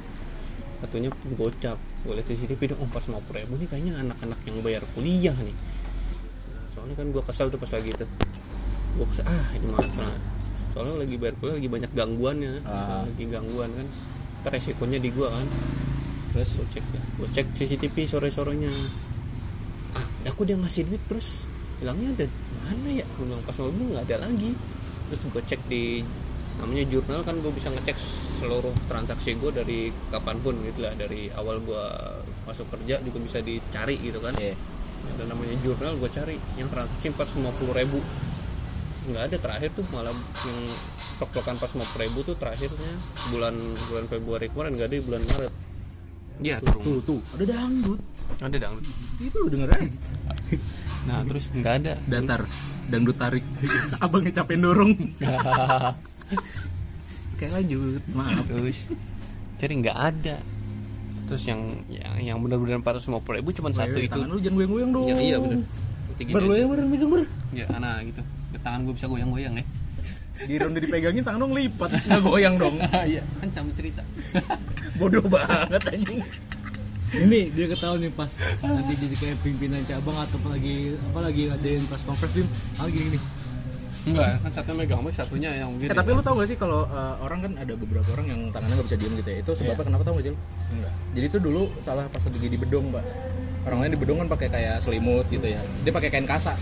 Satunya 0.84 1.10
gocap. 1.36 1.78
Gue 2.04 2.14
liat 2.18 2.28
CCTV 2.28 2.76
dong, 2.76 2.80
oh 2.84 2.88
450 2.92 3.36
ribu 3.36 3.54
nih 3.60 3.68
kayaknya 3.68 3.94
anak-anak 4.02 4.40
yang 4.44 4.58
bayar 4.60 4.84
kuliah 4.92 5.36
nih. 5.40 5.56
Soalnya 6.72 6.96
kan 6.96 7.08
gue 7.12 7.24
kesel 7.24 7.48
tuh 7.52 7.60
pas 7.60 7.72
lagi 7.72 7.90
itu. 7.92 8.06
Gue 8.96 9.06
kesel, 9.08 9.26
ah 9.28 9.48
ini 9.56 9.66
mah 9.68 9.84
nah, 10.00 10.16
soalnya 10.72 11.04
lagi 11.04 11.16
bayar 11.20 11.36
kuliah 11.40 11.56
lagi 11.60 11.70
banyak 11.70 11.92
gangguannya. 11.92 12.54
Ah. 12.64 13.04
lagi 13.04 13.26
gangguan 13.28 13.70
kan. 13.76 13.88
Ntar 14.42 14.52
resikonya 14.56 15.00
di 15.04 15.10
gua 15.12 15.30
kan. 15.30 15.48
Terus 16.32 16.50
gue 16.56 16.68
cek 16.80 16.86
ya 16.96 17.02
gue 17.20 17.28
cek 17.28 17.48
CCTV 17.60 17.96
sore 18.08 18.32
sorenya 18.32 18.72
ah 20.00 20.06
aku 20.24 20.48
dia 20.48 20.56
ngasih 20.56 20.88
duit 20.88 21.04
terus 21.12 21.44
bilangnya 21.84 22.16
ada 22.16 22.26
mana 22.64 22.90
ya? 23.04 23.06
Gue 23.20 23.26
bilang 23.28 23.44
pas 23.44 23.56
mobil 23.60 23.86
nggak 23.92 24.06
ada 24.08 24.18
lagi. 24.24 24.52
Terus 25.12 25.22
gue 25.28 25.44
cek 25.44 25.62
di 25.68 25.84
namanya 26.60 26.84
jurnal 26.88 27.20
kan 27.28 27.36
gue 27.44 27.52
bisa 27.52 27.68
ngecek 27.68 27.98
seluruh 28.40 28.72
transaksi 28.88 29.36
gue 29.36 29.52
dari 29.52 29.80
kapan 30.08 30.40
pun 30.40 30.56
gitu 30.64 30.88
lah. 30.88 30.96
Dari 30.96 31.28
awal 31.36 31.60
gue 31.68 31.86
masuk 32.48 32.72
kerja 32.72 33.04
juga 33.04 33.20
bisa 33.20 33.44
dicari 33.44 34.00
gitu 34.00 34.24
kan. 34.24 34.32
Iya. 34.40 34.56
Ada 35.16 35.24
namanya 35.30 35.56
jurnal 35.62 35.94
gue 35.98 36.10
cari. 36.12 36.38
Yang 36.58 36.70
transaksi 36.74 37.08
450 37.14 37.80
ribu. 37.80 38.00
Nggak 39.12 39.24
ada 39.34 39.38
terakhir 39.42 39.70
tuh 39.74 39.86
malah 39.90 40.14
yang 40.46 40.60
tok-tokan 41.18 41.58
pas 41.58 41.72
mau 41.78 41.86
ribu 41.98 42.20
tuh 42.26 42.36
terakhirnya. 42.38 42.94
Bulan 43.30 43.56
bulan 43.90 44.06
Februari 44.10 44.50
kemarin 44.50 44.78
nggak 44.78 44.90
ada 44.90 44.98
di 44.98 45.06
bulan 45.06 45.24
Maret. 45.26 45.54
Ya 46.42 46.58
tuh 46.58 47.02
tuh 47.06 47.22
ada 47.38 47.46
dangdut. 47.46 48.02
Ada 48.42 48.58
dangdut. 48.58 48.96
Itu 49.22 49.38
lo 49.46 49.48
dengerin 49.52 49.92
nah 51.08 51.24
terus 51.26 51.50
nggak 51.54 51.74
ada. 51.82 51.94
Datar 52.06 52.42
dangdut 52.90 53.18
tarik. 53.18 53.46
Abangnya 54.04 54.42
capek 54.42 54.58
dorong. 54.62 54.94
Kayak 57.42 57.52
lanjut. 57.58 58.02
Maaf. 58.14 58.46
Terus 58.46 58.86
jadi 59.62 59.74
nggak 59.78 59.98
ada 59.98 60.36
terus 61.32 61.48
yang 61.48 61.62
yang, 61.88 62.14
yang 62.20 62.38
benar-benar 62.44 62.84
450 62.84 63.40
ribu 63.40 63.50
cuma 63.56 63.72
satu 63.72 63.96
itu. 64.04 64.12
tangan 64.12 64.36
lu 64.36 64.44
jangan 64.44 64.56
goyang-goyang 64.60 64.92
dong. 64.92 65.06
Ya, 65.08 65.16
iya 65.16 65.38
benar 65.40 65.64
dia. 66.28 66.38
lo 66.44 66.54
ya 66.54 66.66
ber 66.68 66.80
megang 66.86 67.10
ber. 67.10 67.22
Ya 67.56 67.66
anak 67.72 68.12
gitu. 68.12 68.22
Tangan 68.62 68.80
gue 68.86 68.94
bisa 68.94 69.08
goyang-goyang 69.08 69.54
ya. 69.58 69.66
Giliran 70.42 70.74
udah 70.74 70.84
dipegangin 70.84 71.24
tangan 71.24 71.40
dong 71.40 71.54
lipat 71.56 71.90
nggak 72.08 72.22
goyang 72.22 72.56
dong. 72.60 72.76
Iya 73.16 73.24
kan 73.42 73.50
sama 73.56 73.72
cerita. 73.74 74.04
Bodoh 75.00 75.26
banget 75.26 75.82
anjing. 75.88 76.22
Ini 77.12 77.52
dia 77.52 77.66
ketahuan 77.68 78.00
nih 78.00 78.12
pas 78.16 78.32
nanti 78.64 78.94
jadi 78.96 79.16
kayak 79.20 79.38
pimpinan 79.44 79.84
cabang 79.84 80.16
atau 80.16 80.40
apa 80.40 80.56
lagi 80.56 80.96
apa 80.96 81.20
lagi 81.20 81.42
ngadain 81.52 81.84
pas 81.88 82.02
konferensi 82.04 82.44
dim. 82.44 82.48
Ah 82.80 82.88
gini 82.88 83.16
gini. 83.16 83.20
Enggak 84.02 84.42
kan 84.42 84.50
satunya 84.50 84.76
megang 84.82 85.02
mic 85.06 85.14
satunya 85.14 85.50
yang 85.62 85.70
gini 85.78 85.94
Eh 85.94 85.98
tapi 85.98 86.10
lu 86.10 86.22
tau 86.26 86.34
gak 86.34 86.50
sih 86.50 86.58
kalau 86.58 86.90
uh, 86.90 87.16
orang 87.22 87.46
kan 87.46 87.52
ada 87.62 87.74
beberapa 87.78 88.08
orang 88.18 88.34
yang 88.34 88.42
tangannya 88.50 88.82
gak 88.82 88.88
bisa 88.90 88.98
diem 88.98 89.14
gitu 89.22 89.30
ya? 89.30 89.38
Itu 89.46 89.52
sebabnya 89.54 89.86
kenapa 89.86 90.04
tau 90.10 90.14
gak 90.18 90.26
sih 90.26 90.32
lu? 90.34 90.40
Enggak. 90.74 90.94
Jadi 91.14 91.26
itu 91.30 91.38
dulu 91.38 91.62
salah 91.86 92.06
pas 92.10 92.24
lagi 92.26 92.48
di 92.50 92.58
bedong 92.58 92.86
pak. 92.90 93.06
Orang 93.70 93.78
lain 93.86 93.92
di 93.94 94.00
bedong 94.02 94.18
kan 94.26 94.28
pakai 94.34 94.48
kayak 94.50 94.76
selimut 94.82 95.26
gitu 95.30 95.46
ya. 95.46 95.62
Dia 95.86 95.92
pakai 95.94 96.10
kain 96.10 96.26
kasa. 96.26 96.58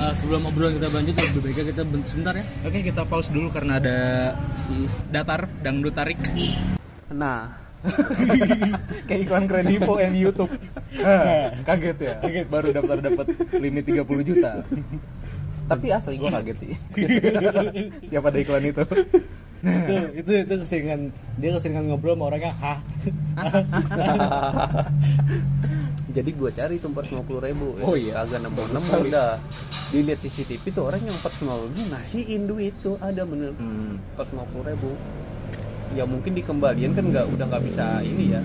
Ah, 0.00 0.12
sebelum 0.18 0.48
obrolan 0.48 0.80
kita 0.80 0.88
lanjut 0.88 1.14
lebih 1.20 1.40
baik 1.52 1.68
kita 1.76 1.82
ben- 1.84 2.06
sebentar 2.08 2.32
ya. 2.32 2.44
Oke 2.64 2.80
kita 2.80 3.04
pause 3.04 3.28
dulu 3.28 3.52
karena 3.52 3.76
ada 3.76 3.98
datar 5.12 5.52
dangdut 5.60 5.92
tarik. 5.92 6.16
Nah 7.12 7.59
Kayak 9.08 9.20
iklan 9.24 9.44
kredivo 9.48 9.96
yang 9.96 10.12
di 10.12 10.20
Youtube 10.20 10.52
Kaget 11.68 11.98
ya? 11.98 12.14
Kaget. 12.20 12.46
Baru 12.52 12.68
daftar 12.74 12.98
dapat 13.00 13.26
limit 13.56 13.84
30 13.88 14.28
juta. 14.28 14.52
Tapi 15.70 15.86
asli 15.94 16.18
gue 16.18 16.30
kaget 16.30 16.56
sih. 16.58 16.72
Tiap 18.10 18.24
ada 18.26 18.38
iklan 18.42 18.64
itu. 18.66 18.82
Itu 19.60 19.94
itu 20.18 20.30
itu 20.44 20.54
keseringan. 20.66 21.00
Dia 21.38 21.56
keseringan 21.56 21.84
ngobrol 21.88 22.18
sama 22.18 22.24
orangnya 22.32 22.52
hah 22.58 22.78
jadi 26.10 26.30
gue 26.34 26.50
cari 26.50 26.74
tuh 26.82 26.90
450 26.90 27.46
ribu. 27.46 27.66
Ya. 27.78 27.84
Oh 27.86 27.94
iya. 27.94 28.12
kagak 28.22 28.40
nemu 28.42 28.62
nemu 28.74 28.92
udah 29.08 29.38
dilihat 29.94 30.18
CCTV 30.18 30.64
tuh 30.74 30.84
orang 30.90 31.06
yang 31.06 31.16
450 31.22 31.70
ribu 31.70 31.82
ngasihin 31.94 32.42
duit 32.50 32.74
tuh. 32.82 32.98
Ada 32.98 33.22
bener. 33.22 33.54
Hmm. 33.56 34.02
450 34.18 34.70
ribu 34.74 34.90
ya 35.94 36.04
mungkin 36.06 36.32
dikembalian 36.38 36.92
kan 36.94 37.04
nggak 37.10 37.26
udah 37.34 37.44
nggak 37.50 37.64
bisa 37.66 37.98
ini 38.02 38.24
ya. 38.34 38.40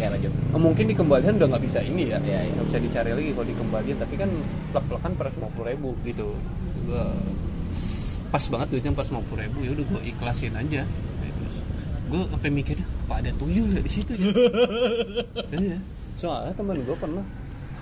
Ya 0.00 0.08
lanjut. 0.08 0.32
Oh, 0.56 0.60
mungkin 0.60 0.88
dikembalian 0.88 1.36
udah 1.36 1.48
nggak 1.52 1.64
bisa 1.68 1.84
ini 1.84 2.08
ya. 2.08 2.18
Iya, 2.24 2.48
iya. 2.48 2.52
nggak 2.56 2.66
bisa 2.72 2.78
dicari 2.80 3.10
lagi 3.12 3.30
kalau 3.36 3.48
dikembalian 3.52 3.96
tapi 4.00 4.14
kan 4.16 4.30
plek-plekan 4.72 5.10
450 5.20 5.70
ribu 5.76 5.90
gitu. 6.08 6.28
Gue 6.88 7.04
pas 8.30 8.44
banget 8.46 8.66
duitnya 8.72 8.92
450 8.96 9.42
ribu 9.44 9.58
ya 9.66 9.70
udah 9.76 9.84
gue 9.84 10.00
ikhlasin 10.08 10.54
aja. 10.56 10.82
Terus 11.20 11.56
gue 12.08 12.20
sampai 12.32 12.50
mikirnya 12.50 12.86
apa 13.04 13.14
ada 13.20 13.30
tuyul 13.36 13.68
ya 13.68 13.80
di 13.84 13.92
situ 13.92 14.12
ya? 14.16 14.26
Iya. 15.60 15.78
Soalnya 16.16 16.52
teman 16.56 16.80
gue 16.80 16.96
pernah 16.96 17.24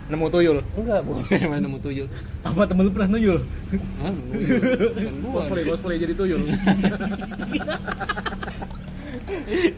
Nemu 0.08 0.26
tuyul 0.32 0.58
enggak 0.72 1.04
bukan 1.04 1.20
main 1.52 1.60
nemu 1.60 1.78
tuyul 1.84 2.08
apa 2.40 2.64
temen 2.64 2.82
lu 2.88 2.92
pernah 2.96 3.08
Hah, 3.12 3.20
tuyul 3.20 3.38
kan 4.96 5.14
gue 5.20 5.30
Cosplay, 5.36 5.62
cosplay 5.68 5.96
jadi 6.00 6.14
tuyul 6.16 6.40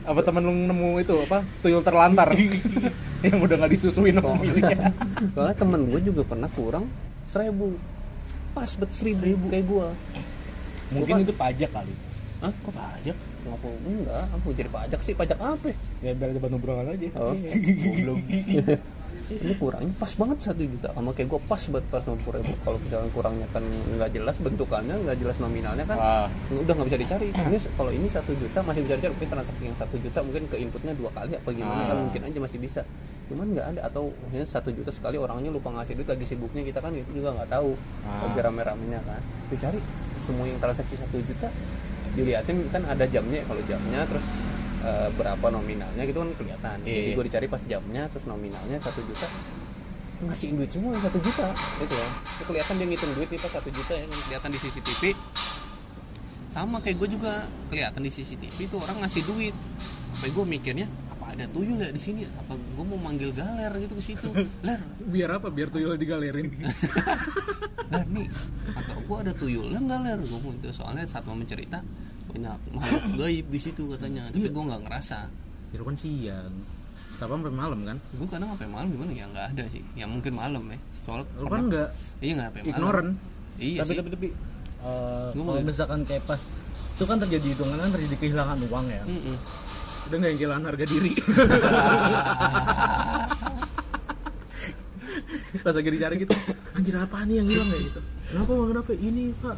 Apa 0.02 0.20
temen 0.26 0.42
lu 0.42 0.52
nemu 0.54 0.98
itu 0.98 1.14
apa? 1.26 1.42
Tuyul 1.62 1.82
terlantar 1.82 2.30
Yang 3.26 3.38
udah 3.42 3.56
gak 3.60 3.70
disusuin 3.74 4.14
sama 4.16 4.38
pemiliknya 4.38 4.94
soalnya 5.34 5.54
temen 5.58 5.80
gue 5.90 6.00
juga 6.00 6.22
pernah 6.24 6.48
kurang 6.48 6.86
seribu 7.28 7.76
pas 8.50 8.70
bet 8.74 8.90
seribu 8.90 9.36
kayak 9.50 9.66
gue 9.68 9.86
mungkin 10.90 11.14
Bukan. 11.20 11.26
itu 11.28 11.34
pajak 11.36 11.70
kali 11.70 11.94
Hah? 12.40 12.48
Kok 12.64 12.72
pajak? 12.72 13.16
Ngapu? 13.44 13.68
Enggak, 13.84 14.24
aku 14.32 14.48
jadi 14.56 14.70
pajak 14.72 15.00
sih, 15.04 15.12
pajak 15.12 15.36
apa? 15.36 15.68
ya 16.00 16.16
biar 16.16 16.32
ada 16.32 16.48
nubrungan 16.48 16.88
aja 16.88 17.08
Oh, 17.20 17.36
goblok. 17.84 18.20
Ini 19.30 19.54
kurangnya 19.56 19.94
pas 19.94 20.10
banget 20.10 20.38
satu 20.42 20.62
juta. 20.66 20.90
Sama 20.90 21.14
kayak 21.14 21.28
gue 21.30 21.40
pas 21.46 21.62
buat 21.62 21.84
pas 21.86 22.02
puluh 22.02 22.34
ribu 22.34 22.52
kalau 22.60 22.78
misalnya 22.82 23.10
kurangnya 23.14 23.46
kan 23.54 23.62
nggak 23.62 24.10
jelas 24.10 24.36
bentukannya 24.42 24.94
nggak 25.06 25.16
jelas 25.22 25.36
nominalnya 25.38 25.86
kan 25.86 25.96
Ah. 25.96 26.26
udah 26.50 26.74
nggak 26.74 26.88
bisa 26.90 26.98
dicari. 26.98 27.28
Ini 27.30 27.58
kalau 27.78 27.90
ini 27.94 28.10
satu 28.10 28.34
juta 28.34 28.58
masih 28.60 28.82
bisa 28.82 28.94
dicari. 28.98 29.12
Mungkin 29.14 29.30
transaksi 29.30 29.62
yang 29.64 29.78
satu 29.78 29.96
juta 29.96 30.18
mungkin 30.20 30.42
ke 30.46 30.56
inputnya 30.58 30.92
dua 30.98 31.10
kali 31.14 31.38
apa 31.38 31.48
gimana 31.54 31.82
kan 31.86 31.96
Ah. 31.96 32.02
mungkin 32.02 32.20
aja 32.26 32.38
masih 32.42 32.58
bisa. 32.58 32.82
Cuman 33.30 33.46
nggak 33.54 33.66
ada. 33.70 33.80
Atau 33.86 34.10
misalnya 34.26 34.48
satu 34.50 34.68
juta 34.70 34.90
sekali 34.90 35.14
orangnya 35.14 35.48
lupa 35.48 35.70
ngasih 35.70 35.94
duit 35.94 36.08
lagi 36.08 36.24
sibuknya 36.26 36.66
kita 36.66 36.82
kan 36.82 36.90
itu 36.90 37.10
juga 37.14 37.30
nggak 37.38 37.48
tahu. 37.48 37.70
Ah. 38.02 38.26
lagi 38.26 38.38
rame-ramenya 38.42 39.00
kan. 39.06 39.20
Dicari. 39.46 39.78
Semua 40.20 40.44
yang 40.44 40.58
transaksi 40.58 40.98
satu 40.98 41.22
juta 41.22 41.46
diliatin 42.12 42.66
kan 42.68 42.82
ada 42.84 43.06
jamnya. 43.06 43.46
Kalau 43.46 43.62
jamnya 43.64 44.02
terus 44.04 44.26
eh, 44.80 45.08
berapa 45.14 45.46
nominalnya 45.48 46.02
gitu 46.04 46.18
kan 46.20 46.30
kelihatan. 46.36 46.76
Jadi 46.82 46.90
Iya. 46.92 47.16
gue 47.16 47.24
dicari 47.28 47.46
pas 47.46 47.62
jamnya 47.64 48.02
terus 48.08 48.24
nominalnya 48.24 48.76
satu 48.80 49.00
juta. 49.04 49.28
Ngasihin 50.20 50.60
duit 50.60 50.68
semua 50.68 50.92
yang 50.92 51.00
satu 51.00 51.16
juta 51.16 51.48
itu 51.80 51.94
ya 51.96 52.08
Itu 52.36 52.42
kelihatan 52.44 52.74
dia 52.76 52.86
ngitung 52.92 53.12
duit 53.16 53.28
nih 53.32 53.40
pas 53.40 53.52
satu 53.56 53.68
juta 53.72 53.92
ya 53.96 54.04
kelihatan 54.04 54.50
di 54.52 54.58
CCTV 54.60 55.02
sama 56.50 56.82
kayak 56.82 56.98
gue 56.98 57.08
juga 57.14 57.46
kelihatan 57.70 58.02
di 58.02 58.10
CCTV 58.10 58.58
itu 58.66 58.76
orang 58.76 59.00
ngasih 59.00 59.22
duit. 59.22 59.54
Apa 60.18 60.26
gue 60.28 60.44
mikirnya 60.44 60.90
apa 61.14 61.32
ada 61.38 61.46
tuyul 61.46 61.78
ya 61.78 61.88
di 61.94 62.02
sini? 62.02 62.26
Apa 62.26 62.58
gue 62.58 62.84
mau 62.84 62.98
manggil 62.98 63.30
galer 63.30 63.70
gitu 63.78 63.94
ke 63.96 64.02
situ? 64.02 64.28
Ler. 64.66 64.82
Biar 64.98 65.38
apa? 65.38 65.48
Biar 65.48 65.70
tuyul 65.70 65.94
digalerin. 65.94 66.50
Lah 67.90 68.06
nih 68.06 68.26
kantor 68.70 68.98
gua 69.10 69.16
ada 69.26 69.32
nggak 69.34 69.98
ler? 70.06 70.18
Gua 70.30 70.38
mau 70.38 70.54
itu 70.54 70.70
soalnya 70.70 71.02
saat 71.10 71.26
mau 71.26 71.34
mencerita 71.34 71.82
banyak 72.30 72.58
makhluk 72.70 73.02
gaib 73.16 73.46
di 73.46 73.58
situ 73.58 73.82
katanya 73.88 74.22
tapi 74.28 74.48
gua 74.48 74.64
nggak 74.66 74.82
ngerasa. 74.84 75.18
Itu 75.70 75.82
kan 75.82 75.94
siang. 75.94 76.54
Siapa 77.14 77.32
sampai 77.32 77.52
malam 77.52 77.80
kan? 77.82 77.96
gua 78.12 78.26
kadang 78.26 78.48
sampai 78.52 78.68
malam 78.68 78.88
gimana 78.88 79.10
ya? 79.10 79.26
Nggak 79.26 79.46
ada 79.50 79.64
sih. 79.68 79.82
Ya 79.92 80.04
mungkin 80.04 80.32
malam 80.32 80.62
ya. 80.66 80.78
Soalnya 81.02 81.26
lu 81.32 81.44
kan 81.44 81.50
pernah- 81.50 81.68
nggak 81.68 81.88
iya 82.18 82.32
nggak 82.32 82.46
sampai 82.46 82.60
malam. 82.60 82.72
ignoran. 82.72 83.06
Iya 83.56 83.78
tapi 83.78 83.88
sih. 83.88 83.98
tapi 83.98 84.08
tapi 84.10 84.28
eh, 84.80 85.28
Gua 85.30 85.42
kalau 85.44 85.54
mau- 85.54 85.66
misalkan 85.66 86.00
kayak 86.02 86.24
pas 86.24 86.42
itu 86.90 87.04
kan 87.04 87.16
terjadi 87.18 87.46
hitungan 87.50 87.76
kan 87.78 87.90
terjadi 87.90 88.16
kehilangan 88.18 88.58
uang 88.62 88.86
ya. 88.88 89.02
Mm-mm. 89.04 89.36
udah 90.02 90.16
nggak 90.16 90.30
yang 90.30 90.38
kehilangan 90.38 90.64
harga 90.66 90.84
diri. 90.86 91.12
Pas 95.60 95.74
lagi 95.74 95.90
dicari 95.90 96.16
gitu 96.16 96.32
anjir 96.72 96.94
apa 96.94 97.20
nih 97.22 97.34
yang 97.36 97.48
hilang 97.48 97.68
ya? 97.68 97.78
Gitu. 97.82 98.00
Kenapa 98.30 98.50
bang? 98.50 98.68
Kenapa? 98.70 98.90
Ini 98.94 99.22
pak 99.36 99.56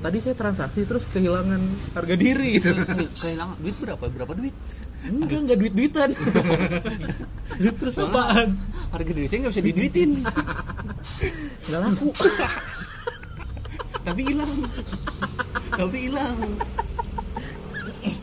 tadi 0.00 0.18
saya 0.18 0.32
transaksi 0.32 0.80
terus 0.82 1.04
kehilangan 1.08 1.60
harga 1.92 2.14
diri 2.14 2.56
gitu. 2.56 2.72
Ke- 2.74 3.12
kehilangan 3.14 3.56
duit 3.58 3.76
berapa? 3.76 4.04
Berapa 4.06 4.32
duit? 4.32 4.54
Enggak 5.00 5.38
enggak 5.40 5.58
duit 5.62 5.72
duitan 5.72 6.10
terus 7.72 7.94
Soalnya 7.94 8.12
apaan? 8.12 8.48
harga 8.90 9.10
diri 9.10 9.26
saya 9.26 9.38
nggak 9.40 9.52
bisa 9.52 9.64
diduitin. 9.64 10.10
Nggak 11.66 11.80
laku. 11.80 12.08
Tapi 14.06 14.20
hilang. 14.24 14.52
Tapi 15.70 15.96
hilang. 16.00 16.36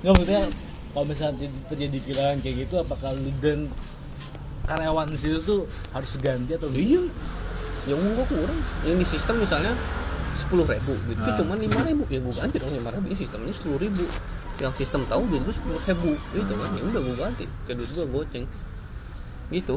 Nggak 0.02 0.14
maksudnya 0.14 0.44
kalau 0.92 1.06
misalnya 1.06 1.48
terjadi- 1.70 2.04
kehilangan 2.04 2.38
kayak 2.42 2.56
gitu 2.66 2.76
apakah 2.78 3.14
lu 3.14 3.30
dan 3.38 3.70
karyawan 4.66 5.08
di 5.08 5.18
situ 5.18 5.38
tuh 5.42 5.62
harus 5.92 6.12
ganti 6.18 6.52
atau 6.54 6.70
iya. 6.74 7.06
Yang 7.86 8.00
gua 8.12 8.26
kurang. 8.28 8.60
Yang 8.84 8.96
di 8.98 9.08
sistem 9.08 9.36
misalnya 9.40 9.74
sepuluh 10.38 10.66
ribu. 10.66 10.94
Gitu 11.10 11.22
Ah. 11.22 11.36
cuma 11.36 11.54
lima 11.58 11.80
ribu. 11.84 12.04
Ya 12.08 12.20
gua 12.22 12.34
ganti 12.38 12.56
dong 12.58 12.74
lima 12.74 12.90
ribu. 12.94 13.06
Ini 13.10 13.18
sistemnya 13.18 13.54
sepuluh 13.54 13.78
ribu. 13.82 14.04
Yang 14.58 14.74
sistem 14.82 15.02
tahu 15.06 15.22
duit 15.28 15.42
gua 15.44 15.56
sepuluh 15.58 15.80
ribu. 15.84 16.12
Gitu 16.32 16.54
kan. 16.54 16.70
Ya 16.74 16.84
udah 16.86 17.02
gua 17.02 17.16
ganti. 17.26 17.46
Ke 17.66 17.72
duit 17.74 17.90
gua 17.92 18.06
goceng. 18.08 18.46
Gitu. 19.50 19.76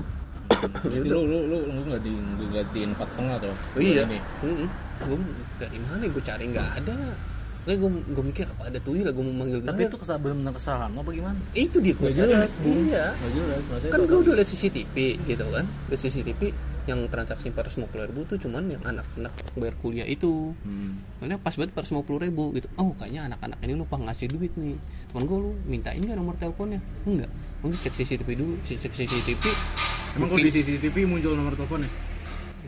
Jadi 0.93 1.07
lu 1.09 1.23
lu 1.31 1.39
lu 1.47 1.59
lu 1.63 1.81
nggak 1.87 2.03
di 2.03 2.13
gantiin 2.51 2.91
empat 2.93 3.09
setengah 3.15 3.37
tuh. 3.39 3.55
Oh 3.77 3.81
iya. 3.81 4.03
Gue 5.01 5.17
dari 5.57 5.79
mana 5.81 6.05
gue 6.05 6.23
cari 6.23 6.45
nggak 6.51 6.69
ada. 6.83 6.95
Kayak 7.61 7.77
gue 7.87 7.91
gue 7.93 8.25
mikir 8.25 8.45
apa 8.51 8.63
ada 8.73 8.79
tuh 8.81 8.99
lah 8.99 9.13
gue 9.13 9.25
mau 9.25 9.37
manggil 9.45 9.61
tapi 9.61 9.85
itu 9.85 9.97
kesalahan 10.01 10.43
benar 10.43 10.53
kesalahan 10.57 10.91
apa 10.91 11.11
gimana? 11.13 11.39
Itu 11.55 11.77
dia 11.79 11.95
gue 11.95 12.11
jelas, 12.11 12.51
Bu. 12.59 12.73
Iya. 12.89 13.15
nggak 13.15 13.33
jelas 13.37 13.63
Kan 13.93 14.01
gue 14.09 14.19
udah 14.27 14.35
liat 14.41 14.49
CCTV 14.49 14.97
gitu 15.29 15.45
kan. 15.55 15.65
Liat 15.93 16.01
CCTV 16.03 16.41
yang 16.89 17.01
transaksi 17.13 17.53
450 17.53 18.09
ribu 18.13 18.21
tuh 18.25 18.39
cuman 18.41 18.71
yang 18.73 18.83
anak-anak 18.85 19.33
bayar 19.57 19.75
kuliah 19.81 20.07
itu. 20.09 20.53
Hmm. 20.65 21.01
Soalnya 21.21 21.37
pas 21.41 21.53
banget 21.57 21.73
450 21.77 22.25
ribu 22.27 22.45
gitu. 22.57 22.69
Oh 22.81 22.93
kayaknya 22.97 23.33
anak-anak 23.33 23.59
ini 23.65 23.75
lupa 23.77 23.97
ngasih 24.01 24.29
duit 24.33 24.53
nih. 24.57 24.77
Temen 25.13 25.23
gue 25.27 25.39
lu 25.39 25.51
mintain 25.69 26.01
nggak 26.01 26.19
nomor 26.19 26.35
teleponnya? 26.37 26.81
Enggak. 27.05 27.31
Mungkin 27.61 27.79
cek 27.81 27.95
CCTV 27.97 28.29
dulu. 28.37 28.55
Cek 28.65 28.93
CCTV. 28.93 29.45
emang 30.11 30.27
kalau 30.27 30.43
di 30.43 30.51
CCTV 30.51 31.07
muncul 31.07 31.39
nomor 31.39 31.55
teleponnya 31.55 32.10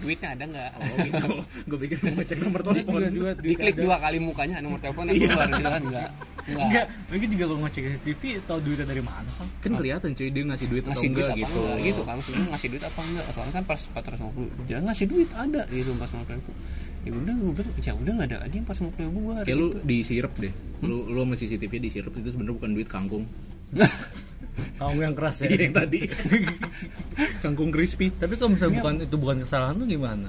duitnya 0.03 0.28
ada 0.34 0.44
nggak? 0.50 0.70
oh 0.74 0.96
gitu 1.07 1.26
gue 1.62 1.78
pikir 1.86 1.96
mau 2.03 2.12
ngecek 2.18 2.38
nomor 2.42 2.61
telepon. 2.66 3.00
juga 3.14 3.30
Diklik 3.38 3.76
dua 3.78 3.96
kali 4.03 4.18
mukanya 4.18 4.57
nomor 4.59 4.78
teleponnya 4.82 5.12
keluar 5.14 5.46
gitu 5.48 5.70
kan? 5.70 5.82
Enggak. 5.86 6.11
Enggak. 6.42 6.86
mungkin 7.07 7.28
juga 7.30 7.44
kalau 7.46 7.61
ngecek 7.64 7.82
CCTV 7.86 8.22
tahu 8.50 8.59
duitnya 8.66 8.86
dari 8.90 9.03
mana. 9.03 9.30
Kan 9.38 9.48
kan 9.62 9.72
kelihatan 9.78 10.11
cuy 10.12 10.28
dia 10.28 10.44
ngasih 10.44 10.66
duit 10.68 10.82
atau 10.82 10.90
ngasih 10.92 11.09
duit 11.09 11.22
enggak 11.22 11.32
apa 11.32 11.40
gitu. 11.40 11.59
enggak 11.62 11.78
gitu 11.80 12.00
kan 12.03 12.14
maksudnya 12.18 12.46
ngasih 12.53 12.68
duit 12.68 12.84
apa 12.84 13.00
enggak 13.00 13.26
soalnya 13.32 13.55
kan 13.55 13.64
pas 13.64 13.80
450 13.94 14.68
dia 14.68 14.78
ngasih 14.82 15.07
duit 15.09 15.28
ada 15.32 15.62
gitu 15.70 15.90
pas 15.96 16.11
450 16.11 16.36
ribu 16.36 16.53
ya 17.03 17.11
udah 17.18 17.34
gue 17.34 17.53
bilang 17.59 17.74
ya 17.82 17.92
udah 17.98 18.12
nggak 18.14 18.28
ada 18.30 18.38
lagi 18.46 18.55
yang 18.62 18.68
pas 18.68 18.78
50 18.78 18.94
ribu 18.94 19.18
gue 19.22 19.34
kayak 19.42 19.59
lu 19.59 19.66
itu 19.70 19.78
disirep 19.86 20.32
deh. 20.38 20.53
Lu 20.82 20.96
lu 21.11 21.18
sama 21.22 21.34
CCTV 21.34 21.72
disirep 21.82 22.12
itu 22.14 22.28
sebenarnya 22.30 22.57
bukan 22.59 22.70
duit 22.74 22.88
kangkung 22.90 23.24
kamu 24.53 24.98
yang 25.00 25.14
keras 25.16 25.36
ya. 25.40 25.48
Iya 25.48 25.59
yang 25.70 25.74
tadi. 25.74 26.00
Kangkung 27.44 27.70
crispy. 27.72 28.12
Tapi 28.12 28.34
kalau 28.36 28.53
misalnya 28.53 28.74
bukan 28.82 28.94
itu 29.00 29.16
bukan 29.16 29.36
kesalahan 29.44 29.74
lu 29.80 29.84
gimana? 29.88 30.28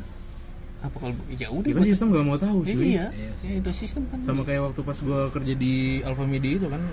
Apa 0.84 0.96
kalau 1.00 1.16
ya 1.32 1.48
udah 1.48 1.70
Iya 1.72 1.96
sistem 1.96 2.08
gak 2.12 2.26
mau 2.28 2.36
tahu 2.40 2.60
ya, 2.68 2.74
cuy. 2.76 2.86
iya. 2.96 3.08
Ya 3.44 3.72
sistem 3.72 4.04
kan. 4.12 4.20
sama 4.28 4.44
kayak 4.44 4.72
waktu 4.72 4.82
pas 4.84 4.98
gua 5.00 5.32
kerja 5.32 5.54
di 5.56 6.04
Alfa 6.04 6.28
Media 6.28 6.60
itu 6.60 6.68
kan 6.68 6.84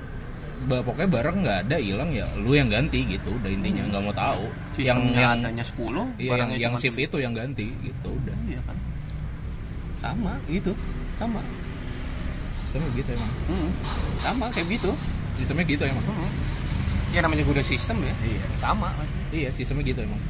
pokoknya 0.60 1.08
barang 1.08 1.36
nggak 1.40 1.58
ada 1.66 1.76
hilang 1.80 2.10
ya 2.12 2.26
lu 2.38 2.54
yang 2.54 2.70
ganti 2.70 3.02
gitu. 3.06 3.34
Udah 3.34 3.50
intinya 3.50 3.82
nggak 3.90 4.02
mau 4.02 4.14
tahu. 4.14 4.44
Yang 4.78 4.98
Sistemnya 5.02 5.20
yang 5.20 5.32
adanya 5.42 5.64
10 5.66 5.76
iya, 6.22 6.30
yang, 6.38 6.50
yang 6.54 6.74
shift 6.78 6.98
itu 6.98 7.16
yang 7.18 7.34
ganti 7.34 7.66
gitu 7.82 8.08
udah. 8.10 8.36
Iya 8.46 8.60
kan. 8.66 8.76
Sama 9.98 10.32
gitu. 10.46 10.72
Sama. 11.18 11.42
Sistemnya 12.66 12.90
gitu 12.94 13.10
emang. 13.14 13.32
Hmm, 13.50 13.70
sama 14.22 14.46
kayak 14.54 14.66
gitu. 14.78 14.90
Sistemnya 15.34 15.64
gitu 15.66 15.82
emang. 15.86 16.04
Hmm. 16.06 16.30
Ya 17.10 17.20
namanya 17.20 17.42
gue 17.42 17.54
udah 17.54 17.66
sistem 17.66 17.96
ya? 18.02 18.14
Iya. 18.22 18.42
Sama. 18.56 18.88
Iya 19.30 19.48
sistemnya 19.50 19.84
gitu 19.84 20.00
emang. 20.02 20.20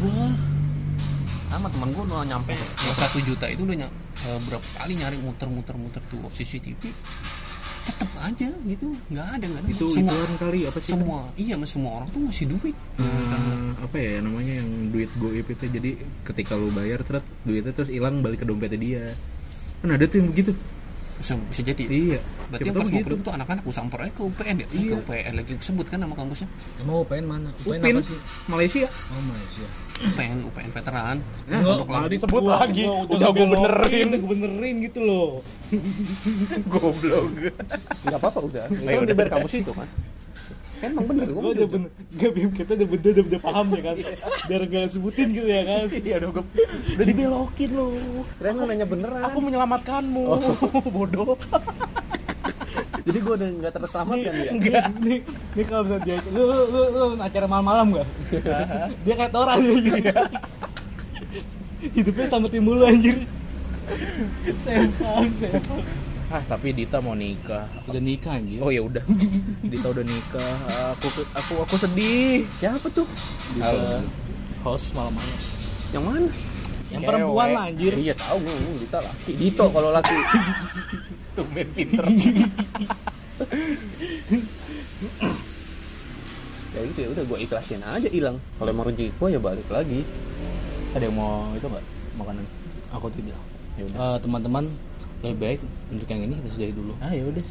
Wah. 0.00 0.32
sama 1.50 1.66
temen 1.66 1.90
gue 1.90 2.04
udah 2.06 2.22
nyampe 2.24 2.54
yang 2.54 2.94
satu 2.96 3.18
juta 3.20 3.44
itu 3.50 3.66
udah 3.66 3.76
ny- 3.76 3.92
eh, 4.22 4.38
berapa 4.46 4.64
kali 4.78 4.92
nyari 4.96 5.18
muter-muter-muter 5.18 5.98
tuh 6.06 6.22
CCTV. 6.30 6.78
Tetep 7.80 8.10
aja 8.22 8.48
gitu 8.64 8.86
nggak 9.10 9.26
ada 9.34 9.44
nggak 9.50 9.60
ada. 9.66 9.68
Itu 9.68 9.90
semua 9.90 10.14
kali 10.38 10.64
apa 10.64 10.78
sih 10.78 10.94
semua 10.94 11.20
iya 11.34 11.58
mas 11.58 11.74
semua 11.74 11.90
orang 12.00 12.08
tuh 12.14 12.20
ngasih 12.22 12.46
duit. 12.48 12.76
Eh, 13.02 13.68
apa 13.82 13.96
ya 13.98 14.22
namanya 14.22 14.52
yang 14.62 14.70
duit 14.94 15.10
goib 15.18 15.46
itu. 15.50 15.64
Jadi 15.66 15.90
ketika 16.22 16.54
lu 16.54 16.70
bayar 16.70 17.02
terus 17.02 17.24
duitnya 17.42 17.72
terus 17.74 17.90
hilang 17.90 18.22
balik 18.22 18.40
ke 18.40 18.46
dompetnya 18.46 18.78
dia 18.78 19.04
kan 19.80 19.88
ada 19.90 20.04
tuh 20.04 20.16
yang 20.20 20.28
begitu. 20.30 20.52
Bisa, 21.20 21.36
bisa 21.36 21.60
jadi. 21.60 21.82
Iya. 21.84 22.20
Berarti 22.48 22.64
Siapa 22.64 22.72
yang 22.72 22.80
pas 22.80 22.88
begitu. 22.88 23.12
tuh 23.20 23.32
anak-anak 23.36 23.64
usampur 23.68 23.98
aja 24.00 24.12
ke 24.16 24.22
UPN 24.24 24.54
ya? 24.56 24.66
Iya. 24.72 24.88
ke 24.88 24.94
UPN 25.04 25.32
lagi 25.36 25.52
sebut 25.60 25.86
kan 25.86 25.98
nama 26.00 26.14
kampusnya? 26.16 26.48
Emang 26.80 26.96
UPN 27.04 27.24
mana? 27.28 27.48
UPN 27.60 27.80
Upin 27.80 27.92
apa 27.92 28.02
sih? 28.02 28.18
Malaysia. 28.48 28.88
Oh 28.88 29.22
Malaysia. 29.28 29.66
UPN 30.00 30.36
UPN 30.48 30.70
veteran. 30.72 31.16
Nah, 31.44 31.60
Untuk 31.60 31.88
malah 31.92 32.08
lagi. 32.08 32.14
disebut 32.16 32.42
lagi. 32.42 32.84
udah 32.88 33.28
gue 33.30 33.46
benerin 33.52 34.04
udah 34.08 34.18
gue 34.24 34.30
benerin 34.32 34.74
gitu 34.80 35.00
loh. 35.04 35.28
Goblok. 36.72 37.24
Nggak 38.08 38.18
apa-apa 38.18 38.40
udah. 38.40 38.64
Itu 38.72 38.80
ya 38.80 38.96
kan 38.96 39.02
udah. 39.04 39.12
di 39.12 39.14
bar 39.20 39.28
kampus 39.28 39.52
itu 39.60 39.72
kan 39.76 39.88
emang 40.80 41.04
bener 41.12 41.28
gue 41.28 41.50
udah 41.60 41.68
bener, 41.68 41.90
gak 42.16 42.30
bim 42.32 42.50
kita 42.56 42.70
udah 42.72 42.88
bener 42.88 43.10
udah, 43.12 43.24
udah 43.28 43.40
paham 43.40 43.66
ya 43.76 43.82
kan, 43.84 43.96
biar 44.48 44.62
gak 44.64 44.84
sebutin 44.96 45.28
gitu 45.36 45.48
ya 45.48 45.62
kan. 45.68 45.84
iya 45.92 46.16
udah 46.24 46.30
gue 46.32 46.44
udah 46.96 47.06
dibelokin 47.06 47.70
lo 47.76 47.84
keren 48.40 48.54
lu 48.56 48.64
nanya 48.64 48.86
beneran. 48.88 49.22
Aku 49.28 49.38
menyelamatkanmu. 49.44 50.24
Bodoh. 50.96 51.36
Jadi 53.00 53.18
gue 53.26 53.32
udah 53.32 53.48
nggak 53.64 53.72
terselamatkan 53.74 54.32
ya 54.36 54.50
Enggak, 54.52 54.84
nih, 55.00 55.18
nih 55.56 55.64
kalau 55.64 55.82
misalnya 55.88 56.04
dia, 56.04 56.18
lu, 56.30 56.42
lu, 56.44 56.58
lu, 56.68 56.82
lu 56.92 57.04
acara 57.16 57.46
malam-malam 57.48 57.86
gak? 57.96 58.08
dia 59.08 59.14
kayak 59.16 59.32
Tora 59.32 59.54
dia 59.56 60.14
Hidupnya 61.80 62.26
sama 62.28 62.46
tim 62.52 62.60
mulu 62.60 62.84
anjir. 62.84 63.24
Sempang, 64.62 65.32
sempang. 65.40 65.80
Ah 66.30 66.42
tapi 66.46 66.70
Dita 66.70 67.02
mau 67.02 67.18
nikah. 67.18 67.66
Udah 67.90 67.98
nikah 67.98 68.38
anjir. 68.38 68.62
oh 68.62 68.70
ya 68.70 68.86
udah. 68.86 69.02
Dita 69.66 69.86
udah 69.90 70.04
nikah. 70.06 70.54
Aku 70.94 71.06
aku 71.34 71.52
aku 71.66 71.74
sedih. 71.74 72.46
Siapa 72.54 72.86
tuh? 72.94 73.06
Halo. 73.58 74.06
host 74.62 74.94
malam-malam. 74.94 75.38
yang 75.90 76.04
mana? 76.06 76.30
Yang 76.90 77.02
Cewek. 77.02 77.08
perempuan 77.10 77.48
lah 77.50 77.64
anjir. 77.66 77.92
iya 77.98 78.14
tahu 78.14 78.36
gue 78.46 78.52
ngomong 78.54 78.78
Dita 78.78 78.98
laki. 79.02 79.32
Dito 79.34 79.64
kalau 79.74 79.90
laki. 79.90 80.16
Tumben 81.36 81.68
pinter. 81.74 82.04
Ya 86.70 86.86
gitu 86.86 87.02
ya 87.02 87.08
udah 87.10 87.24
gue 87.26 87.38
ikhlasin 87.42 87.82
aja 87.82 88.06
hilang. 88.14 88.38
Kalau 88.54 88.70
emang 88.70 88.86
rezeki 88.86 89.10
gue 89.10 89.28
ya 89.34 89.40
balik 89.42 89.66
lagi. 89.66 90.06
Ada 90.94 91.10
yang 91.10 91.18
mau 91.18 91.50
itu 91.58 91.66
nggak? 91.66 91.84
Makanan? 92.14 92.44
Aku 92.94 93.10
tidak. 93.10 93.34
ya 93.74 93.82
udah. 93.90 93.98
Eh, 93.98 94.16
teman-teman 94.22 94.64
lebih 95.20 95.38
baik 95.38 95.58
untuk 95.88 96.06
yang 96.06 96.20
ini 96.22 96.34
kita 96.34 96.48
sudahi 96.50 96.72
dulu. 96.72 96.92
ah 96.98 97.10
ya 97.10 97.24
udah 97.24 97.44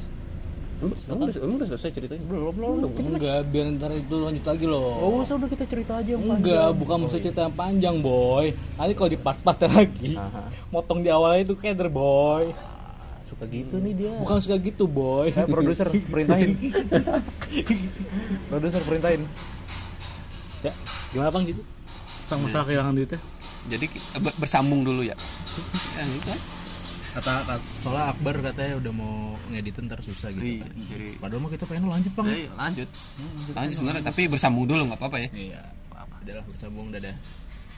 emang, 0.79 0.95
udah, 1.21 1.35
emang 1.37 1.55
udah 1.55 1.67
selesai 1.69 1.91
ceritanya 1.91 2.23
belum 2.23 2.41
belum 2.49 2.71
belum 2.79 2.91
Enggak, 3.13 3.39
biar 3.45 3.65
ntar 3.75 3.91
itu 3.91 4.15
lanjut 4.15 4.45
lagi 4.45 4.65
loh. 4.65 4.89
oh 4.95 5.21
usah 5.21 5.35
udah 5.35 5.49
kita 5.49 5.65
cerita 5.65 5.93
aja 5.95 6.09
yang 6.09 6.23
Enggak, 6.23 6.39
panjang. 6.39 6.71
bukan 6.75 6.95
Oh, 6.95 7.01
mesti 7.03 7.13
iya. 7.13 7.25
cerita 7.25 7.39
yang 7.41 7.55
panjang, 7.55 7.95
boy. 7.99 8.45
Nanti 8.73 8.93
kalau 8.93 9.09
di 9.09 9.19
part-part 9.19 9.59
lagi, 9.61 10.11
Aha. 10.13 10.41
motong 10.69 10.99
di 10.99 11.09
awalnya 11.09 11.43
itu 11.43 11.53
keder, 11.53 11.87
boy. 11.87 12.55
suka 13.29 13.45
gitu 13.45 13.77
nih 13.77 13.93
dia 13.93 14.11
Bukan 14.17 14.41
suka 14.41 14.57
gitu, 14.57 14.83
boy. 14.85 15.29
Eh, 15.29 15.45
produser 15.45 15.85
perintahin 16.03 16.57
produser 18.49 18.81
perintahin 18.81 19.21
ya, 20.59 20.73
gimana 21.09 21.29
bang 21.29 21.43
gitu? 21.47 21.61
Tentang 22.25 22.39
masalah 22.41 22.65
kehilangan 22.65 22.93
duitnya? 22.95 23.19
jadi 23.61 23.85
ber- 24.17 24.37
bersambung 24.39 24.81
dulu 24.81 25.03
ya 25.03 25.13
ya 25.97 26.03
gitu 26.07 26.25
kan 26.25 26.39
kata, 27.19 27.33
kata 27.43 27.53
soalnya 27.77 28.05
Akbar 28.09 28.35
katanya 28.41 28.73
udah 28.79 28.93
mau 28.95 29.15
ngedit 29.47 29.75
ntar 29.83 29.99
susah 29.99 30.29
gitu 30.31 30.45
Iya, 30.45 30.63
kan. 30.63 30.75
jadi- 30.87 31.17
padahal 31.19 31.41
mah 31.43 31.51
kita 31.51 31.63
pengen 31.67 31.85
lanjut 31.85 32.11
bang. 32.15 32.25
Jadi, 32.25 32.43
lanjut. 32.53 32.89
Lanjut. 33.51 33.75
Sebenarnya 33.75 34.03
tapi 34.03 34.21
bersambung 34.25 34.65
dulu 34.65 34.81
nggak 34.87 34.99
apa-apa 34.99 35.17
ya. 35.19 35.29
Iya 35.31 35.61
apa 35.91 36.15
adalah 36.19 36.43
bersambung 36.47 36.87
dadah. 36.89 37.15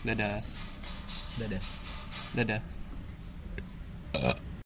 Dadah. 0.04 0.38
Dadah. 1.38 1.62
Dadah 2.32 2.62